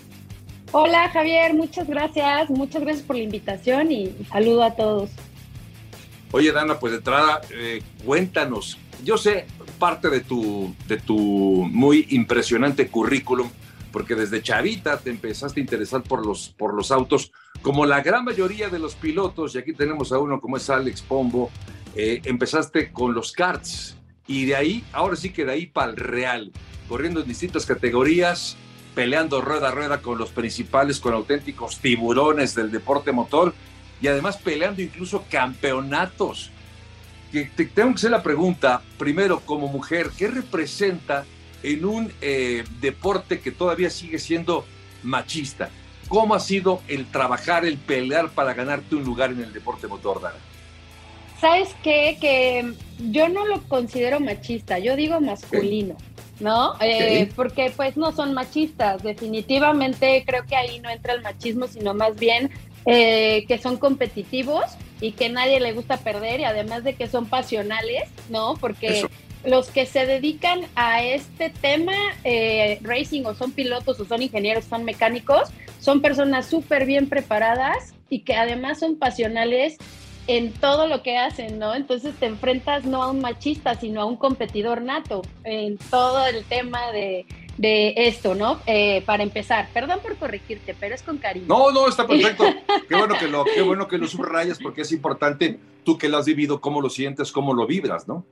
Hola 0.73 1.09
Javier, 1.11 1.55
muchas 1.55 1.87
gracias, 1.87 2.51
muchas 2.51 2.83
gracias 2.83 3.07
por 3.07 3.17
la 3.17 3.23
invitación 3.23 3.93
y 3.93 4.15
saludo 4.31 4.65
a 4.65 4.75
todos. 4.75 5.11
Oye 6.33 6.51
Dana, 6.51 6.79
pues 6.79 6.93
de 6.93 6.99
entrada, 6.99 7.41
eh, 7.51 7.83
cuéntanos, 8.05 8.79
yo 9.05 9.17
sé 9.17 9.47
parte 9.79 10.11
de 10.11 10.21
tu, 10.21 10.75
de 10.89 10.97
tu 10.97 11.17
muy 11.17 12.07
impresionante 12.11 12.89
currículum, 12.89 13.49
porque 13.93 14.15
desde 14.15 14.43
chavita 14.43 14.99
te 14.99 15.11
empezaste 15.11 15.61
a 15.61 15.63
interesar 15.63 16.03
por 16.03 16.27
los, 16.27 16.49
por 16.49 16.75
los 16.75 16.91
autos, 16.91 17.33
como 17.67 17.85
la 17.85 18.01
gran 18.01 18.25
mayoría 18.25 18.69
de 18.69 18.79
los 18.79 18.95
pilotos, 18.95 19.57
y 19.57 19.59
aquí 19.59 19.73
tenemos 19.73 20.13
a 20.13 20.21
uno 20.21 20.41
como 20.41 20.57
es 20.57 20.71
Alex 20.71 21.03
Pombo, 21.03 21.51
eh, 21.97 22.21
empezaste 22.23 22.93
con 22.93 23.13
los 23.13 23.33
karts, 23.33 23.97
y 24.29 24.45
de 24.45 24.55
ahí, 24.55 24.85
ahora 24.93 25.17
sí 25.17 25.31
que 25.31 25.45
de 25.45 25.51
ahí 25.51 25.67
para 25.67 25.91
el 25.91 25.97
real, 25.97 26.53
corriendo 26.89 27.23
en 27.23 27.27
distintas 27.27 27.67
categorías, 27.67 28.57
peleando 28.95 29.41
rueda 29.41 29.71
a 29.71 29.71
rueda 29.73 30.01
con 30.01 30.17
los 30.17 30.31
principales, 30.31 31.01
con 31.01 31.13
auténticos 31.13 31.81
tiburones 31.81 32.55
del 32.55 32.71
deporte 32.71 33.11
motor, 33.11 33.53
y 34.01 34.07
además 34.07 34.37
peleando 34.37 34.81
incluso 34.81 35.25
campeonatos. 35.29 36.53
Tengo 37.33 37.91
que 37.91 37.97
hacer 37.97 38.13
la 38.13 38.23
pregunta, 38.23 38.81
primero, 38.97 39.41
como 39.41 39.67
mujer, 39.67 40.11
¿qué 40.17 40.29
representa 40.29 41.25
en 41.65 41.85
un 41.85 42.13
eh, 42.21 42.63
deporte 42.81 43.41
que 43.41 43.51
todavía 43.51 43.91
sigue 43.91 44.21
siendo 44.21 44.65
machista. 45.03 45.71
¿Cómo 46.09 46.35
ha 46.35 46.41
sido 46.41 46.81
el 46.89 47.07
trabajar, 47.07 47.65
el 47.65 47.79
pelear 47.79 48.31
para 48.31 48.55
ganarte 48.55 48.95
un 48.95 49.05
lugar 49.05 49.31
en 49.33 49.41
el 49.41 49.53
deporte 49.53 49.87
motor, 49.87 50.21
Dara? 50.21 50.37
¿Sabes 51.41 51.75
qué? 51.83 52.17
Que 52.21 52.73
yo 53.11 53.29
no 53.29 53.45
lo 53.47 53.61
considero 53.63 54.21
machista, 54.21 54.79
yo 54.79 54.97
digo 54.97 55.21
masculino, 55.21 55.97
¿no? 56.41 56.75
Eh, 56.81 57.31
porque 57.37 57.73
pues 57.77 57.97
no 57.97 58.13
son 58.13 58.33
machistas, 58.33 59.03
definitivamente 59.03 60.25
creo 60.27 60.47
que 60.47 60.57
ahí 60.57 60.81
no 60.81 60.89
entra 60.89 61.13
el 61.13 61.23
machismo, 61.23 61.67
sino 61.67 61.93
más 61.93 62.17
bien 62.17 62.51
eh, 62.87 63.45
que 63.49 63.59
son 63.59 63.77
competitivos 63.77 64.65
y 65.01 65.13
que 65.13 65.29
nadie 65.29 65.61
le 65.61 65.73
gusta 65.73 65.99
perder 65.99 66.41
y 66.41 66.45
además 66.45 66.85
de 66.85 66.95
que 66.95 67.07
son 67.07 67.27
pasionales, 67.27 68.09
¿no? 68.31 68.55
Porque 68.55 69.07
los 69.47 69.71
que 69.71 69.87
se 69.87 70.07
dedican 70.07 70.63
a 70.75 71.03
este 71.03 71.51
tema, 71.51 71.95
eh, 72.25 72.79
racing 72.83 73.25
o 73.25 73.35
son 73.35 73.53
pilotos 73.53 73.99
o 74.01 74.05
son 74.05 74.21
ingenieros, 74.21 74.65
son 74.65 74.85
mecánicos, 74.85 75.51
son 75.81 76.03
personas 76.03 76.47
súper 76.47 76.85
bien 76.85 77.09
preparadas 77.09 77.95
y 78.11 78.21
que 78.21 78.35
además 78.35 78.81
son 78.81 78.97
pasionales 78.97 79.79
en 80.27 80.53
todo 80.53 80.89
lo 80.89 81.05
que 81.05 81.17
hacen, 81.17 81.61
¿no? 81.61 81.77
Entonces 81.77 82.17
te 82.17 82.27
enfrentas 82.27 82.85
no 82.85 83.05
a 83.05 83.11
un 83.11 83.21
machista, 83.21 83.77
sino 83.77 84.01
a 84.03 84.05
un 84.05 84.17
competidor 84.17 84.83
nato 84.83 85.23
en 85.45 85.79
todo 85.79 86.27
el 86.27 86.45
tema 86.45 86.91
de, 86.91 87.25
esto, 87.59 88.35
¿no? 88.35 88.59
Eh, 88.67 89.03
para 89.07 89.23
empezar, 89.23 89.69
perdón 89.73 90.01
por 90.03 90.17
corregirte, 90.17 90.75
pero 90.79 90.95
es 90.95 91.03
con 91.03 91.19
cariño. 91.19 91.47
No, 91.49 91.71
no, 91.71 91.89
está 91.89 92.07
perfecto. 92.07 92.45
qué 92.89 92.97
bueno 92.97 93.15
que 93.19 93.29
lo, 93.29 93.45
qué 93.45 93.63
bueno 93.63 93.87
que 93.87 93.97
lo 93.97 94.09
subrayas 94.09 94.59
porque 94.59 94.83
es 94.83 94.91
importante 94.91 95.59
tú 95.85 95.97
que 95.97 96.09
lo 96.09 96.19
has 96.19 96.27
vivido, 96.27 96.61
cómo 96.61 96.81
lo 96.81 96.91
sientes, 96.91 97.31
cómo 97.31 97.55
lo 97.55 97.67
vibras, 97.67 98.09
¿no? 98.09 98.27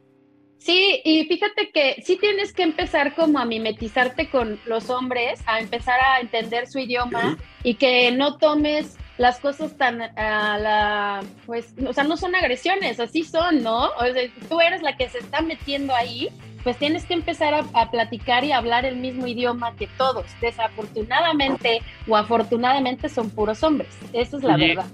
Sí, 0.65 1.03
y 1.05 1.27
fíjate 1.27 1.71
que 1.73 2.03
sí 2.03 2.17
tienes 2.17 2.55
que 2.55 2.63
empezar 2.63 3.15
como 3.15 3.39
a 3.39 3.45
mimetizarte 3.45 4.31
con 4.31 4.59
los 4.65 4.89
hombres, 4.89 5.39
a 5.45 5.61
empezar 5.61 6.01
a 6.01 6.21
entender 6.21 6.67
su 6.69 6.79
idioma 6.79 7.37
y 7.63 7.75
que 7.75 8.11
no 8.13 8.39
tomes 8.39 8.97
las 9.19 9.41
cosas 9.41 9.77
tan 9.77 10.01
a 10.01 10.57
la, 10.57 11.23
pues, 11.45 11.75
o 11.87 11.93
sea, 11.93 12.05
no 12.05 12.17
son 12.17 12.35
agresiones, 12.35 12.99
así 12.99 13.25
son, 13.25 13.63
¿no? 13.63 13.89
O 13.89 14.05
sea, 14.05 14.23
tú 14.49 14.59
eres 14.63 14.81
la 14.81 14.97
que 14.97 15.11
se 15.11 15.19
está 15.19 15.43
metiendo 15.43 15.95
ahí, 15.95 16.31
pues 16.65 16.79
tienes 16.79 17.05
que 17.05 17.15
empezar 17.15 17.55
a, 17.55 17.91
platicar 17.91 18.43
y 18.45 18.53
hablar 18.53 18.87
el 18.87 18.97
mismo 18.97 19.27
idioma 19.27 19.77
que 19.77 19.87
todos. 19.87 20.25
Desafortunadamente 20.41 21.83
o 22.09 22.17
afortunadamente 22.17 23.09
son 23.09 23.31
puros 23.31 23.63
hombres, 23.63 23.91
esa 24.13 24.39
es 24.39 24.43
la 24.43 24.57
verdad. 24.57 24.87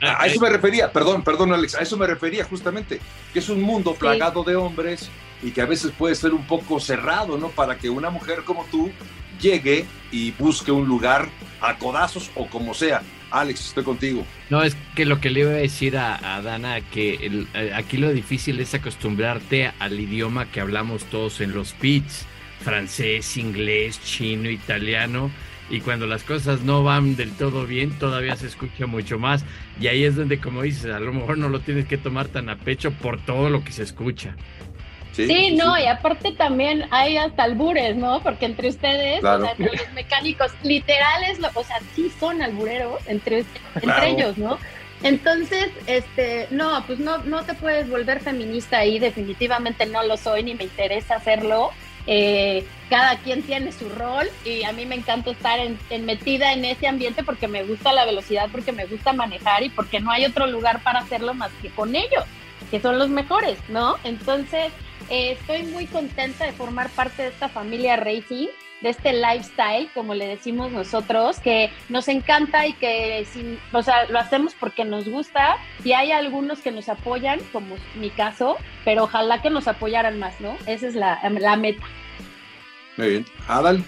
A 0.00 0.26
eso 0.26 0.40
me 0.40 0.50
refería, 0.50 0.92
perdón, 0.92 1.22
perdón 1.24 1.52
Alex, 1.52 1.74
a 1.76 1.80
eso 1.80 1.96
me 1.96 2.06
refería 2.06 2.44
justamente, 2.44 3.00
que 3.32 3.38
es 3.38 3.48
un 3.48 3.62
mundo 3.62 3.94
plagado 3.94 4.44
de 4.44 4.54
hombres 4.54 5.10
y 5.42 5.50
que 5.50 5.62
a 5.62 5.66
veces 5.66 5.92
puede 5.92 6.14
ser 6.14 6.34
un 6.34 6.46
poco 6.46 6.78
cerrado, 6.78 7.38
¿no? 7.38 7.48
Para 7.48 7.78
que 7.78 7.88
una 7.88 8.10
mujer 8.10 8.44
como 8.44 8.64
tú 8.66 8.92
llegue 9.40 9.86
y 10.12 10.32
busque 10.32 10.70
un 10.70 10.86
lugar 10.86 11.28
a 11.60 11.78
codazos 11.78 12.30
o 12.34 12.46
como 12.46 12.74
sea. 12.74 13.02
Alex, 13.30 13.68
estoy 13.68 13.84
contigo. 13.84 14.26
No, 14.50 14.62
es 14.62 14.76
que 14.94 15.04
lo 15.04 15.20
que 15.20 15.30
le 15.30 15.40
iba 15.40 15.50
a 15.50 15.54
decir 15.54 15.96
a, 15.96 16.40
Dana, 16.42 16.80
que 16.80 17.46
eh, 17.54 17.72
aquí 17.74 17.96
lo 17.96 18.12
difícil 18.12 18.60
es 18.60 18.74
acostumbrarte 18.74 19.72
al 19.78 19.98
idioma 19.98 20.50
que 20.50 20.60
hablamos 20.60 21.04
todos 21.04 21.40
en 21.40 21.52
los 21.52 21.72
pits, 21.72 22.26
francés, 22.60 23.36
inglés, 23.36 24.00
chino, 24.02 24.50
italiano, 24.50 25.30
y 25.70 25.80
cuando 25.80 26.06
las 26.06 26.22
cosas 26.22 26.60
no 26.60 26.82
van 26.82 27.16
del 27.16 27.32
todo 27.32 27.66
bien, 27.66 27.90
todavía 27.98 28.36
se 28.36 28.46
escucha 28.46 28.86
mucho 28.86 29.18
más, 29.18 29.44
y 29.80 29.86
ahí 29.86 30.04
es 30.04 30.14
donde, 30.14 30.38
como 30.38 30.62
dices, 30.62 30.86
a 30.86 31.00
lo 31.00 31.12
mejor 31.12 31.38
no 31.38 31.48
lo 31.48 31.60
tienes 31.60 31.86
que 31.86 31.98
tomar 31.98 32.28
tan 32.28 32.48
a 32.48 32.56
pecho 32.56 32.92
por 32.92 33.20
todo 33.20 33.50
lo 33.50 33.64
que 33.64 33.72
se 33.72 33.82
escucha. 33.82 34.36
Sí, 35.14 35.54
no, 35.56 35.78
y 35.78 35.86
aparte 35.86 36.32
también 36.32 36.86
hay 36.90 37.16
hasta 37.16 37.44
albures, 37.44 37.96
¿no? 37.96 38.20
Porque 38.22 38.46
entre 38.46 38.68
ustedes, 38.68 39.22
o 39.22 39.40
sea, 39.40 39.52
entre 39.52 39.76
los 39.76 39.92
mecánicos, 39.92 40.52
literales, 40.62 41.38
o 41.54 41.64
sea, 41.64 41.80
sí 41.94 42.10
son 42.18 42.42
albureros 42.42 43.00
entre, 43.06 43.44
entre 43.80 44.10
ellos, 44.10 44.36
¿no? 44.36 44.58
Entonces, 45.02 45.68
este, 45.86 46.48
no, 46.50 46.82
pues 46.86 46.98
no, 46.98 47.18
no 47.18 47.44
te 47.44 47.54
puedes 47.54 47.88
volver 47.88 48.20
feminista 48.20 48.78
ahí, 48.78 48.98
definitivamente 48.98 49.86
no 49.86 50.02
lo 50.02 50.16
soy, 50.16 50.42
ni 50.42 50.54
me 50.54 50.64
interesa 50.64 51.16
hacerlo. 51.16 51.70
Eh, 52.06 52.66
cada 52.90 53.18
quien 53.18 53.42
tiene 53.42 53.72
su 53.72 53.88
rol 53.88 54.26
y 54.44 54.62
a 54.64 54.72
mí 54.72 54.84
me 54.84 54.94
encanta 54.94 55.30
estar 55.30 55.58
en, 55.58 55.78
en, 55.88 56.04
metida 56.04 56.52
en 56.52 56.64
ese 56.64 56.86
ambiente 56.86 57.22
porque 57.22 57.48
me 57.48 57.64
gusta 57.64 57.92
la 57.92 58.04
velocidad, 58.04 58.48
porque 58.50 58.72
me 58.72 58.86
gusta 58.86 59.12
manejar 59.12 59.62
y 59.62 59.70
porque 59.70 60.00
no 60.00 60.10
hay 60.10 60.24
otro 60.26 60.46
lugar 60.46 60.82
para 60.82 61.00
hacerlo 61.00 61.34
más 61.34 61.50
que 61.62 61.70
con 61.70 61.94
ellos, 61.94 62.24
que 62.70 62.80
son 62.80 62.98
los 62.98 63.08
mejores, 63.08 63.58
¿no? 63.68 63.96
Entonces, 64.04 64.72
eh, 65.10 65.32
estoy 65.32 65.64
muy 65.64 65.86
contenta 65.86 66.44
de 66.44 66.52
formar 66.52 66.90
parte 66.90 67.22
de 67.22 67.28
esta 67.28 67.48
familia 67.48 67.96
Racing, 67.96 68.48
de 68.80 68.90
este 68.90 69.12
lifestyle, 69.12 69.90
como 69.94 70.14
le 70.14 70.26
decimos 70.26 70.70
nosotros, 70.70 71.38
que 71.40 71.70
nos 71.88 72.08
encanta 72.08 72.66
y 72.66 72.74
que 72.74 73.26
sin, 73.32 73.58
o 73.72 73.82
sea, 73.82 74.06
lo 74.06 74.18
hacemos 74.18 74.54
porque 74.58 74.84
nos 74.84 75.08
gusta 75.08 75.56
y 75.84 75.92
hay 75.92 76.12
algunos 76.12 76.60
que 76.60 76.70
nos 76.70 76.88
apoyan, 76.88 77.40
como 77.52 77.76
mi 77.94 78.10
caso, 78.10 78.56
pero 78.84 79.04
ojalá 79.04 79.40
que 79.40 79.50
nos 79.50 79.68
apoyaran 79.68 80.18
más, 80.18 80.40
¿no? 80.40 80.56
Esa 80.66 80.88
es 80.88 80.94
la, 80.94 81.20
la 81.28 81.56
meta. 81.56 81.84
Muy 82.96 83.08
bien. 83.08 83.26
Adal 83.48 83.84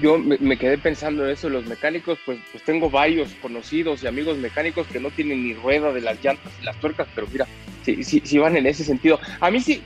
yo 0.00 0.18
me, 0.18 0.56
quedé 0.56 0.78
pensando 0.78 1.24
en 1.24 1.30
eso, 1.30 1.48
los 1.48 1.66
mecánicos, 1.66 2.18
pues, 2.24 2.38
pues 2.52 2.62
tengo 2.64 2.90
varios 2.90 3.32
conocidos 3.42 4.02
y 4.02 4.06
amigos 4.06 4.38
mecánicos 4.38 4.86
que 4.86 5.00
no 5.00 5.10
tienen 5.10 5.42
ni 5.42 5.54
rueda 5.54 5.92
de 5.92 6.00
las 6.00 6.22
llantas 6.22 6.52
y 6.60 6.64
las 6.64 6.76
tuercas, 6.76 7.08
pero 7.14 7.26
mira, 7.30 7.46
sí, 7.82 8.02
sí, 8.04 8.22
sí 8.24 8.38
van 8.38 8.56
en 8.56 8.66
ese 8.66 8.84
sentido. 8.84 9.18
A 9.40 9.50
mí 9.50 9.60
sí, 9.60 9.82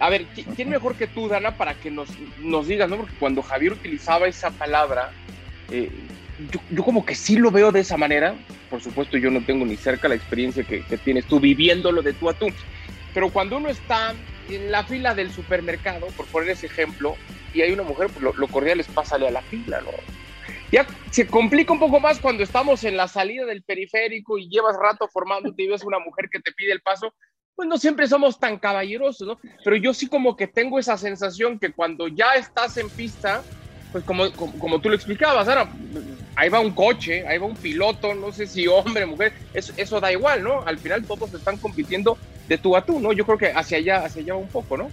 a 0.00 0.10
ver, 0.10 0.26
¿quién 0.56 0.68
mejor 0.68 0.96
que 0.96 1.06
tú, 1.06 1.28
Dana, 1.28 1.56
para 1.56 1.74
que 1.74 1.90
nos, 1.90 2.08
nos 2.38 2.66
digas, 2.66 2.90
¿no? 2.90 2.96
Porque 2.96 3.14
cuando 3.18 3.42
Javier 3.42 3.72
utilizaba 3.72 4.26
esa 4.26 4.50
palabra, 4.50 5.12
eh, 5.70 5.90
yo, 6.70 6.82
como 6.82 7.04
que 7.04 7.14
sí 7.14 7.36
lo 7.36 7.50
veo 7.50 7.70
de 7.70 7.80
esa 7.80 7.96
manera. 7.96 8.34
Por 8.68 8.80
supuesto, 8.80 9.16
yo 9.16 9.30
no 9.30 9.44
tengo 9.44 9.64
ni 9.64 9.76
cerca 9.76 10.08
la 10.08 10.14
experiencia 10.14 10.64
que, 10.64 10.82
que 10.82 10.98
tienes 10.98 11.26
tú 11.26 11.38
viviéndolo 11.38 12.02
de 12.02 12.14
tú 12.14 12.28
a 12.28 12.34
tú. 12.34 12.46
Pero 13.14 13.30
cuando 13.30 13.58
uno 13.58 13.68
está 13.68 14.14
en 14.48 14.70
la 14.70 14.84
fila 14.84 15.14
del 15.14 15.30
supermercado, 15.32 16.06
por 16.16 16.26
poner 16.26 16.50
ese 16.50 16.66
ejemplo, 16.66 17.14
y 17.54 17.62
hay 17.62 17.72
una 17.72 17.82
mujer, 17.82 18.08
pues 18.12 18.34
lo, 18.36 18.48
cordial 18.48 18.80
es 18.80 18.88
pásale 18.88 19.28
a 19.28 19.30
la 19.30 19.42
fila, 19.42 19.80
¿no? 19.80 19.90
Ya 20.70 20.86
se 21.10 21.26
complica 21.28 21.72
un 21.72 21.78
poco 21.78 22.00
más 22.00 22.18
cuando 22.18 22.42
estamos 22.42 22.82
en 22.84 22.96
la 22.96 23.06
salida 23.06 23.44
del 23.44 23.62
periférico 23.62 24.38
y 24.38 24.48
llevas 24.48 24.76
rato 24.76 25.06
formándote 25.08 25.62
y 25.62 25.68
ves 25.68 25.84
una 25.84 25.98
mujer 25.98 26.28
que 26.30 26.40
te 26.40 26.52
pide 26.52 26.72
el 26.72 26.80
paso, 26.80 27.14
pues 27.54 27.68
no 27.68 27.76
siempre 27.76 28.06
somos 28.06 28.40
tan 28.40 28.58
caballerosos, 28.58 29.28
¿no? 29.28 29.38
Pero 29.62 29.76
yo 29.76 29.92
sí 29.92 30.08
como 30.08 30.36
que 30.36 30.46
tengo 30.46 30.78
esa 30.78 30.96
sensación 30.96 31.58
que 31.58 31.72
cuando 31.72 32.08
ya 32.08 32.34
estás 32.34 32.76
en 32.78 32.90
pista, 32.90 33.42
pues 33.92 34.04
como, 34.04 34.32
como, 34.32 34.80
tú 34.80 34.88
lo 34.88 34.96
explicabas, 34.96 35.46
ahora 35.46 35.68
ahí 36.34 36.48
va 36.48 36.60
un 36.60 36.72
coche, 36.72 37.26
ahí 37.28 37.38
va 37.38 37.46
un 37.46 37.56
piloto, 37.56 38.14
no 38.14 38.32
sé 38.32 38.46
si 38.46 38.66
hombre, 38.66 39.06
mujer, 39.06 39.32
eso, 39.52 39.72
eso 39.76 40.00
da 40.00 40.10
igual, 40.10 40.42
¿no? 40.42 40.62
Al 40.62 40.78
final 40.78 41.04
todos 41.04 41.32
están 41.34 41.58
compitiendo 41.58 42.16
de 42.48 42.58
tú 42.58 42.74
a 42.76 42.84
tú, 42.84 42.98
¿no? 42.98 43.12
Yo 43.12 43.24
creo 43.24 43.38
que 43.38 43.52
hacia 43.52 43.78
allá, 43.78 44.04
hacia 44.04 44.22
allá 44.22 44.34
un 44.34 44.48
poco, 44.48 44.76
¿no? 44.76 44.90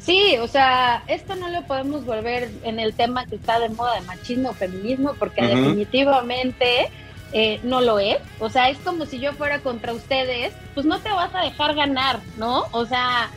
Sí, 0.00 0.36
o 0.40 0.48
sea, 0.48 1.04
esto 1.06 1.36
no 1.36 1.48
lo 1.48 1.62
podemos 1.62 2.04
volver 2.04 2.50
en 2.64 2.80
el 2.80 2.92
tema 2.92 3.24
que 3.26 3.36
está 3.36 3.60
de 3.60 3.68
moda 3.68 3.94
de 3.94 4.00
machismo 4.00 4.50
o 4.50 4.52
feminismo, 4.52 5.14
porque 5.16 5.46
definitivamente 5.46 6.90
eh, 7.32 7.60
no 7.62 7.80
lo 7.80 8.00
es. 8.00 8.18
O 8.40 8.50
sea, 8.50 8.68
es 8.68 8.78
como 8.78 9.06
si 9.06 9.20
yo 9.20 9.32
fuera 9.32 9.60
contra 9.60 9.92
ustedes, 9.92 10.52
pues 10.74 10.86
no 10.86 10.98
te 10.98 11.10
vas 11.10 11.32
a 11.34 11.42
dejar 11.42 11.76
ganar, 11.76 12.18
¿no? 12.36 12.64
O 12.72 12.84
sea, 12.84 13.30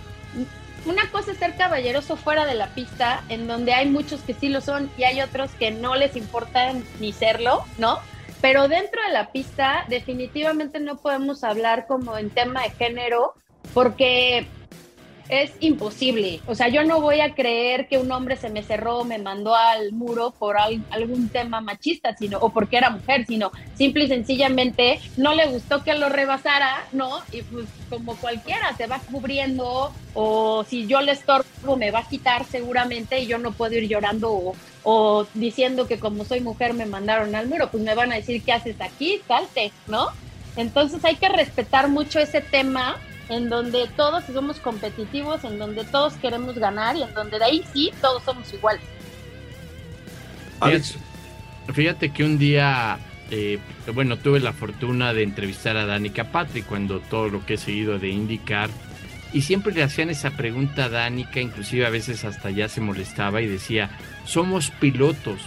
una 0.85 1.09
cosa 1.11 1.31
es 1.31 1.37
ser 1.37 1.55
caballeroso 1.55 2.15
fuera 2.15 2.45
de 2.45 2.53
la 2.53 2.67
pista, 2.67 3.23
en 3.29 3.47
donde 3.47 3.73
hay 3.73 3.87
muchos 3.87 4.21
que 4.21 4.33
sí 4.33 4.49
lo 4.49 4.61
son 4.61 4.91
y 4.97 5.03
hay 5.03 5.21
otros 5.21 5.51
que 5.51 5.71
no 5.71 5.95
les 5.95 6.15
importa 6.15 6.73
ni 6.99 7.11
serlo, 7.11 7.63
¿no? 7.77 7.99
Pero 8.41 8.67
dentro 8.67 9.01
de 9.07 9.13
la 9.13 9.31
pista 9.31 9.85
definitivamente 9.87 10.79
no 10.79 10.97
podemos 10.97 11.43
hablar 11.43 11.87
como 11.87 12.17
en 12.17 12.29
tema 12.29 12.61
de 12.61 12.69
género, 12.71 13.33
porque 13.73 14.47
es 15.29 15.51
imposible. 15.59 16.41
O 16.47 16.55
sea, 16.55 16.67
yo 16.67 16.83
no 16.83 17.01
voy 17.01 17.21
a 17.21 17.33
creer 17.33 17.87
que 17.87 17.97
un 17.97 18.11
hombre 18.11 18.35
se 18.35 18.49
me 18.49 18.63
cerró, 18.63 19.03
me 19.03 19.17
mandó 19.17 19.55
al 19.55 19.91
muro 19.91 20.33
por 20.37 20.57
algún 20.57 21.29
tema 21.29 21.61
machista, 21.61 22.15
sino, 22.15 22.37
o 22.39 22.49
porque 22.49 22.77
era 22.77 22.89
mujer, 22.89 23.25
sino 23.25 23.51
simple 23.75 24.05
y 24.05 24.07
sencillamente 24.07 24.99
no 25.17 25.33
le 25.33 25.47
gustó 25.47 25.83
que 25.83 25.93
lo 25.93 26.09
rebasara, 26.09 26.85
¿no? 26.91 27.19
Y 27.31 27.41
pues 27.41 27.67
como 27.89 28.15
cualquiera, 28.17 28.75
se 28.77 28.87
va 28.87 28.99
cubriendo, 29.11 29.93
o 30.13 30.63
si 30.63 30.87
yo 30.87 31.01
le 31.01 31.13
estorbo, 31.13 31.75
me 31.77 31.91
va 31.91 31.99
a 31.99 32.07
quitar 32.07 32.45
seguramente 32.45 33.19
y 33.19 33.27
yo 33.27 33.37
no 33.37 33.51
puedo 33.51 33.75
ir 33.75 33.87
llorando 33.87 34.31
o, 34.31 34.55
o 34.83 35.27
diciendo 35.33 35.87
que 35.87 35.99
como 35.99 36.25
soy 36.25 36.41
mujer 36.41 36.73
me 36.73 36.85
mandaron 36.85 37.35
al 37.35 37.47
muro, 37.47 37.69
pues 37.71 37.83
me 37.83 37.95
van 37.95 38.11
a 38.11 38.15
decir, 38.15 38.43
¿qué 38.43 38.53
haces 38.53 38.79
aquí? 38.79 39.21
Salte, 39.27 39.71
¿no? 39.87 40.09
Entonces 40.55 41.03
hay 41.03 41.15
que 41.15 41.29
respetar 41.29 41.89
mucho 41.89 42.19
ese 42.19 42.41
tema 42.41 42.97
en 43.29 43.49
donde 43.49 43.87
todos 43.95 44.23
somos 44.25 44.59
competitivos, 44.59 45.43
en 45.43 45.57
donde 45.57 45.83
todos 45.85 46.13
queremos 46.13 46.55
ganar 46.55 46.95
y 46.95 47.03
en 47.03 47.13
donde 47.13 47.39
de 47.39 47.45
ahí 47.45 47.65
sí 47.73 47.91
todos 48.01 48.23
somos 48.23 48.51
iguales. 48.53 48.83
Fíjate, 51.73 52.11
que 52.11 52.23
un 52.23 52.37
día, 52.37 52.99
eh, 53.31 53.59
bueno, 53.93 54.17
tuve 54.17 54.39
la 54.39 54.53
fortuna 54.53 55.13
de 55.13 55.23
entrevistar 55.23 55.77
a 55.77 55.85
Danica 55.85 56.31
Patrick 56.31 56.65
cuando 56.65 56.99
todo 56.99 57.29
lo 57.29 57.45
que 57.45 57.55
he 57.55 57.57
seguido 57.57 57.97
de 57.97 58.09
indicar 58.09 58.69
y 59.35 59.41
siempre 59.41 59.73
le 59.73 59.83
hacían 59.83 60.09
esa 60.09 60.31
pregunta 60.31 60.85
a 60.85 60.89
Danica, 60.89 61.41
inclusive 61.41 61.85
a 61.85 61.89
veces 61.89 62.23
hasta 62.23 62.51
ya 62.51 62.69
se 62.69 62.79
molestaba 62.79 63.41
y 63.41 63.47
decía, 63.47 63.89
somos 64.23 64.69
pilotos, 64.69 65.41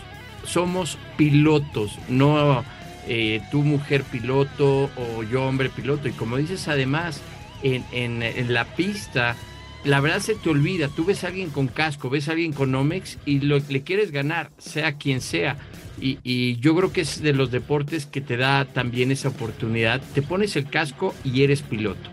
somos 0.44 0.98
pilotos, 1.16 1.98
no 2.06 2.64
eh, 3.06 3.40
tú 3.50 3.62
mujer 3.62 4.02
piloto 4.02 4.90
o 4.94 5.22
yo 5.22 5.44
hombre 5.46 5.70
piloto. 5.70 6.06
Y 6.06 6.12
como 6.12 6.36
dices 6.36 6.68
además, 6.68 7.22
en, 7.62 8.52
la 8.52 8.64
pista, 8.64 9.36
la 9.84 10.00
verdad 10.00 10.20
se 10.20 10.34
te 10.34 10.50
olvida. 10.50 10.88
Tú 10.88 11.04
ves 11.04 11.24
a 11.24 11.28
alguien 11.28 11.50
con 11.50 11.68
casco, 11.68 12.10
ves 12.10 12.28
a 12.28 12.32
alguien 12.32 12.52
con 12.52 12.74
Omex 12.74 13.18
y 13.24 13.40
lo, 13.40 13.58
le 13.68 13.82
quieres 13.82 14.10
ganar, 14.10 14.50
sea 14.58 14.92
quien 14.92 15.20
sea. 15.20 15.56
Y, 16.00 16.18
y, 16.22 16.56
yo 16.60 16.76
creo 16.76 16.92
que 16.92 17.00
es 17.00 17.22
de 17.22 17.32
los 17.32 17.50
deportes 17.50 18.06
que 18.06 18.20
te 18.20 18.36
da 18.36 18.64
también 18.64 19.10
esa 19.10 19.28
oportunidad. 19.28 20.00
Te 20.14 20.22
pones 20.22 20.54
el 20.56 20.68
casco 20.68 21.14
y 21.24 21.42
eres 21.42 21.62
piloto. 21.62 22.10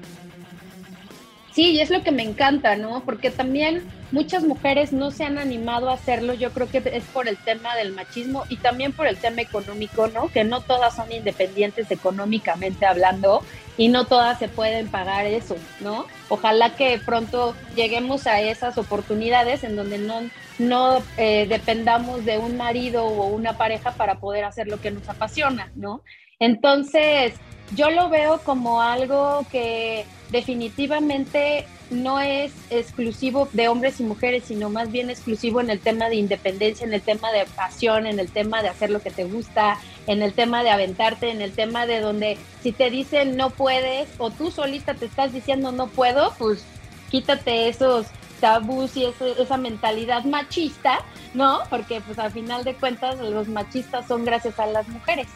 Sí, 1.56 1.72
y 1.72 1.80
es 1.80 1.89
lo 1.89 2.04
que 2.04 2.12
me 2.12 2.22
encanta, 2.22 2.76
¿no? 2.76 3.02
Porque 3.06 3.32
también 3.32 3.88
muchas 4.12 4.44
mujeres 4.44 4.91
no 4.91 5.10
se 5.10 5.24
han 5.24 5.38
animado 5.38 5.89
a 5.89 5.94
hacerlo. 5.94 6.34
Yo 6.34 6.52
creo 6.52 6.68
que 6.68 6.84
es 6.84 7.06
por 7.06 7.30
el 7.30 7.38
tema 7.38 7.78
del 7.78 7.94
machismo 7.94 8.44
y 8.50 8.58
también 8.58 8.91
por 8.91 9.08
el 9.08 9.15
tema 9.15 9.41
económico, 9.41 10.08
¿no? 10.08 10.28
Que 10.28 10.44
no 10.44 10.60
todas 10.60 10.98
son 10.98 11.10
independientes 11.13 11.89
económicamente 11.91 12.86
hablando 12.86 13.41
y 13.78 13.88
no 13.88 14.04
todas 14.04 14.38
se 14.38 14.50
pueden 14.50 14.89
pagar 14.89 15.28
eso, 15.28 15.56
¿no? 15.80 16.08
Ojalá 16.28 16.76
que 16.76 17.00
pronto 17.06 17.56
lleguemos 17.74 18.28
a 18.28 18.41
esas 18.41 18.78
oportunidades 18.78 19.63
en 19.63 19.78
donde 19.78 19.98
no, 19.98 20.30
no 20.60 21.02
eh, 21.15 21.46
dependamos 21.48 22.26
de 22.26 22.38
un 22.38 22.58
marido 22.58 23.06
o 23.06 23.28
una 23.28 23.58
pareja 23.58 23.91
para 23.91 24.20
poder 24.20 24.44
hacer 24.44 24.68
lo 24.68 24.82
que 24.82 24.91
nos 24.91 25.08
apasiona, 25.08 25.72
¿no? 25.74 26.02
Entonces, 26.38 27.34
yo 27.73 27.89
lo 27.89 28.10
veo 28.10 28.39
como 28.39 28.82
algo 28.82 29.45
que 29.51 30.06
definitivamente 30.32 31.65
no 31.89 32.19
es 32.19 32.51
exclusivo 32.69 33.47
de 33.54 33.67
hombres 33.67 33.99
y 33.99 34.04
mujeres, 34.04 34.43
sino 34.47 34.69
más 34.69 34.91
bien 34.91 35.10
exclusivo 35.10 35.62
en 35.62 35.69
el 35.69 35.80
tema 35.80 36.10
de 36.10 36.15
independencia, 36.15 36.86
en 36.86 36.93
el 36.93 37.01
tema 37.01 37.32
de 37.32 37.45
pasión, 37.45 38.08
en 38.08 38.19
el 38.19 38.30
tema 38.32 38.62
de 38.62 38.69
hacer 38.69 38.89
lo 38.89 39.01
que 39.01 39.12
te 39.12 39.23
gusta, 39.23 39.78
en 40.08 40.21
el 40.21 40.34
tema 40.34 40.63
de 40.63 40.71
aventarte, 40.71 41.30
en 41.30 41.41
el 41.41 41.51
tema 41.51 41.86
de 41.86 41.99
donde 41.99 42.38
si 42.63 42.71
te 42.71 42.89
dicen 42.89 43.38
no 43.38 43.51
puedes 43.51 44.10
o 44.17 44.32
tú 44.32 44.51
solita 44.51 44.95
te 44.95 45.06
estás 45.06 45.32
diciendo 45.32 45.71
no 45.71 45.88
puedo, 45.88 46.34
pues 46.38 46.65
quítate 47.12 47.69
esos 47.69 48.08
tabús 48.39 48.97
y 48.97 49.06
esa 49.39 49.58
mentalidad 49.58 50.23
machista, 50.25 50.99
¿no? 51.34 51.62
Porque 51.69 52.01
pues 52.01 52.19
al 52.19 52.32
final 52.32 52.63
de 52.63 52.75
cuentas 52.75 53.19
los 53.19 53.47
machistas 53.47 54.08
son 54.08 54.25
gracias 54.25 54.60
a 54.60 54.65
las 54.65 54.88
mujeres. 54.88 55.28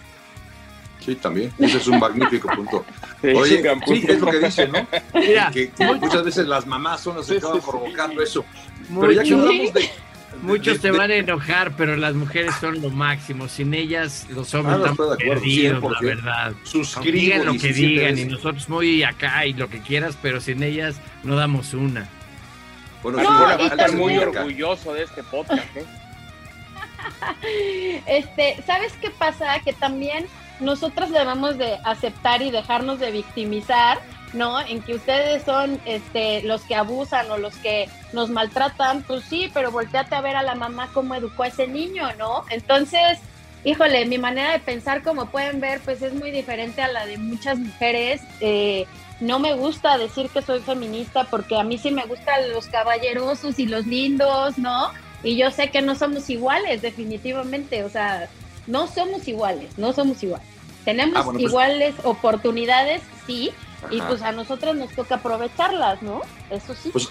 Sí, 0.99 1.15
también. 1.15 1.51
Ese 1.57 1.77
es 1.77 1.87
un 1.87 1.99
magnífico 1.99 2.49
punto. 2.49 2.85
Oye, 3.23 3.63
sí, 3.87 4.05
es 4.07 4.19
lo 4.19 4.31
que 4.31 4.39
dicen, 4.39 4.71
¿no? 4.71 4.87
que, 5.51 5.71
muchas 5.99 6.23
veces 6.23 6.47
las 6.47 6.65
mamás 6.65 7.01
son 7.01 7.17
las 7.17 7.27
que 7.27 7.37
acaban 7.37 7.61
provocando 7.61 8.21
eso. 8.21 8.45
Pero 8.87 9.11
ya 9.11 9.23
que 9.23 9.33
hablamos 9.33 9.73
de, 9.73 9.89
Muchos 10.41 10.79
te 10.79 10.91
van 10.91 11.11
a 11.11 11.15
enojar, 11.15 11.75
pero 11.75 11.97
las 11.97 12.13
mujeres 12.13 12.53
son 12.61 12.81
lo 12.81 12.89
máximo. 12.89 13.47
Sin 13.47 13.73
ellas, 13.73 14.25
los 14.29 14.53
hombres 14.53 14.77
ah, 14.85 14.91
están 14.91 15.17
perdidos, 15.17 15.91
la 15.91 15.99
verdad. 16.01 16.53
Digan 17.03 17.45
lo 17.45 17.53
que 17.53 17.73
digan 17.73 18.17
y 18.17 18.25
nosotros 18.25 18.69
muy 18.69 19.03
acá 19.03 19.45
y 19.45 19.53
lo 19.53 19.69
que 19.69 19.81
quieras, 19.81 20.17
pero 20.21 20.39
sin 20.39 20.63
ellas 20.63 20.95
no 21.23 21.35
damos 21.35 21.73
una. 21.73 22.07
Bueno, 23.03 23.21
no, 23.21 23.51
estoy 23.51 23.95
muy 23.95 24.17
orgulloso 24.17 24.93
de 24.93 25.03
este 25.03 25.23
podcast. 25.23 25.75
¿eh? 25.75 25.85
Este, 28.05 28.61
¿sabes 28.65 28.93
qué 29.01 29.09
pasa? 29.09 29.59
Que 29.61 29.73
también 29.73 30.25
nosotros 30.59 31.11
debemos 31.11 31.57
de 31.57 31.79
aceptar 31.83 32.41
y 32.41 32.51
dejarnos 32.51 32.99
de 32.99 33.11
victimizar, 33.11 33.99
¿no? 34.33 34.59
En 34.59 34.81
que 34.81 34.95
ustedes 34.95 35.43
son 35.43 35.79
este, 35.85 36.43
los 36.43 36.61
que 36.61 36.75
abusan 36.75 37.29
o 37.31 37.37
los 37.37 37.55
que 37.57 37.89
nos 38.13 38.29
maltratan, 38.29 39.03
pues 39.03 39.23
sí, 39.23 39.49
pero 39.53 39.71
volteate 39.71 40.15
a 40.15 40.21
ver 40.21 40.35
a 40.35 40.43
la 40.43 40.55
mamá 40.55 40.89
cómo 40.93 41.15
educó 41.15 41.43
a 41.43 41.47
ese 41.47 41.67
niño, 41.67 42.07
¿no? 42.17 42.43
Entonces, 42.49 43.19
híjole, 43.63 44.05
mi 44.05 44.17
manera 44.17 44.51
de 44.51 44.59
pensar, 44.59 45.03
como 45.03 45.27
pueden 45.27 45.59
ver, 45.59 45.81
pues 45.81 46.01
es 46.01 46.13
muy 46.13 46.31
diferente 46.31 46.81
a 46.81 46.87
la 46.87 47.05
de 47.05 47.17
muchas 47.17 47.57
mujeres. 47.57 48.21
Eh, 48.39 48.85
no 49.19 49.39
me 49.39 49.53
gusta 49.53 49.97
decir 49.97 50.29
que 50.29 50.41
soy 50.41 50.61
feminista 50.61 51.25
porque 51.25 51.57
a 51.57 51.63
mí 51.63 51.77
sí 51.77 51.91
me 51.91 52.05
gustan 52.05 52.49
los 52.51 52.67
caballerosos 52.67 53.59
y 53.59 53.65
los 53.65 53.85
lindos, 53.85 54.57
¿no? 54.57 54.91
Y 55.23 55.35
yo 55.35 55.51
sé 55.51 55.69
que 55.69 55.81
no 55.81 55.95
somos 55.95 56.29
iguales, 56.29 56.81
definitivamente, 56.81 57.83
o 57.83 57.89
sea, 57.89 58.29
no 58.69 58.87
somos 58.87 59.27
iguales, 59.27 59.77
no 59.77 59.91
somos 59.91 60.21
iguales. 60.23 60.47
Tenemos 60.85 61.17
ah, 61.17 61.23
pues 61.25 61.39
iguales 61.39 61.95
oportunidades, 62.03 63.01
sí, 63.27 63.51
y 63.89 64.01
pues 64.01 64.21
a 64.21 64.31
nosotros 64.31 64.75
nos 64.75 64.91
toca 64.91 65.15
aprovecharlas, 65.15 66.01
¿no? 66.01 66.21
Eso 66.49 66.73
sí. 66.75 66.89
Pues 66.91 67.09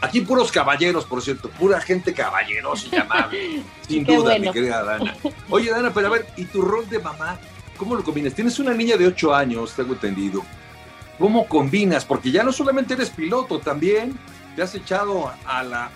aquí 0.00 0.20
puros 0.20 0.52
caballeros, 0.52 1.04
por 1.04 1.22
cierto, 1.22 1.48
pura 1.50 1.80
gente 1.80 2.12
caballerosa 2.12 2.86
y 2.92 2.96
amable. 2.96 3.62
Sin 3.88 4.04
duda, 4.04 4.38
mi 4.38 4.50
querida 4.52 4.84
Dana. 4.84 5.16
Oye, 5.48 5.70
Dana, 5.70 5.92
pero 5.92 6.08
a 6.08 6.10
ver, 6.10 6.26
¿y 6.36 6.44
tu 6.44 6.62
rol 6.62 6.88
de 6.88 6.98
mamá? 6.98 7.38
¿Cómo 7.76 7.94
lo 7.94 8.04
combinas? 8.04 8.34
Tienes 8.34 8.58
una 8.58 8.74
niña 8.74 8.96
de 8.96 9.06
8 9.06 9.34
años, 9.34 9.72
tengo 9.74 9.94
entendido. 9.94 10.42
¿Cómo 11.18 11.48
combinas? 11.48 12.04
Porque 12.04 12.30
ya 12.30 12.42
no 12.42 12.52
solamente 12.52 12.94
eres 12.94 13.10
piloto, 13.10 13.58
también 13.60 14.18
te 14.54 14.62
has 14.62 14.74
echado 14.74 15.32
a, 15.46 15.90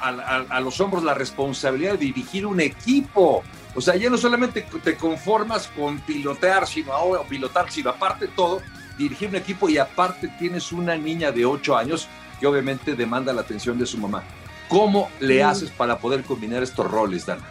a 0.49 0.61
los 0.61 0.81
hombros 0.81 1.05
la 1.05 1.15
responsabilidad 1.15 1.93
de 1.93 1.99
dirigir 1.99 2.47
un 2.47 2.61
equipo. 2.61 3.43
O 3.75 3.81
sea, 3.81 3.97
ya 3.97 4.11
no 4.11 4.19
solamente 4.19 4.67
te 4.85 4.97
conformas 4.97 5.69
con 5.69 6.01
pilotear, 6.01 6.67
sino 6.67 6.93
ahora 6.93 7.23
pilotar, 7.23 7.71
sino 7.71 7.91
aparte 7.91 8.29
todo, 8.29 8.61
dirigir 8.99 9.31
un 9.31 9.37
equipo 9.37 9.69
y 9.69 9.79
aparte 9.79 10.29
tienes 10.39 10.73
una 10.73 10.97
niña 10.97 11.33
de 11.33 11.47
8 11.47 11.77
años 11.77 12.09
que 12.39 12.47
obviamente 12.47 12.95
demanda 12.95 13.33
la 13.33 13.41
atención 13.41 13.79
de 13.79 13.87
su 13.87 13.97
mamá. 13.99 14.23
¿Cómo 14.69 15.11
le 15.21 15.43
haces 15.43 15.71
para 15.71 15.99
poder 15.99 16.23
combinar 16.23 16.63
estos 16.63 16.91
roles, 16.91 17.27
Dana? 17.27 17.45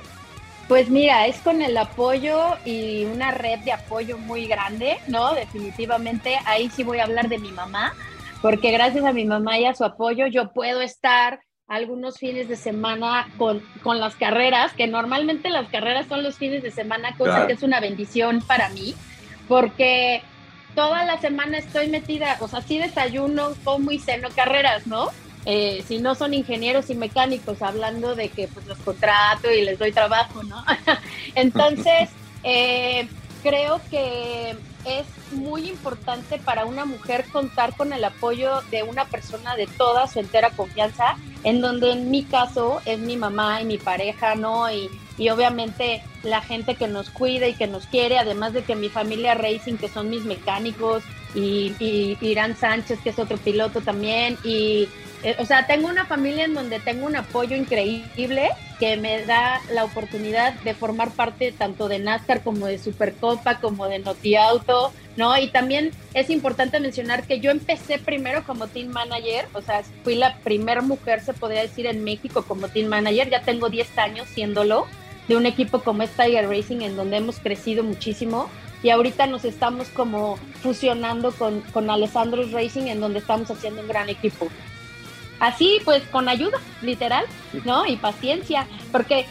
Pues 0.68 0.90
mira, 0.90 1.28
es 1.28 1.38
con 1.40 1.62
el 1.62 1.76
apoyo 1.76 2.56
y 2.66 3.06
una 3.06 3.32
red 3.32 3.60
de 3.60 3.74
apoyo 3.74 4.18
muy 4.18 4.48
grande, 4.48 4.98
¿no? 5.08 5.34
Definitivamente, 5.34 6.40
ahí 6.46 6.70
sí 6.70 6.84
voy 6.84 7.00
a 7.00 7.04
hablar 7.04 7.30
de 7.30 7.40
mi 7.40 7.52
mamá, 7.52 7.94
porque 8.42 8.72
gracias 8.72 9.04
a 9.06 9.12
mi 9.12 9.26
mamá 9.26 9.60
y 9.60 9.66
a 9.66 9.76
su 9.76 9.84
apoyo 9.84 10.28
yo 10.28 10.54
puedo 10.54 10.82
estar 10.82 11.42
algunos 11.72 12.18
fines 12.18 12.50
de 12.50 12.58
semana 12.58 13.30
con, 13.38 13.62
con, 13.82 14.02
las 14.02 14.16
carreras, 14.16 14.74
que 14.74 14.88
normalmente 14.88 15.50
las 15.50 15.70
carreras 15.70 16.06
son 16.08 16.22
los 16.22 16.36
fines 16.36 16.62
de 16.64 16.70
semana, 16.70 17.16
cosa 17.18 17.48
que 17.48 17.54
es 17.54 17.64
una 17.64 17.80
bendición 17.80 18.42
para 18.42 18.68
mí, 18.70 18.94
porque 19.48 20.22
toda 20.76 21.06
la 21.06 21.18
semana 21.22 21.60
estoy 21.60 21.88
metida, 21.88 22.36
o 22.42 22.50
sea, 22.50 22.62
sí 22.62 22.78
desayuno, 22.78 23.54
como 23.64 23.92
y 23.92 24.00
ceno 24.00 24.28
carreras, 24.36 24.86
¿no? 24.86 25.08
Eh, 25.46 25.82
si 25.88 26.00
no 26.00 26.14
son 26.14 26.34
ingenieros 26.34 26.90
y 26.90 26.96
mecánicos, 26.96 27.62
hablando 27.62 28.16
de 28.16 28.28
que 28.28 28.50
pues 28.50 28.68
los 28.68 28.78
contrato 28.80 29.50
y 29.50 29.64
les 29.64 29.80
doy 29.80 29.94
trabajo, 29.94 30.44
¿no? 30.44 30.64
Entonces, 31.36 32.10
eh, 32.44 33.08
creo 33.44 33.80
que 33.90 34.58
es 34.86 35.06
muy 35.32 35.70
importante 35.70 36.38
para 36.38 36.66
una 36.66 36.86
mujer 36.86 37.26
contar 37.32 37.76
con 37.76 37.94
el 37.94 38.04
apoyo 38.04 38.62
de 38.72 38.84
una 38.84 39.06
persona 39.06 39.56
de 39.56 39.68
toda 39.68 40.08
su 40.08 40.20
entera 40.20 40.50
confianza, 40.52 41.18
en 41.44 41.62
donde 41.62 41.92
en 41.92 42.12
mi 42.12 42.24
caso 42.24 42.82
es 42.86 43.00
mi 43.00 43.18
mamá 43.18 43.62
y 43.62 43.66
mi 43.66 43.78
pareja, 43.78 44.36
¿no? 44.36 44.72
Y, 44.72 44.90
y 45.18 45.30
obviamente 45.30 46.04
la 46.24 46.42
gente 46.42 46.76
que 46.76 46.88
nos 46.88 47.10
cuida 47.10 47.48
y 47.48 47.54
que 47.54 47.68
nos 47.68 47.86
quiere, 47.88 48.18
además 48.18 48.54
de 48.54 48.64
que 48.64 48.76
mi 48.76 48.90
familia 48.90 49.36
Racing, 49.36 49.78
que 49.78 49.90
son 49.90 50.10
mis 50.10 50.26
mecánicos, 50.26 51.04
y, 51.34 51.74
y 51.80 52.18
Irán 52.22 52.58
Sánchez, 52.58 53.00
que 53.04 53.12
es 53.12 53.20
otro 53.20 53.38
piloto 53.38 53.82
también, 53.82 54.38
y 54.44 54.90
o 55.38 55.46
sea, 55.46 55.68
tengo 55.68 55.88
una 55.88 56.06
familia 56.06 56.46
en 56.46 56.54
donde 56.54 56.80
tengo 56.80 57.06
un 57.06 57.16
apoyo 57.16 57.56
increíble 57.56 58.50
que 58.80 58.98
me 58.98 59.24
da 59.26 59.62
la 59.72 59.84
oportunidad 59.84 60.54
de 60.62 60.74
formar 60.74 61.12
parte 61.12 61.52
tanto 61.52 61.88
de 61.88 62.00
NASCAR 62.00 62.42
como 62.42 62.66
de 62.66 62.80
Supercopa, 62.80 63.60
como 63.60 63.88
de 63.88 64.00
Noti 64.00 64.36
Auto, 64.36 64.92
¿no? 65.18 65.38
Y 65.38 65.50
también 65.50 65.92
es 66.16 66.32
importante 66.32 66.80
mencionar 66.80 67.28
que 67.28 67.40
yo 67.40 67.52
empecé 67.52 68.00
primero 68.00 68.44
como 68.44 68.68
team 68.68 68.88
manager, 68.88 69.46
o 69.54 69.62
sea, 69.62 69.84
fui 70.04 70.16
la 70.16 70.38
primera 70.38 70.82
mujer, 70.82 71.22
se 71.22 71.34
podría 71.34 71.62
decir, 71.62 71.86
en 71.86 72.04
México 72.04 72.44
como 72.48 72.70
team 72.70 72.88
manager, 72.88 73.30
ya 73.30 73.42
tengo 73.42 73.70
10 73.70 73.98
años 74.00 74.28
siéndolo, 74.30 74.88
de 75.28 75.38
un 75.38 75.46
equipo 75.46 75.82
como 75.82 76.02
es 76.02 76.10
Tiger 76.12 76.50
Racing, 76.50 76.82
en 76.82 76.96
donde 76.96 77.18
hemos 77.18 77.40
crecido 77.40 77.84
muchísimo. 77.84 78.50
Y 78.82 78.90
ahorita 78.90 79.28
nos 79.28 79.46
estamos 79.46 79.90
como 79.90 80.38
fusionando 80.64 81.32
con, 81.34 81.62
con 81.72 81.92
Alessandro 81.92 82.44
Racing, 82.52 82.88
en 82.88 83.00
donde 83.00 83.20
estamos 83.20 83.52
haciendo 83.52 83.82
un 83.82 83.88
gran 83.88 84.10
equipo 84.10 84.50
así 85.42 85.82
pues 85.84 86.04
con 86.04 86.30
ayuda, 86.30 86.60
literal, 86.82 87.26
¿no? 87.66 87.86
Y 87.86 87.98
paciencia, 87.98 88.68
porque 88.92 89.26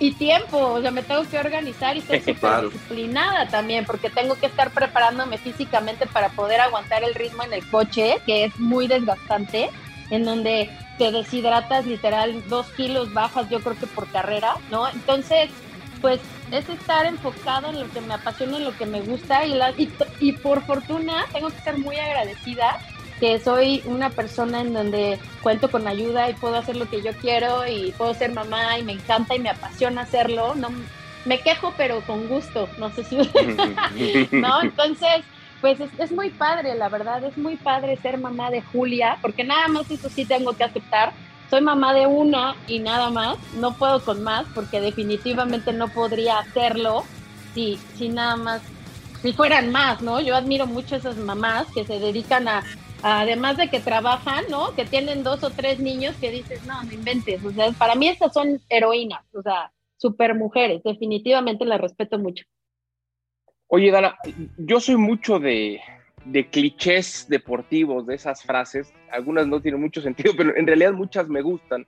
y 0.00 0.12
tiempo, 0.12 0.56
o 0.56 0.80
sea, 0.80 0.90
me 0.90 1.02
tengo 1.02 1.28
que 1.28 1.38
organizar 1.38 1.94
y 1.94 1.98
estoy 1.98 2.20
súper 2.20 2.70
disciplinada 2.70 3.46
también, 3.48 3.84
porque 3.84 4.08
tengo 4.08 4.34
que 4.34 4.46
estar 4.46 4.70
preparándome 4.70 5.36
físicamente 5.36 6.06
para 6.06 6.30
poder 6.30 6.62
aguantar 6.62 7.04
el 7.04 7.14
ritmo 7.14 7.42
en 7.42 7.52
el 7.52 7.68
coche, 7.68 8.16
que 8.24 8.44
es 8.44 8.58
muy 8.58 8.88
desgastante, 8.88 9.68
en 10.08 10.24
donde 10.24 10.70
te 10.96 11.12
deshidratas 11.12 11.84
literal 11.84 12.42
dos 12.48 12.66
kilos 12.68 13.12
bajas, 13.12 13.50
yo 13.50 13.60
creo 13.60 13.78
que 13.78 13.86
por 13.86 14.08
carrera, 14.08 14.54
¿no? 14.70 14.88
Entonces, 14.88 15.50
pues 16.00 16.18
es 16.50 16.66
estar 16.70 17.04
enfocado 17.04 17.68
en 17.68 17.80
lo 17.80 17.90
que 17.90 18.00
me 18.00 18.14
apasiona, 18.14 18.56
en 18.56 18.64
lo 18.64 18.74
que 18.74 18.86
me 18.86 19.02
gusta 19.02 19.44
y, 19.44 19.52
la, 19.52 19.72
y, 19.72 19.92
y 20.18 20.32
por 20.32 20.64
fortuna 20.64 21.26
tengo 21.30 21.50
que 21.50 21.58
estar 21.58 21.76
muy 21.76 21.98
agradecida 21.98 22.78
que 23.20 23.38
soy 23.38 23.82
una 23.84 24.10
persona 24.10 24.62
en 24.62 24.72
donde 24.72 25.18
cuento 25.42 25.70
con 25.70 25.86
ayuda 25.86 26.30
y 26.30 26.34
puedo 26.34 26.56
hacer 26.56 26.76
lo 26.76 26.88
que 26.88 27.02
yo 27.02 27.12
quiero 27.20 27.66
y 27.66 27.92
puedo 27.92 28.14
ser 28.14 28.32
mamá 28.32 28.78
y 28.78 28.82
me 28.82 28.92
encanta 28.92 29.36
y 29.36 29.38
me 29.38 29.50
apasiona 29.50 30.02
hacerlo. 30.02 30.54
No 30.54 30.70
me 31.26 31.40
quejo, 31.40 31.74
pero 31.76 32.00
con 32.00 32.26
gusto. 32.28 32.68
No 32.78 32.90
sé 32.90 33.04
si 33.04 33.16
no, 34.32 34.62
entonces 34.62 35.22
pues 35.60 35.78
es, 35.78 35.90
es, 35.98 36.10
muy 36.10 36.30
padre, 36.30 36.74
la 36.74 36.88
verdad, 36.88 37.22
es 37.22 37.36
muy 37.36 37.56
padre 37.56 37.98
ser 37.98 38.16
mamá 38.16 38.50
de 38.50 38.62
Julia, 38.62 39.18
porque 39.20 39.44
nada 39.44 39.68
más 39.68 39.90
eso 39.90 40.08
sí 40.08 40.24
tengo 40.24 40.54
que 40.54 40.64
aceptar. 40.64 41.12
Soy 41.50 41.60
mamá 41.60 41.92
de 41.92 42.06
una 42.06 42.54
y 42.66 42.78
nada 42.78 43.10
más, 43.10 43.36
no 43.56 43.74
puedo 43.74 44.02
con 44.02 44.22
más, 44.22 44.46
porque 44.54 44.80
definitivamente 44.80 45.74
no 45.74 45.88
podría 45.88 46.38
hacerlo 46.38 47.04
si, 47.52 47.78
si 47.96 48.08
nada 48.08 48.36
más, 48.36 48.62
si 49.20 49.34
fueran 49.34 49.70
más, 49.70 50.00
¿no? 50.00 50.20
Yo 50.20 50.34
admiro 50.34 50.66
mucho 50.66 50.94
a 50.94 50.98
esas 50.98 51.16
mamás 51.16 51.66
que 51.74 51.84
se 51.84 51.98
dedican 51.98 52.48
a 52.48 52.62
además 53.02 53.56
de 53.56 53.68
que 53.68 53.80
trabajan, 53.80 54.44
¿no? 54.50 54.74
Que 54.74 54.84
tienen 54.84 55.22
dos 55.22 55.42
o 55.44 55.50
tres 55.50 55.78
niños 55.78 56.16
que 56.16 56.30
dices, 56.30 56.64
no, 56.66 56.82
no 56.82 56.92
inventes. 56.92 57.44
O 57.44 57.50
sea, 57.52 57.70
para 57.72 57.94
mí 57.94 58.08
estas 58.08 58.32
son 58.32 58.60
heroínas, 58.68 59.22
o 59.34 59.42
sea, 59.42 59.72
super 59.96 60.34
mujeres. 60.34 60.82
Definitivamente 60.82 61.64
las 61.64 61.80
respeto 61.80 62.18
mucho. 62.18 62.44
Oye, 63.68 63.90
Dana, 63.90 64.16
yo 64.56 64.80
soy 64.80 64.96
mucho 64.96 65.38
de, 65.38 65.80
de 66.24 66.48
clichés 66.48 67.26
deportivos, 67.28 68.06
de 68.06 68.14
esas 68.16 68.42
frases. 68.42 68.92
Algunas 69.10 69.46
no 69.46 69.60
tienen 69.60 69.80
mucho 69.80 70.00
sentido, 70.00 70.32
pero 70.36 70.56
en 70.56 70.66
realidad 70.66 70.92
muchas 70.92 71.28
me 71.28 71.42
gustan. 71.42 71.86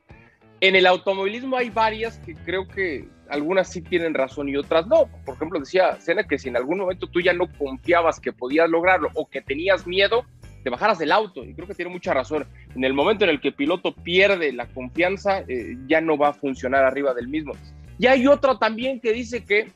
En 0.60 0.76
el 0.76 0.86
automovilismo 0.86 1.56
hay 1.56 1.70
varias 1.70 2.18
que 2.18 2.36
creo 2.36 2.68
que 2.68 3.08
algunas 3.28 3.68
sí 3.68 3.82
tienen 3.82 4.14
razón 4.14 4.48
y 4.48 4.56
otras 4.56 4.86
no. 4.86 5.08
Por 5.24 5.34
ejemplo, 5.34 5.58
decía 5.58 6.00
Sena 6.00 6.22
que 6.22 6.38
si 6.38 6.50
en 6.50 6.56
algún 6.56 6.78
momento 6.78 7.08
tú 7.08 7.20
ya 7.20 7.32
no 7.32 7.50
confiabas 7.58 8.20
que 8.20 8.32
podías 8.32 8.70
lograrlo 8.70 9.08
o 9.14 9.28
que 9.28 9.40
tenías 9.40 9.88
miedo, 9.88 10.24
te 10.62 10.70
bajaras 10.70 10.98
del 10.98 11.12
auto. 11.12 11.44
Y 11.44 11.54
creo 11.54 11.66
que 11.66 11.74
tiene 11.74 11.90
mucha 11.90 12.14
razón. 12.14 12.46
En 12.74 12.84
el 12.84 12.94
momento 12.94 13.24
en 13.24 13.30
el 13.30 13.40
que 13.40 13.48
el 13.48 13.54
piloto 13.54 13.94
pierde 13.94 14.52
la 14.52 14.66
confianza, 14.66 15.40
eh, 15.48 15.76
ya 15.86 16.00
no 16.00 16.16
va 16.16 16.28
a 16.28 16.32
funcionar 16.32 16.84
arriba 16.84 17.14
del 17.14 17.28
mismo. 17.28 17.52
Y 17.98 18.06
hay 18.06 18.26
otro 18.26 18.58
también 18.58 19.00
que 19.00 19.12
dice 19.12 19.44
que 19.44 19.70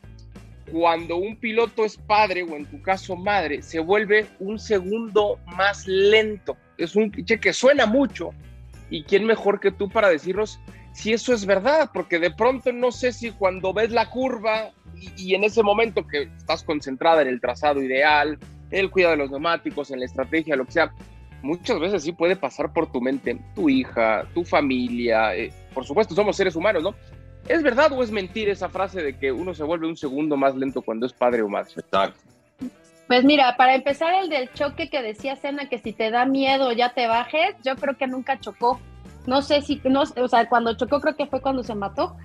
cuando 0.70 1.16
un 1.16 1.36
piloto 1.36 1.84
es 1.84 1.96
padre 1.96 2.42
o 2.42 2.56
en 2.56 2.66
tu 2.66 2.82
caso 2.82 3.16
madre, 3.16 3.62
se 3.62 3.78
vuelve 3.78 4.26
un 4.40 4.58
segundo 4.58 5.38
más 5.56 5.86
lento. 5.86 6.56
Es 6.76 6.96
un 6.96 7.10
cliché 7.10 7.38
que 7.38 7.52
suena 7.52 7.86
mucho. 7.86 8.30
¿Y 8.90 9.02
quién 9.02 9.24
mejor 9.24 9.60
que 9.60 9.72
tú 9.72 9.88
para 9.88 10.08
decirnos 10.08 10.60
si 10.92 11.12
eso 11.12 11.34
es 11.34 11.44
verdad? 11.44 11.90
Porque 11.92 12.18
de 12.18 12.30
pronto 12.30 12.72
no 12.72 12.92
sé 12.92 13.12
si 13.12 13.30
cuando 13.32 13.72
ves 13.72 13.90
la 13.90 14.10
curva 14.10 14.70
y, 14.94 15.30
y 15.30 15.34
en 15.34 15.44
ese 15.44 15.62
momento 15.62 16.06
que 16.06 16.22
estás 16.36 16.62
concentrada 16.62 17.22
en 17.22 17.28
el 17.28 17.40
trazado 17.40 17.82
ideal, 17.82 18.38
el 18.70 18.90
cuidado 18.90 19.12
de 19.12 19.18
los 19.18 19.30
neumáticos, 19.30 19.90
en 19.90 20.00
la 20.00 20.06
estrategia, 20.06 20.56
lo 20.56 20.64
que 20.64 20.72
sea, 20.72 20.92
muchas 21.42 21.78
veces 21.78 22.02
sí 22.02 22.12
puede 22.12 22.36
pasar 22.36 22.72
por 22.72 22.90
tu 22.90 23.00
mente 23.00 23.38
tu 23.54 23.68
hija, 23.68 24.24
tu 24.34 24.44
familia. 24.44 25.34
Eh, 25.36 25.52
por 25.72 25.84
supuesto, 25.84 26.14
somos 26.14 26.36
seres 26.36 26.56
humanos, 26.56 26.82
¿no? 26.82 26.94
¿Es 27.48 27.62
verdad 27.62 27.92
o 27.92 28.02
es 28.02 28.10
mentir 28.10 28.48
esa 28.48 28.68
frase 28.68 29.02
de 29.02 29.16
que 29.16 29.30
uno 29.30 29.54
se 29.54 29.62
vuelve 29.62 29.86
un 29.86 29.96
segundo 29.96 30.36
más 30.36 30.56
lento 30.56 30.82
cuando 30.82 31.06
es 31.06 31.12
padre 31.12 31.42
o 31.42 31.48
madre? 31.48 31.70
Exacto. 31.76 32.18
Pues 33.06 33.24
mira, 33.24 33.56
para 33.56 33.76
empezar 33.76 34.14
el 34.14 34.28
del 34.28 34.52
choque 34.52 34.90
que 34.90 35.00
decía 35.00 35.36
Sena 35.36 35.68
que 35.68 35.78
si 35.78 35.92
te 35.92 36.10
da 36.10 36.26
miedo 36.26 36.72
ya 36.72 36.92
te 36.92 37.06
bajes, 37.06 37.54
yo 37.64 37.76
creo 37.76 37.96
que 37.96 38.08
nunca 38.08 38.40
chocó. 38.40 38.80
No 39.26 39.42
sé 39.42 39.62
si, 39.62 39.80
no, 39.84 40.02
o 40.02 40.28
sea, 40.28 40.48
cuando 40.48 40.76
chocó 40.76 41.00
creo 41.00 41.14
que 41.14 41.26
fue 41.26 41.40
cuando 41.40 41.62
se 41.62 41.76
mató, 41.76 42.16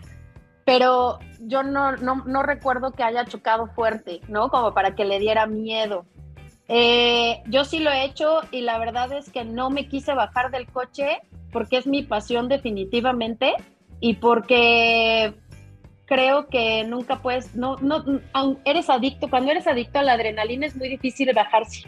pero 0.66 1.20
yo 1.40 1.62
no, 1.62 1.98
no, 1.98 2.24
no 2.26 2.42
recuerdo 2.42 2.92
que 2.92 3.04
haya 3.04 3.26
chocado 3.26 3.68
fuerte, 3.68 4.22
¿no? 4.28 4.50
Como 4.50 4.74
para 4.74 4.96
que 4.96 5.06
le 5.06 5.20
diera 5.20 5.46
miedo. 5.46 6.06
Eh, 6.68 7.42
yo 7.48 7.66
sí 7.66 7.80
lo 7.80 7.92
he 7.92 8.06
hecho 8.06 8.42
y 8.52 8.62
la 8.62 8.78
verdad 8.80 9.12
es 9.12 9.30
que 9.30 9.44
no 9.44 9.70
me 9.70 9.88
quise 9.88 10.14
bajar 10.14 10.52
del 10.52 10.68
coche 10.68 11.20
porque 11.52 11.78
es 11.78 11.88
mi 11.88 12.04
pasión 12.04 12.48
definitivamente 12.48 13.54
y 14.00 14.16
porque 14.16 15.34
creo 16.06 16.48
que 16.48 16.84
nunca 16.84 17.22
puedes, 17.22 17.56
no, 17.56 17.78
no, 17.78 18.04
eres 18.66 18.90
adicto, 18.90 19.30
cuando 19.30 19.52
eres 19.52 19.66
adicto 19.66 20.00
a 20.00 20.04
la 20.04 20.14
adrenalina 20.14 20.66
es 20.66 20.76
muy 20.76 20.90
difícil 20.90 21.32
bajarse. 21.34 21.88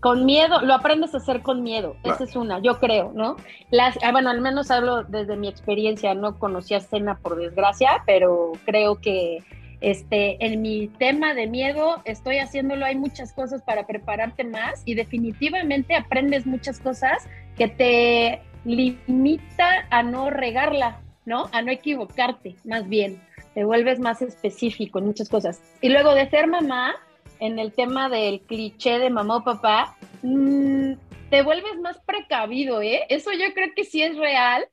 Con 0.00 0.26
miedo, 0.26 0.60
lo 0.62 0.74
aprendes 0.74 1.14
a 1.14 1.18
hacer 1.18 1.42
con 1.42 1.62
miedo, 1.62 1.96
esa 2.04 2.24
es 2.24 2.36
una, 2.36 2.58
yo 2.60 2.78
creo, 2.78 3.12
¿no? 3.14 3.36
Las, 3.70 3.98
ah, 4.02 4.12
bueno, 4.12 4.30
al 4.30 4.40
menos 4.40 4.70
hablo 4.70 5.04
desde 5.04 5.36
mi 5.36 5.48
experiencia, 5.48 6.14
no 6.14 6.38
conocía 6.38 6.80
Cena 6.80 7.18
por 7.18 7.36
desgracia, 7.36 8.02
pero 8.06 8.52
creo 8.64 9.00
que 9.00 9.44
este, 9.80 10.44
en 10.44 10.60
mi 10.62 10.88
tema 10.88 11.34
de 11.34 11.46
miedo 11.46 12.02
estoy 12.04 12.38
haciéndolo, 12.38 12.84
hay 12.84 12.96
muchas 12.96 13.32
cosas 13.32 13.62
para 13.62 13.86
prepararte 13.86 14.44
más 14.44 14.82
y 14.84 14.94
definitivamente 14.94 15.94
aprendes 15.94 16.46
muchas 16.46 16.78
cosas 16.78 17.28
que 17.56 17.68
te 17.68 18.42
limita 18.64 19.86
a 19.90 20.02
no 20.02 20.30
regarla, 20.30 21.00
¿no? 21.24 21.48
A 21.52 21.62
no 21.62 21.72
equivocarte, 21.72 22.56
más 22.64 22.88
bien. 22.88 23.20
Te 23.54 23.64
vuelves 23.64 23.98
más 23.98 24.22
específico 24.22 24.98
en 24.98 25.06
muchas 25.06 25.28
cosas. 25.28 25.60
Y 25.80 25.88
luego 25.88 26.14
de 26.14 26.28
ser 26.28 26.46
mamá, 26.46 26.94
en 27.40 27.58
el 27.58 27.72
tema 27.72 28.08
del 28.08 28.40
cliché 28.42 28.98
de 28.98 29.10
mamá 29.10 29.36
o 29.36 29.44
papá, 29.44 29.96
mmm, 30.22 30.92
te 31.30 31.42
vuelves 31.42 31.78
más 31.80 31.98
precavido, 32.00 32.82
¿eh? 32.82 33.06
Eso 33.08 33.32
yo 33.32 33.52
creo 33.54 33.68
que 33.74 33.84
sí 33.84 34.02
es 34.02 34.16
real 34.16 34.68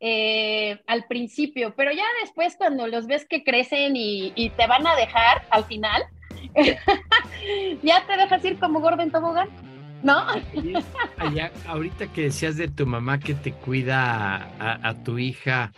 eh, 0.00 0.82
al 0.86 1.04
principio, 1.04 1.74
pero 1.74 1.90
ya 1.92 2.04
después 2.22 2.56
cuando 2.56 2.86
los 2.86 3.06
ves 3.06 3.24
que 3.24 3.42
crecen 3.42 3.94
y, 3.96 4.52
te 4.56 4.66
van 4.66 4.86
a 4.86 4.94
dejar 4.94 5.46
al 5.50 5.64
final, 5.64 6.04
ya 7.82 8.06
te 8.06 8.16
dejas 8.16 8.44
ir 8.44 8.58
como 8.58 8.80
Gordon 8.80 9.10
Tobogán. 9.10 9.48
¿no? 10.02 10.26
Ahorita 11.66 12.06
que 12.08 12.24
decías 12.24 12.56
de 12.56 12.68
tu 12.68 12.86
mamá 12.86 13.18
que 13.18 13.34
te 13.34 13.52
cuida 13.52 14.36
a, 14.60 14.88
a, 14.88 14.94
tu 15.02 15.18
hija, 15.18 15.72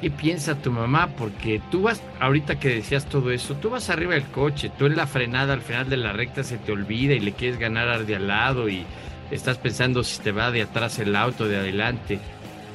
¿qué 0.00 0.10
piensa 0.10 0.60
tu 0.60 0.72
mamá? 0.72 1.10
Porque 1.16 1.60
tú 1.70 1.82
vas, 1.82 2.02
ahorita 2.18 2.58
que 2.58 2.70
decías 2.70 3.06
todo 3.06 3.30
eso, 3.30 3.54
tú 3.56 3.70
vas 3.70 3.90
arriba 3.90 4.14
del 4.14 4.24
coche, 4.24 4.72
tú 4.78 4.86
en 4.86 4.96
la 4.96 5.06
frenada 5.06 5.52
al 5.52 5.60
final 5.60 5.88
de 5.90 5.98
la 5.98 6.12
recta 6.12 6.42
se 6.42 6.56
te 6.56 6.72
olvida 6.72 7.12
y 7.14 7.20
le 7.20 7.32
quieres 7.32 7.58
ganar 7.58 7.88
al 7.88 8.06
de 8.06 8.16
al 8.16 8.28
lado 8.28 8.68
y 8.68 8.84
estás 9.30 9.58
pensando 9.58 10.02
si 10.02 10.20
te 10.22 10.32
va 10.32 10.50
de 10.50 10.62
atrás 10.62 10.98
el 10.98 11.14
auto, 11.14 11.46
de 11.46 11.58
adelante. 11.58 12.18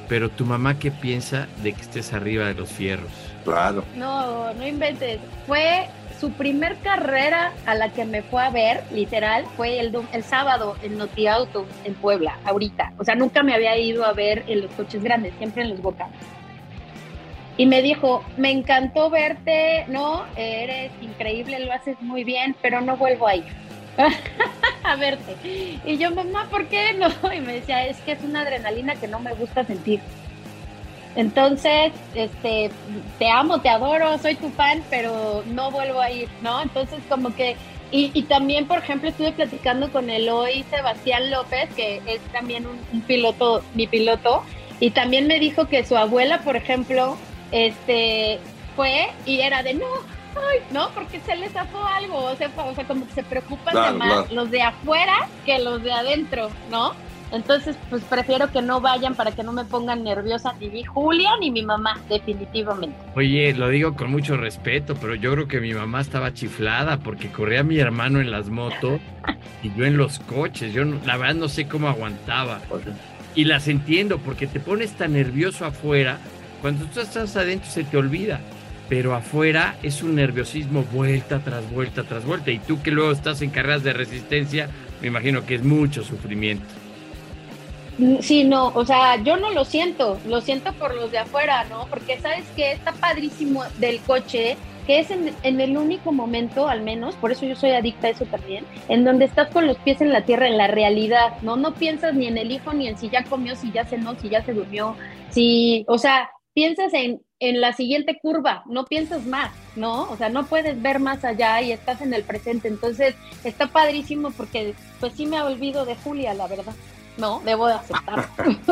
Pero 0.08 0.28
tu 0.30 0.44
mamá, 0.44 0.78
¿qué 0.78 0.90
piensa 0.90 1.48
de 1.62 1.72
que 1.72 1.82
estés 1.82 2.12
arriba 2.12 2.46
de 2.46 2.54
los 2.54 2.68
fierros? 2.68 3.10
Claro. 3.44 3.84
No, 3.96 4.52
no 4.54 4.66
inventes. 4.66 5.18
Fue 5.46 5.88
su 6.20 6.30
primer 6.32 6.76
carrera 6.78 7.52
a 7.66 7.74
la 7.74 7.90
que 7.90 8.04
me 8.04 8.22
fue 8.22 8.42
a 8.42 8.50
ver, 8.50 8.84
literal, 8.90 9.44
fue 9.56 9.80
el, 9.80 9.96
el 10.12 10.24
sábado 10.24 10.76
en 10.82 10.96
Noti 10.96 11.26
Auto 11.26 11.66
en 11.84 11.94
Puebla, 11.94 12.38
ahorita. 12.44 12.92
O 12.98 13.04
sea, 13.04 13.14
nunca 13.14 13.42
me 13.42 13.54
había 13.54 13.76
ido 13.76 14.04
a 14.04 14.12
ver 14.12 14.44
en 14.46 14.62
los 14.62 14.70
coches 14.72 15.02
grandes, 15.02 15.34
siempre 15.38 15.62
en 15.62 15.70
los 15.70 15.82
Boca. 15.82 16.08
Y 17.58 17.66
me 17.66 17.82
dijo, 17.82 18.22
me 18.36 18.50
encantó 18.50 19.10
verte, 19.10 19.86
¿no? 19.88 20.24
Eres 20.36 20.92
increíble, 21.00 21.58
lo 21.60 21.72
haces 21.72 22.00
muy 22.00 22.22
bien, 22.22 22.54
pero 22.60 22.80
no 22.80 22.96
vuelvo 22.96 23.26
a 23.26 23.36
ir 23.36 23.66
a 24.84 24.96
verte. 24.96 25.36
Y 25.84 25.98
yo, 25.98 26.10
mamá, 26.10 26.46
¿por 26.50 26.66
qué 26.68 26.94
no? 26.94 27.08
Y 27.32 27.40
me 27.40 27.54
decía, 27.54 27.86
es 27.86 27.98
que 27.98 28.12
es 28.12 28.22
una 28.22 28.42
adrenalina 28.42 28.94
que 28.96 29.08
no 29.08 29.20
me 29.20 29.34
gusta 29.34 29.64
sentir. 29.64 30.00
Entonces, 31.14 31.92
este, 32.14 32.70
te 33.18 33.30
amo, 33.30 33.60
te 33.62 33.70
adoro, 33.70 34.18
soy 34.18 34.34
tu 34.34 34.50
fan, 34.50 34.82
pero 34.90 35.42
no 35.46 35.70
vuelvo 35.70 36.00
a 36.00 36.10
ir, 36.10 36.28
¿no? 36.42 36.60
Entonces, 36.60 36.98
como 37.08 37.34
que, 37.34 37.56
y, 37.90 38.22
también, 38.24 38.66
por 38.66 38.78
ejemplo, 38.78 39.08
estuve 39.08 39.32
platicando 39.32 39.90
con 39.90 40.10
el 40.10 40.28
hoy 40.28 40.64
Sebastián 40.70 41.30
López, 41.30 41.70
que 41.74 42.02
es 42.06 42.20
también 42.32 42.66
un, 42.66 43.00
piloto, 43.02 43.62
mi 43.74 43.86
piloto, 43.86 44.42
y 44.80 44.90
también 44.90 45.26
me 45.26 45.40
dijo 45.40 45.68
que 45.68 45.84
su 45.84 45.96
abuela, 45.96 46.40
por 46.40 46.56
ejemplo, 46.56 47.16
este, 47.52 48.38
fue 48.74 49.08
y 49.24 49.40
era 49.40 49.62
de, 49.62 49.74
no, 49.74 49.86
ay, 50.50 50.60
no, 50.70 50.90
porque 50.90 51.20
se 51.20 51.36
les 51.36 51.52
zafó 51.52 51.84
algo, 51.84 52.24
o 52.24 52.36
sea, 52.36 52.50
o 52.56 52.74
sea 52.74 52.84
como 52.84 53.06
que 53.06 53.12
se 53.12 53.22
preocupan 53.22 53.72
claro, 53.72 53.92
de 53.92 53.98
más 53.98 54.12
claro. 54.12 54.26
los 54.30 54.50
de 54.50 54.62
afuera 54.62 55.28
que 55.44 55.58
los 55.58 55.82
de 55.82 55.92
adentro, 55.92 56.50
¿no? 56.70 56.92
Entonces, 57.32 57.76
pues 57.90 58.02
prefiero 58.04 58.50
que 58.52 58.62
no 58.62 58.80
vayan 58.80 59.14
para 59.14 59.32
que 59.32 59.42
no 59.42 59.52
me 59.52 59.64
pongan 59.64 60.04
nerviosa 60.04 60.54
ni 60.60 60.68
mi 60.68 60.84
Julia 60.84 61.30
ni 61.40 61.50
mi 61.50 61.62
mamá, 61.62 62.00
definitivamente. 62.08 62.96
Oye, 63.16 63.52
lo 63.52 63.68
digo 63.68 63.94
con 63.94 64.10
mucho 64.10 64.36
respeto, 64.36 64.94
pero 65.00 65.14
yo 65.16 65.32
creo 65.32 65.48
que 65.48 65.60
mi 65.60 65.74
mamá 65.74 66.00
estaba 66.00 66.32
chiflada 66.32 66.98
porque 66.98 67.30
corría 67.30 67.64
mi 67.64 67.78
hermano 67.78 68.20
en 68.20 68.30
las 68.30 68.48
motos 68.48 69.00
y 69.62 69.74
yo 69.74 69.84
en 69.84 69.96
los 69.96 70.20
coches. 70.20 70.72
Yo 70.72 70.84
la 70.84 71.16
verdad 71.16 71.34
no 71.34 71.48
sé 71.48 71.66
cómo 71.66 71.88
aguantaba. 71.88 72.60
Y 73.34 73.44
las 73.44 73.66
entiendo 73.66 74.18
porque 74.18 74.46
te 74.46 74.60
pones 74.60 74.92
tan 74.92 75.14
nervioso 75.14 75.66
afuera, 75.66 76.18
cuando 76.62 76.86
tú 76.86 77.00
estás 77.00 77.36
adentro 77.36 77.68
se 77.68 77.84
te 77.84 77.96
olvida. 77.96 78.40
Pero 78.88 79.14
afuera 79.14 79.76
es 79.82 80.02
un 80.02 80.14
nerviosismo 80.14 80.84
vuelta 80.92 81.40
tras 81.40 81.68
vuelta 81.70 82.04
tras 82.04 82.24
vuelta. 82.24 82.50
Y 82.50 82.58
tú 82.58 82.82
que 82.82 82.90
luego 82.90 83.10
estás 83.10 83.42
en 83.42 83.50
carreras 83.50 83.82
de 83.82 83.92
resistencia, 83.92 84.68
me 85.00 85.08
imagino 85.08 85.44
que 85.44 85.56
es 85.56 85.64
mucho 85.64 86.04
sufrimiento. 86.04 86.64
Sí, 88.20 88.44
no, 88.44 88.68
o 88.74 88.84
sea, 88.84 89.16
yo 89.22 89.38
no 89.38 89.50
lo 89.52 89.64
siento, 89.64 90.18
lo 90.26 90.42
siento 90.42 90.72
por 90.74 90.94
los 90.94 91.10
de 91.10 91.18
afuera, 91.18 91.64
¿no? 91.64 91.86
Porque 91.88 92.20
sabes 92.20 92.44
que 92.54 92.72
está 92.72 92.92
padrísimo 92.92 93.64
del 93.78 94.00
coche, 94.00 94.58
que 94.86 94.98
es 94.98 95.10
en, 95.10 95.60
el 95.60 95.76
único 95.78 96.12
momento, 96.12 96.68
al 96.68 96.82
menos, 96.82 97.14
por 97.16 97.32
eso 97.32 97.46
yo 97.46 97.56
soy 97.56 97.70
adicta 97.70 98.08
a 98.08 98.10
eso 98.10 98.26
también, 98.26 98.66
en 98.88 99.04
donde 99.04 99.24
estás 99.24 99.48
con 99.48 99.66
los 99.66 99.78
pies 99.78 100.02
en 100.02 100.12
la 100.12 100.26
tierra, 100.26 100.46
en 100.46 100.58
la 100.58 100.66
realidad, 100.66 101.40
¿no? 101.40 101.56
No 101.56 101.74
piensas 101.74 102.14
ni 102.14 102.26
en 102.26 102.36
el 102.36 102.52
hijo, 102.52 102.74
ni 102.74 102.86
en 102.86 102.98
si 102.98 103.08
ya 103.08 103.24
comió, 103.24 103.56
si 103.56 103.72
ya 103.72 103.86
cenó, 103.86 104.14
si 104.20 104.28
ya 104.28 104.44
se 104.44 104.52
durmió, 104.52 104.94
si, 105.30 105.86
o 105.88 105.96
sea, 105.96 106.30
piensas 106.52 106.92
en, 106.92 107.22
en 107.38 107.60
la 107.60 107.72
siguiente 107.74 108.18
curva, 108.20 108.62
no 108.66 108.86
piensas 108.86 109.26
más, 109.26 109.52
¿no? 109.74 110.08
O 110.10 110.16
sea, 110.16 110.28
no 110.28 110.46
puedes 110.46 110.80
ver 110.80 111.00
más 111.00 111.22
allá 111.24 111.60
y 111.60 111.72
estás 111.72 112.00
en 112.00 112.14
el 112.14 112.22
presente, 112.22 112.68
entonces 112.68 113.14
está 113.44 113.66
padrísimo 113.66 114.30
porque 114.30 114.74
pues 115.00 115.12
sí 115.14 115.26
me 115.26 115.40
olvido 115.42 115.84
de 115.84 115.96
Julia, 115.96 116.32
la 116.34 116.46
verdad. 116.46 116.74
No, 117.18 117.40
debo 117.44 117.66
de 117.66 117.74
aceptar. 117.74 118.28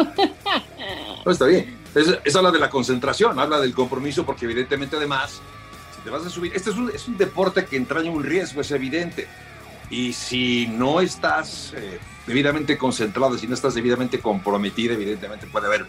no, 1.25 1.33
está 1.33 1.47
bien. 1.47 1.79
Es, 1.95 2.19
es, 2.25 2.37
habla 2.37 2.51
de 2.51 2.59
la 2.59 2.69
concentración, 2.69 3.39
habla 3.39 3.59
del 3.59 3.73
compromiso, 3.73 4.27
porque 4.27 4.45
evidentemente 4.45 4.97
además, 4.97 5.41
si 5.97 6.03
te 6.03 6.11
vas 6.11 6.27
a 6.27 6.31
subir, 6.31 6.53
este 6.55 6.71
es 6.71 6.77
un, 6.77 6.91
es 6.91 7.09
un 7.09 7.17
deporte 7.17 7.65
que 7.65 7.77
entraña 7.77 8.11
un 8.11 8.23
riesgo, 8.23 8.61
es 8.61 8.71
evidente. 8.71 9.27
Y 9.91 10.13
si 10.13 10.67
no 10.67 11.01
estás 11.01 11.73
eh, 11.77 11.99
debidamente 12.27 12.77
concentrado, 12.77 13.39
si 13.39 13.47
no 13.47 13.55
estás 13.55 13.75
debidamente 13.75 14.21
comprometido, 14.21 14.95
evidentemente 14.95 15.47
puede 15.47 15.67
haber 15.67 15.87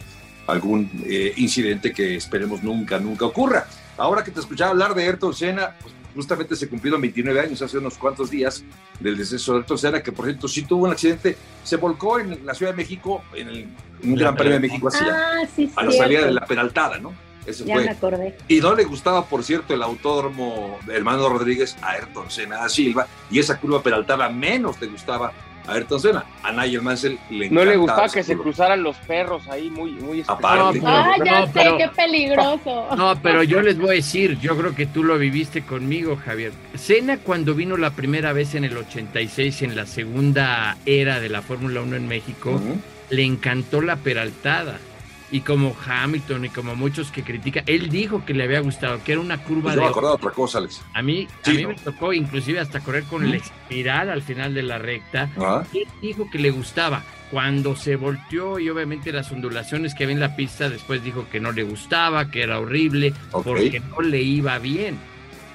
algún 0.47 0.89
eh, 1.05 1.33
incidente 1.37 1.91
que 1.93 2.15
esperemos 2.15 2.63
nunca, 2.63 2.99
nunca 2.99 3.25
ocurra. 3.25 3.67
ahora 3.97 4.23
que 4.23 4.31
te 4.31 4.39
escuchaba 4.39 4.71
hablar 4.71 4.93
de 4.93 5.03
Ayrton 5.03 5.33
Senna, 5.33 5.75
pues 5.81 5.93
justamente 6.13 6.55
se 6.55 6.69
cumplieron 6.69 7.01
29 7.01 7.39
años 7.39 7.61
hace 7.61 7.77
unos 7.77 7.97
cuantos 7.97 8.29
días 8.29 8.63
del 8.99 9.17
deceso 9.17 9.53
de 9.53 9.59
Ayrton 9.59 9.77
Senna, 9.77 10.01
que 10.03 10.11
por 10.11 10.25
cierto 10.25 10.47
sí 10.47 10.63
tuvo 10.63 10.85
un 10.85 10.91
accidente, 10.91 11.35
se 11.63 11.75
volcó 11.77 12.19
en 12.19 12.45
la 12.45 12.53
Ciudad 12.53 12.71
de 12.71 12.77
México, 12.77 13.23
en 13.33 13.47
el, 13.49 13.67
un 14.03 14.15
Gran 14.15 14.35
Premio 14.35 14.53
de 14.53 14.59
México 14.61 14.87
así, 14.87 15.03
Ah, 15.09 15.41
sí, 15.53 15.71
a 15.75 15.83
la 15.83 15.91
salida 15.91 16.25
de 16.25 16.31
la 16.31 16.45
Peraltada, 16.45 16.99
¿no? 16.99 17.13
Ese 17.45 17.63
Ya 17.63 17.75
fue. 17.75 17.83
me 17.85 17.91
acordé. 17.91 18.37
Y 18.47 18.59
no 18.59 18.73
le 18.73 18.85
gustaba, 18.85 19.25
por 19.25 19.43
cierto, 19.43 19.73
el 19.75 19.83
autódromo 19.83 20.79
de 20.87 20.95
Hermano 20.95 21.29
Rodríguez 21.29 21.75
a 21.81 21.91
Ayrton 21.91 22.31
Senna 22.31 22.57
da 22.57 22.69
Silva, 22.69 23.07
y 23.29 23.37
esa 23.39 23.59
curva 23.59 23.83
peraltada 23.83 24.29
menos 24.29 24.81
le 24.81 24.87
gustaba 24.87 25.31
a 25.67 25.73
Ayrton 25.73 25.99
Senna. 25.99 26.25
A 26.43 26.51
Nigel 26.51 26.81
Mansell 26.81 27.17
le 27.29 27.49
No 27.49 27.65
le 27.65 27.75
gustaba 27.77 28.07
que 28.09 28.23
se 28.23 28.37
cruzaran 28.37 28.83
los 28.83 28.95
perros 28.97 29.47
ahí 29.49 29.69
muy, 29.69 29.91
muy 29.93 30.23
Aparte. 30.27 30.79
No, 30.79 30.87
Ah, 30.87 31.13
ya 31.23 31.39
no, 31.41 31.45
sé, 31.47 31.51
pero- 31.53 31.77
qué 31.77 31.87
peligroso. 31.89 32.87
No, 32.97 33.15
pero 33.21 33.43
yo 33.43 33.61
les 33.61 33.77
voy 33.77 33.89
a 33.89 33.93
decir, 33.93 34.39
yo 34.39 34.57
creo 34.57 34.75
que 34.75 34.85
tú 34.85 35.03
lo 35.03 35.17
viviste 35.17 35.63
conmigo, 35.63 36.17
Javier. 36.23 36.51
Cena 36.75 37.17
cuando 37.17 37.53
vino 37.55 37.77
la 37.77 37.91
primera 37.91 38.33
vez 38.33 38.55
en 38.55 38.63
el 38.65 38.75
86 38.77 39.61
en 39.63 39.75
la 39.75 39.85
segunda 39.85 40.77
era 40.85 41.19
de 41.19 41.29
la 41.29 41.41
Fórmula 41.41 41.81
1 41.81 41.95
en 41.95 42.07
México, 42.07 42.59
le 43.09 43.23
encantó 43.23 43.81
la 43.81 43.95
peraltada. 43.97 44.77
Y 45.31 45.41
como 45.41 45.75
Hamilton 45.85 46.45
y 46.45 46.49
como 46.49 46.75
muchos 46.75 47.09
que 47.11 47.23
critican, 47.23 47.63
él 47.65 47.89
dijo 47.89 48.23
que 48.25 48.33
le 48.35 48.43
había 48.43 48.59
gustado, 48.59 49.03
que 49.03 49.13
era 49.13 49.21
una 49.21 49.39
curva 49.39 49.63
Pues 49.63 49.75
yo 49.75 49.81
me 49.81 49.85
de... 49.87 49.89
acordaba 49.91 50.13
de 50.15 50.17
otra 50.17 50.31
cosa, 50.31 50.59
Alex. 50.59 50.81
A 50.93 51.01
mí, 51.01 51.27
Sí, 51.43 51.51
a 51.51 51.53
mí 51.55 51.61
¿no? 51.63 51.69
me 51.69 51.75
tocó 51.75 52.13
inclusive 52.13 52.59
hasta 52.59 52.79
correr 52.81 53.03
con 53.05 53.25
el 53.25 53.33
espiral 53.33 54.09
al 54.11 54.21
final 54.21 54.53
de 54.53 54.61
la 54.63 54.77
recta. 54.77 55.29
Ah, 55.37 55.63
Él 55.73 55.87
dijo 56.01 56.29
que 56.29 56.37
le 56.39 56.51
gustaba. 56.51 57.03
Cuando 57.31 57.75
se 57.75 57.95
volteó 57.95 58.59
y 58.59 58.69
obviamente 58.69 59.11
las 59.11 59.31
ondulaciones 59.31 59.95
que 59.95 60.03
había 60.03 60.13
en 60.13 60.19
la 60.19 60.35
pista, 60.35 60.69
después 60.69 61.03
dijo 61.03 61.25
que 61.31 61.39
no 61.39 61.51
le 61.51 61.63
gustaba, 61.63 62.29
que 62.29 62.43
era 62.43 62.59
horrible, 62.59 63.11
porque 63.31 63.79
no 63.79 64.01
le 64.01 64.21
iba 64.21 64.59
bien. 64.59 64.95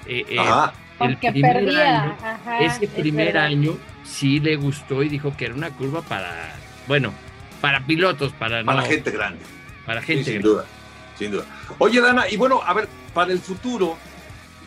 Eh, 0.07 0.25
eh, 0.29 0.39
Ajá. 0.41 0.73
el 0.99 1.13
Porque 1.17 1.31
primer 1.31 1.55
perdía. 1.65 2.03
año, 2.03 2.17
Ajá, 2.23 2.59
ese 2.59 2.85
es 2.87 2.91
primer 2.91 3.39
año 3.39 3.77
sí 4.03 4.41
le 4.41 4.57
gustó 4.57 5.05
y 5.05 5.09
dijo 5.09 5.33
que 5.37 5.45
era 5.47 5.55
una 5.55 5.71
curva 5.71 6.03
para, 6.03 6.55
bueno, 6.89 7.15
para 7.61 7.81
pilotos, 7.87 8.33
para, 8.33 8.65
Para 8.65 8.83
no, 8.83 8.87
gente 8.89 9.11
grande. 9.13 9.41
Para 9.91 10.03
Sí, 10.03 10.07
gente. 10.07 10.33
sin 10.35 10.43
duda. 10.43 10.65
Sin 11.19 11.33
duda. 11.33 11.45
Oye, 11.79 12.01
Dana, 12.01 12.29
y 12.29 12.37
bueno, 12.37 12.61
a 12.65 12.73
ver, 12.73 12.89
para 13.13 13.33
el 13.33 13.41
futuro, 13.41 13.97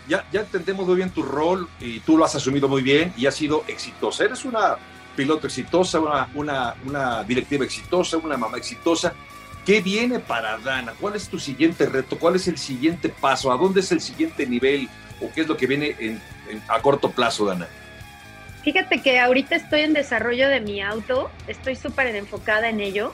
ya, 0.05 0.26
ya 0.34 0.41
entendemos 0.41 0.86
muy 0.86 0.97
bien 0.97 1.11
tu 1.11 1.24
rol 1.24 1.69
y 1.80 2.01
tú 2.01 2.17
lo 2.17 2.26
has 2.26 2.36
asumido 2.36 2.67
muy 2.67 2.82
bien 2.82 3.13
y 3.15 3.26
has 3.26 3.36
sido 3.36 3.63
exitosa. 3.69 4.26
Eres 4.26 4.43
una 4.43 4.76
piloto 5.15 5.47
exitosa, 5.47 6.01
una, 6.01 6.28
una, 6.34 6.76
una 6.86 7.24
directiva 7.24 7.63
exitosa, 7.63 8.17
una 8.17 8.36
mamá 8.36 8.57
exitosa. 8.57 9.13
¿Qué 9.65 9.80
viene 9.80 10.19
para 10.19 10.57
Dana? 10.57 10.93
¿Cuál 10.99 11.15
es 11.15 11.30
tu 11.30 11.39
siguiente 11.39 11.86
reto? 11.86 12.19
¿Cuál 12.19 12.36
es 12.36 12.49
el 12.49 12.57
siguiente 12.57 13.07
paso? 13.07 13.49
¿A 13.49 13.55
dónde 13.55 13.80
es 13.80 13.93
el 13.93 14.01
siguiente 14.01 14.45
nivel? 14.45 14.89
¿O 15.21 15.32
qué 15.34 15.39
es 15.43 15.47
lo 15.47 15.55
que 15.55 15.67
viene 15.67 15.95
en- 15.99 16.21
en- 16.49 16.61
a 16.67 16.82
corto 16.82 17.11
plazo, 17.11 17.45
Dana? 17.45 17.69
Fíjate 18.61 19.01
que 19.01 19.21
ahorita 19.21 19.55
estoy 19.55 19.82
en 19.84 19.93
desarrollo 19.93 20.49
de 20.49 20.59
mi 20.59 20.82
auto, 20.82 21.32
estoy 21.47 21.78
súper 21.78 22.07
enfocada 22.13 22.67
en 22.67 22.82
ello 22.82 23.13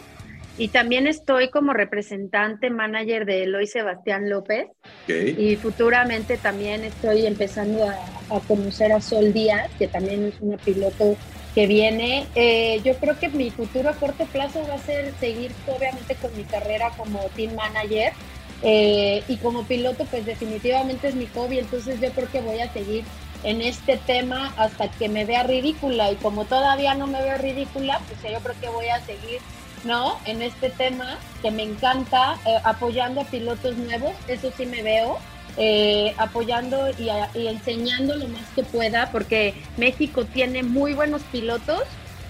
y 0.59 0.67
también 0.69 1.07
estoy 1.07 1.49
como 1.49 1.73
representante, 1.73 2.69
manager 2.69 3.25
de 3.25 3.43
Eloy 3.43 3.65
Sebastián 3.65 4.29
López 4.29 4.67
Ok. 4.83 5.09
y 5.37 5.55
futuramente 5.55 6.37
también 6.37 6.83
estoy 6.83 7.25
empezando 7.25 7.87
a, 7.87 7.95
a 8.29 8.39
conocer 8.41 8.91
a 8.91 8.99
Sol 9.01 9.31
Díaz, 9.33 9.71
que 9.77 9.87
también 9.87 10.25
es 10.25 10.39
una 10.41 10.57
piloto 10.57 11.15
que 11.55 11.65
viene. 11.65 12.27
Eh, 12.35 12.81
yo 12.83 12.97
creo 12.99 13.17
que 13.17 13.29
mi 13.29 13.51
futuro 13.51 13.89
a 13.89 13.93
corto 13.93 14.25
plazo 14.25 14.67
va 14.67 14.75
a 14.75 14.79
ser 14.79 15.13
seguir 15.19 15.51
obviamente 15.65 16.15
con 16.15 16.35
mi 16.35 16.43
carrera 16.43 16.91
como 16.97 17.19
team 17.35 17.55
manager 17.55 18.13
eh, 18.61 19.23
y 19.27 19.37
como 19.37 19.65
piloto 19.65 20.05
pues 20.05 20.25
definitivamente 20.25 21.07
es 21.07 21.15
mi 21.15 21.27
hobby, 21.27 21.59
entonces 21.59 21.99
yo 22.01 22.11
creo 22.11 22.29
que 22.29 22.41
voy 22.41 22.59
a 22.59 22.71
seguir 22.71 23.05
en 23.43 23.61
este 23.61 23.97
tema 23.97 24.53
hasta 24.57 24.89
que 24.91 25.07
me 25.07 25.25
vea 25.25 25.43
ridícula 25.43 26.11
y 26.11 26.17
como 26.17 26.45
todavía 26.45 26.93
no 26.95 27.07
me 27.07 27.21
veo 27.21 27.37
ridícula, 27.37 28.01
pues 28.07 28.21
yo 28.21 28.39
creo 28.39 28.55
que 28.59 28.69
voy 28.69 28.87
a 28.89 28.99
seguir, 28.99 29.39
¿no? 29.83 30.17
En 30.25 30.41
este 30.41 30.69
tema 30.69 31.17
que 31.41 31.51
me 31.51 31.63
encanta, 31.63 32.35
eh, 32.45 32.57
apoyando 32.63 33.21
a 33.21 33.25
pilotos 33.25 33.77
nuevos, 33.77 34.13
eso 34.27 34.51
sí 34.55 34.65
me 34.65 34.81
veo, 34.83 35.17
eh, 35.57 36.13
apoyando 36.17 36.89
y, 36.97 37.09
a- 37.09 37.29
y 37.33 37.47
enseñando 37.47 38.15
lo 38.15 38.27
más 38.27 38.45
que 38.55 38.63
pueda, 38.63 39.09
porque 39.11 39.53
México 39.77 40.25
tiene 40.25 40.63
muy 40.63 40.93
buenos 40.93 41.21
pilotos 41.31 41.81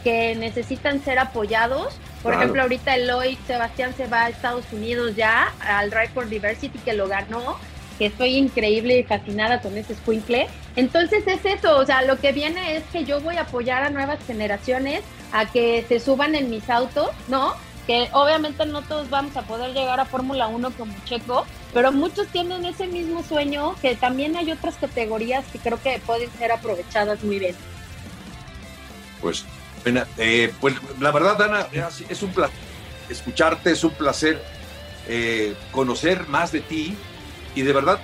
que 0.03 0.35
necesitan 0.35 1.03
ser 1.03 1.19
apoyados. 1.19 1.93
Por 2.23 2.31
Claro. 2.31 2.39
ejemplo, 2.41 2.61
ahorita 2.63 2.95
Eloy 2.95 3.37
Sebastián 3.47 3.93
se 3.95 4.07
va 4.07 4.25
a 4.25 4.29
Estados 4.29 4.65
Unidos 4.71 5.15
ya 5.15 5.53
al 5.59 5.89
Drive 5.89 6.09
for 6.09 6.27
Diversity 6.29 6.79
que 6.79 6.93
lo 6.93 7.07
ganó, 7.07 7.57
que 7.99 8.07
estoy 8.07 8.37
increíble 8.37 8.97
y 8.97 9.03
fascinada 9.03 9.61
con 9.61 9.77
ese 9.77 9.93
squinkle. 9.93 10.47
Entonces 10.75 11.23
es 11.27 11.45
eso, 11.45 11.77
o 11.77 11.85
sea, 11.85 12.01
lo 12.01 12.17
que 12.17 12.31
viene 12.31 12.77
es 12.77 12.83
que 12.91 13.03
yo 13.03 13.19
voy 13.21 13.35
a 13.35 13.41
apoyar 13.41 13.83
a 13.83 13.89
nuevas 13.91 14.17
generaciones 14.25 15.01
a 15.33 15.45
que 15.45 15.85
se 15.87 15.99
suban 15.99 16.33
en 16.33 16.49
mis 16.49 16.67
autos, 16.69 17.09
¿no? 17.27 17.53
Que 17.85 18.07
obviamente 18.13 18.65
no 18.65 18.81
todos 18.83 19.09
vamos 19.09 19.35
a 19.35 19.41
poder 19.43 19.73
llegar 19.73 19.99
a 19.99 20.05
Fórmula 20.05 20.47
1 20.47 20.71
como 20.71 20.93
Checo, 21.05 21.45
pero 21.73 21.91
muchos 21.91 22.27
tienen 22.27 22.63
ese 22.65 22.87
mismo 22.87 23.21
sueño, 23.23 23.75
que 23.81 23.95
también 23.95 24.35
hay 24.37 24.51
otras 24.51 24.75
categorías 24.75 25.43
que 25.51 25.59
creo 25.59 25.81
que 25.81 25.99
pueden 26.05 26.31
ser 26.39 26.51
aprovechadas 26.51 27.21
muy 27.23 27.37
bien. 27.39 27.55
Pues, 29.21 29.43
eh, 30.17 30.53
pues 30.61 30.75
la 30.99 31.11
verdad, 31.11 31.37
Dana, 31.37 31.67
es- 31.71 32.09
es 32.09 32.21
un 32.23 32.31
placer 32.31 32.55
escucharte, 33.09 33.71
es 33.71 33.83
un 33.83 33.91
placer 33.91 34.41
eh, 35.11 35.55
conocer 35.71 36.27
más 36.27 36.51
de 36.51 36.61
ti 36.61 36.95
y 37.55 37.61
de 37.61 37.73
verdad 37.73 37.99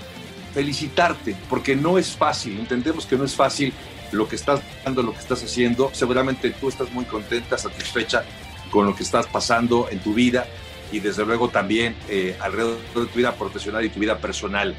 felicitarte, 0.53 1.35
porque 1.49 1.75
no 1.75 1.97
es 1.97 2.15
fácil, 2.15 2.59
entendemos 2.59 3.05
que 3.05 3.17
no 3.17 3.25
es 3.25 3.35
fácil 3.35 3.73
lo 4.11 4.27
que 4.27 4.35
estás 4.35 4.61
dando, 4.83 5.03
lo 5.03 5.11
que 5.11 5.19
estás 5.19 5.43
haciendo. 5.43 5.89
Seguramente 5.93 6.51
tú 6.51 6.69
estás 6.69 6.91
muy 6.91 7.05
contenta, 7.05 7.57
satisfecha 7.57 8.23
con 8.71 8.85
lo 8.85 8.95
que 8.95 9.03
estás 9.03 9.27
pasando 9.27 9.87
en 9.91 9.99
tu 9.99 10.13
vida 10.13 10.45
y 10.91 10.99
desde 10.99 11.25
luego 11.25 11.49
también 11.49 11.95
eh, 12.09 12.37
alrededor 12.39 12.77
de 12.95 13.05
tu 13.05 13.17
vida 13.17 13.33
profesional 13.35 13.83
y 13.83 13.89
tu 13.89 13.99
vida 13.99 14.17
personal. 14.17 14.75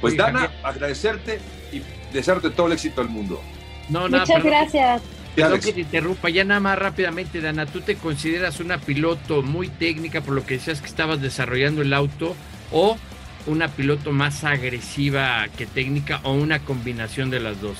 Pues 0.00 0.14
Sí, 0.14 0.18
Dana, 0.18 0.40
Javier. 0.40 0.60
agradecerte 0.64 1.40
y 1.72 1.82
desearte 2.12 2.50
todo 2.50 2.66
el 2.66 2.72
éxito 2.72 3.00
del 3.02 3.10
mundo. 3.10 3.40
No, 3.88 4.08
no, 4.08 4.18
Muchas 4.18 4.36
perdón, 4.36 4.50
gracias. 4.50 5.02
Perdón 5.34 5.60
que 5.60 5.72
te 5.72 5.80
interrumpa, 5.80 6.28
ya 6.28 6.44
nada 6.44 6.60
más 6.60 6.78
rápidamente, 6.78 7.40
Dana, 7.40 7.64
¿tú 7.64 7.80
te 7.80 7.96
consideras 7.96 8.60
una 8.60 8.78
piloto 8.78 9.42
muy 9.42 9.68
técnica 9.68 10.20
por 10.20 10.34
lo 10.34 10.44
que 10.44 10.54
decías 10.54 10.80
que 10.80 10.88
estabas 10.88 11.22
desarrollando 11.22 11.80
el 11.80 11.94
auto 11.94 12.36
o 12.70 12.98
una 13.46 13.68
piloto 13.68 14.12
más 14.12 14.44
agresiva 14.44 15.46
que 15.56 15.66
técnica 15.66 16.20
o 16.22 16.32
una 16.32 16.60
combinación 16.60 17.30
de 17.30 17.40
las 17.40 17.60
dos? 17.60 17.76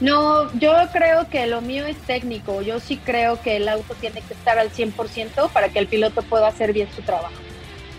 No, 0.00 0.52
yo 0.58 0.74
creo 0.92 1.28
que 1.30 1.46
lo 1.46 1.62
mío 1.62 1.86
es 1.86 1.96
técnico. 1.98 2.60
Yo 2.62 2.80
sí 2.80 2.98
creo 2.98 3.40
que 3.40 3.56
el 3.56 3.68
auto 3.68 3.94
tiene 3.94 4.20
que 4.20 4.34
estar 4.34 4.58
al 4.58 4.70
100% 4.70 5.50
para 5.50 5.70
que 5.70 5.78
el 5.78 5.86
piloto 5.86 6.22
pueda 6.22 6.48
hacer 6.48 6.72
bien 6.72 6.88
su 6.94 7.02
trabajo. 7.02 7.32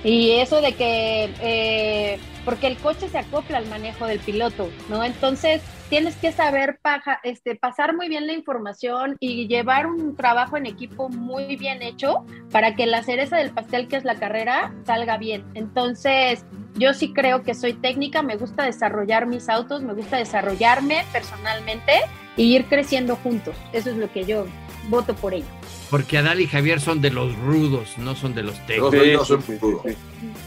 Y 0.04 0.32
eso 0.32 0.62
de 0.62 0.74
que, 0.74 1.30
eh, 1.42 2.20
porque 2.46 2.68
el 2.68 2.78
coche 2.78 3.10
se 3.10 3.18
acopla 3.18 3.58
al 3.58 3.66
manejo 3.66 4.06
del 4.06 4.20
piloto, 4.20 4.70
¿no? 4.90 5.04
Entonces 5.04 5.62
tienes 5.90 6.16
que 6.16 6.32
saber 6.32 6.80
paja- 6.82 7.20
este, 7.24 7.56
pasar 7.56 7.96
muy 7.96 8.10
bien 8.10 8.28
la 8.28 8.34
información 8.34 9.16
y 9.20 9.48
llevar 9.48 9.88
un 9.88 10.16
trabajo 10.16 10.58
en 10.58 10.66
equipo 10.66 11.10
muy 11.10 11.56
bien 11.56 11.82
hecho 11.82 12.26
para 12.52 12.76
que 12.76 12.86
la 12.86 13.04
cereza 13.04 13.38
del 13.38 13.52
pastel, 13.52 13.88
que 13.88 13.96
es 13.98 14.04
la 14.04 14.16
carrera, 14.16 14.74
salga 14.86 15.18
bien. 15.18 15.46
Entonces, 15.54 16.46
yo 16.76 16.94
sí 16.94 17.14
creo 17.14 17.44
que 17.44 17.54
soy 17.54 17.74
técnica, 17.74 18.22
me 18.22 18.36
gusta 18.36 18.64
desarrollar 18.64 19.26
mis 19.26 19.50
autos, 19.50 19.82
me 19.82 19.94
gusta 19.94 20.18
desarrollarme 20.18 21.04
personalmente 21.12 21.94
y 22.36 22.56
ir 22.56 22.66
creciendo 22.66 23.16
juntos. 23.16 23.56
Eso 23.74 23.90
es 23.90 23.98
lo 23.98 24.12
que 24.12 24.26
yo 24.26 24.46
voto 24.90 25.16
por 25.16 25.34
ello. 25.34 25.46
Porque 25.90 26.18
Adal 26.18 26.42
y 26.42 26.48
Javier 26.48 26.82
son 26.82 27.00
de 27.02 27.12
los 27.12 27.34
rudos, 27.38 27.98
no 27.98 28.16
son 28.16 28.36
de 28.36 28.44
los 28.44 28.56
yo 28.68 28.92
Sí, 28.92 28.98
soy 29.26 29.42
sí, 29.42 29.54
sí, 29.54 29.58
rudo. 29.60 29.84
sí. 29.86 29.96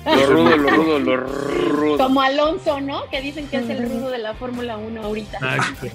Lo 0.05 0.27
rudo, 0.27 0.57
lo 0.57 0.71
rudo, 0.71 0.99
lo 0.99 1.17
rudo. 1.17 1.97
Como 1.99 2.21
Alonso, 2.21 2.81
¿no? 2.81 3.09
Que 3.11 3.21
dicen 3.23 3.47
que 3.49 3.57
es 3.59 3.69
el 3.71 3.89
rudo 3.89 4.11
de 4.11 4.19
la 4.19 4.35
Fórmula 4.35 4.77
1 4.77 5.03
ahorita. 5.03 5.39
Exacto. 5.39 5.87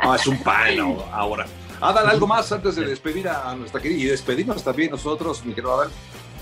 Ah, 0.00 0.16
es 0.18 0.26
un 0.26 0.38
pan 0.42 0.78
ahora-. 1.12 1.46
Adal, 1.80 2.08
algo 2.08 2.26
más 2.26 2.50
antes 2.52 2.76
de 2.76 2.86
despedir 2.86 3.28
a 3.28 3.54
nuestra 3.56 3.80
querida 3.80 4.00
y 4.00 4.04
despedirnos 4.04 4.62
también 4.62 4.90
nosotros, 4.90 5.44
mi 5.44 5.52
querido 5.52 5.74
Adal. 5.74 5.90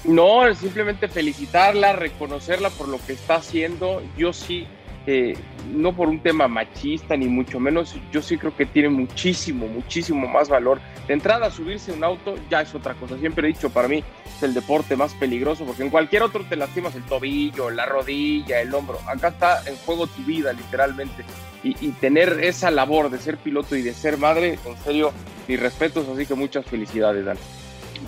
No, 0.04 0.52
simplemente 0.54 1.08
felicitarla, 1.08 1.92
reconocerla 1.94 2.70
por 2.70 2.88
lo 2.88 2.98
que 3.06 3.12
está 3.14 3.36
haciendo. 3.36 4.02
Yo 4.18 4.32
sí, 4.32 4.66
eh, 5.07 5.36
no 5.72 5.94
por 5.94 6.09
un 6.09 6.20
tema 6.20 6.48
machista 6.48 7.16
ni 7.16 7.26
mucho 7.26 7.59
menos, 7.59 7.96
yo 8.12 8.22
sí 8.22 8.38
creo 8.38 8.55
que 8.57 8.66
tiene 8.66 8.88
muchísimo, 8.88 9.66
muchísimo 9.66 10.28
más 10.28 10.48
valor. 10.48 10.80
De 11.07 11.14
entrada, 11.14 11.50
subirse 11.50 11.92
a 11.92 11.94
un 11.94 12.05
auto 12.05 12.36
ya 12.50 12.62
es 12.62 12.74
otra 12.74 12.94
cosa. 12.94 13.18
Siempre 13.18 13.48
he 13.48 13.53
dicho, 13.53 13.70
para 13.70 13.88
mí 13.88 14.05
es 14.26 14.42
el 14.42 14.55
deporte 14.55 14.96
más 14.96 15.14
peligroso 15.14 15.64
porque 15.64 15.82
en 15.82 15.90
cualquier 15.90 16.22
otro 16.22 16.44
te 16.44 16.57
lastimas 16.57 16.94
el 16.94 17.03
tobillo, 17.05 17.70
la 17.70 17.86
rodilla, 17.86 18.61
el 18.61 18.74
hombro. 18.74 18.98
Acá 19.07 19.28
está 19.28 19.62
en 19.66 19.76
juego 19.76 20.07
tu 20.07 20.22
vida, 20.22 20.53
literalmente. 20.53 21.24
Y, 21.64 21.74
tener 22.00 22.40
esa 22.42 22.72
labor 22.72 23.09
de 23.09 23.18
ser 23.18 23.36
piloto 23.36 23.76
y 23.76 23.82
de 23.82 23.94
ser 23.94 24.18
madre, 24.18 24.59
en 24.64 24.76
serio, 24.78 25.12
mis 25.46 25.61
respetos, 25.61 26.09
así 26.09 26.26
que 26.26 26.34
muchas 26.34 26.66
felicidades, 26.66 27.24
Dan. 27.24 27.38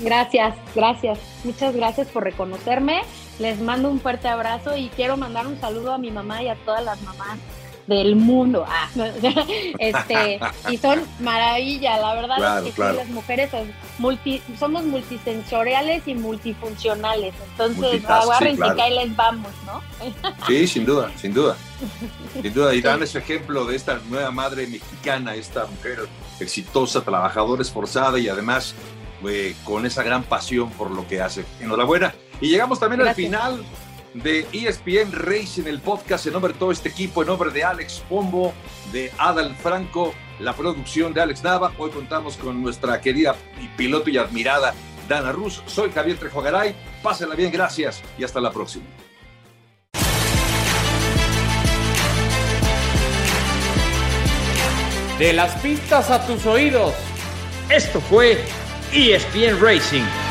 Gracias, 0.01 0.55
gracias. 0.75 1.19
Muchas 1.45 1.75
gracias 1.75 2.09
por 2.09 2.25
reconocerme. 2.25 3.03
Les 3.39 3.61
mando 3.61 3.91
un 3.91 4.01
fuerte 4.01 4.29
abrazo 4.29 4.77
y 4.77 4.89
quiero 4.91 5.17
mandar 5.17 5.47
un 5.47 5.61
saludo 5.61 5.93
a 5.93 5.99
mi 5.99 6.11
mamá 6.11 6.43
y 6.43 6.49
a 6.49 6.55
todas 6.57 6.85
las 6.85 7.01
mamás 7.03 7.39
del 7.87 8.17
mundo. 8.17 8.65
Ah, 8.67 8.89
este, 9.79 10.41
y 10.71 10.77
son 10.79 11.03
maravilla, 11.21 11.99
la 11.99 12.15
verdad 12.15 12.67
es 12.67 12.75
que 12.75 12.81
las 12.81 13.09
mujeres 13.09 13.51
multi, 13.99 14.43
somos 14.59 14.85
multisensoriales 14.85 16.07
y 16.07 16.15
multifuncionales. 16.15 17.35
Entonces, 17.51 18.05
agarren 18.05 18.57
sí, 18.57 18.63
y 18.63 18.91
les 18.95 19.17
vamos, 19.17 19.53
¿no? 19.67 19.83
sí, 20.47 20.67
sin 20.67 20.87
duda, 20.87 21.11
sin 21.17 21.35
duda. 21.35 21.57
Sin 22.41 22.55
duda, 22.55 22.75
y 22.75 22.81
dan 22.81 23.03
ese 23.03 23.19
ejemplo 23.19 23.65
de 23.67 23.77
esta 23.77 24.01
nueva 24.09 24.31
madre 24.31 24.67
mexicana, 24.67 25.35
esta 25.35 25.67
mujer 25.67 26.09
exitosa, 26.41 27.03
trabajadora, 27.03 27.63
esforzada 27.63 28.19
y 28.19 28.29
además 28.29 28.75
eh, 29.29 29.55
con 29.65 29.87
esa 29.87 30.03
gran 30.03 30.23
pasión 30.25 30.71
por 30.71 30.91
lo 30.91 31.07
que 31.07 31.21
hace. 31.21 31.45
Enhorabuena. 31.61 32.15
Y 32.41 32.49
llegamos 32.49 32.81
también 32.81 33.03
al 33.03 33.15
final 33.15 33.65
de 34.15 34.47
ESPN 34.53 35.13
Racing, 35.13 35.65
el 35.67 35.81
podcast 35.81 36.27
en 36.27 36.33
nombre 36.35 36.53
de 36.53 36.59
todo 36.59 36.71
este 36.71 36.89
equipo, 36.89 37.23
en 37.23 37.29
nombre 37.29 37.51
de 37.51 37.65
Alex 37.65 38.03
Pombo, 38.09 38.55
de 38.93 39.11
Adal 39.19 39.55
Franco, 39.57 40.15
la 40.39 40.55
producción 40.55 41.13
de 41.13 41.21
Alex 41.21 41.43
Nava. 41.43 41.73
Hoy 41.79 41.91
contamos 41.91 42.37
con 42.37 42.63
nuestra 42.63 43.01
querida 43.01 43.35
piloto 43.77 44.11
y 44.11 44.19
admirada 44.19 44.75
Dana 45.09 45.33
Rus. 45.33 45.63
Soy 45.67 45.91
Javier 45.91 46.17
Trejo 46.19 46.43
Garay. 46.43 46.75
Pásenla 47.03 47.35
bien, 47.35 47.53
gracias 47.53 48.03
y 48.19 48.25
hasta 48.25 48.41
la 48.41 48.53
próxima. 48.53 48.85
De 55.19 55.33
las 55.33 55.55
pistas 55.61 56.11
a 56.11 56.27
tus 56.27 56.45
oídos. 56.47 56.93
Esto 57.71 58.01
fue 58.01 58.45
ESPN 58.95 59.61
Racing 59.61 60.24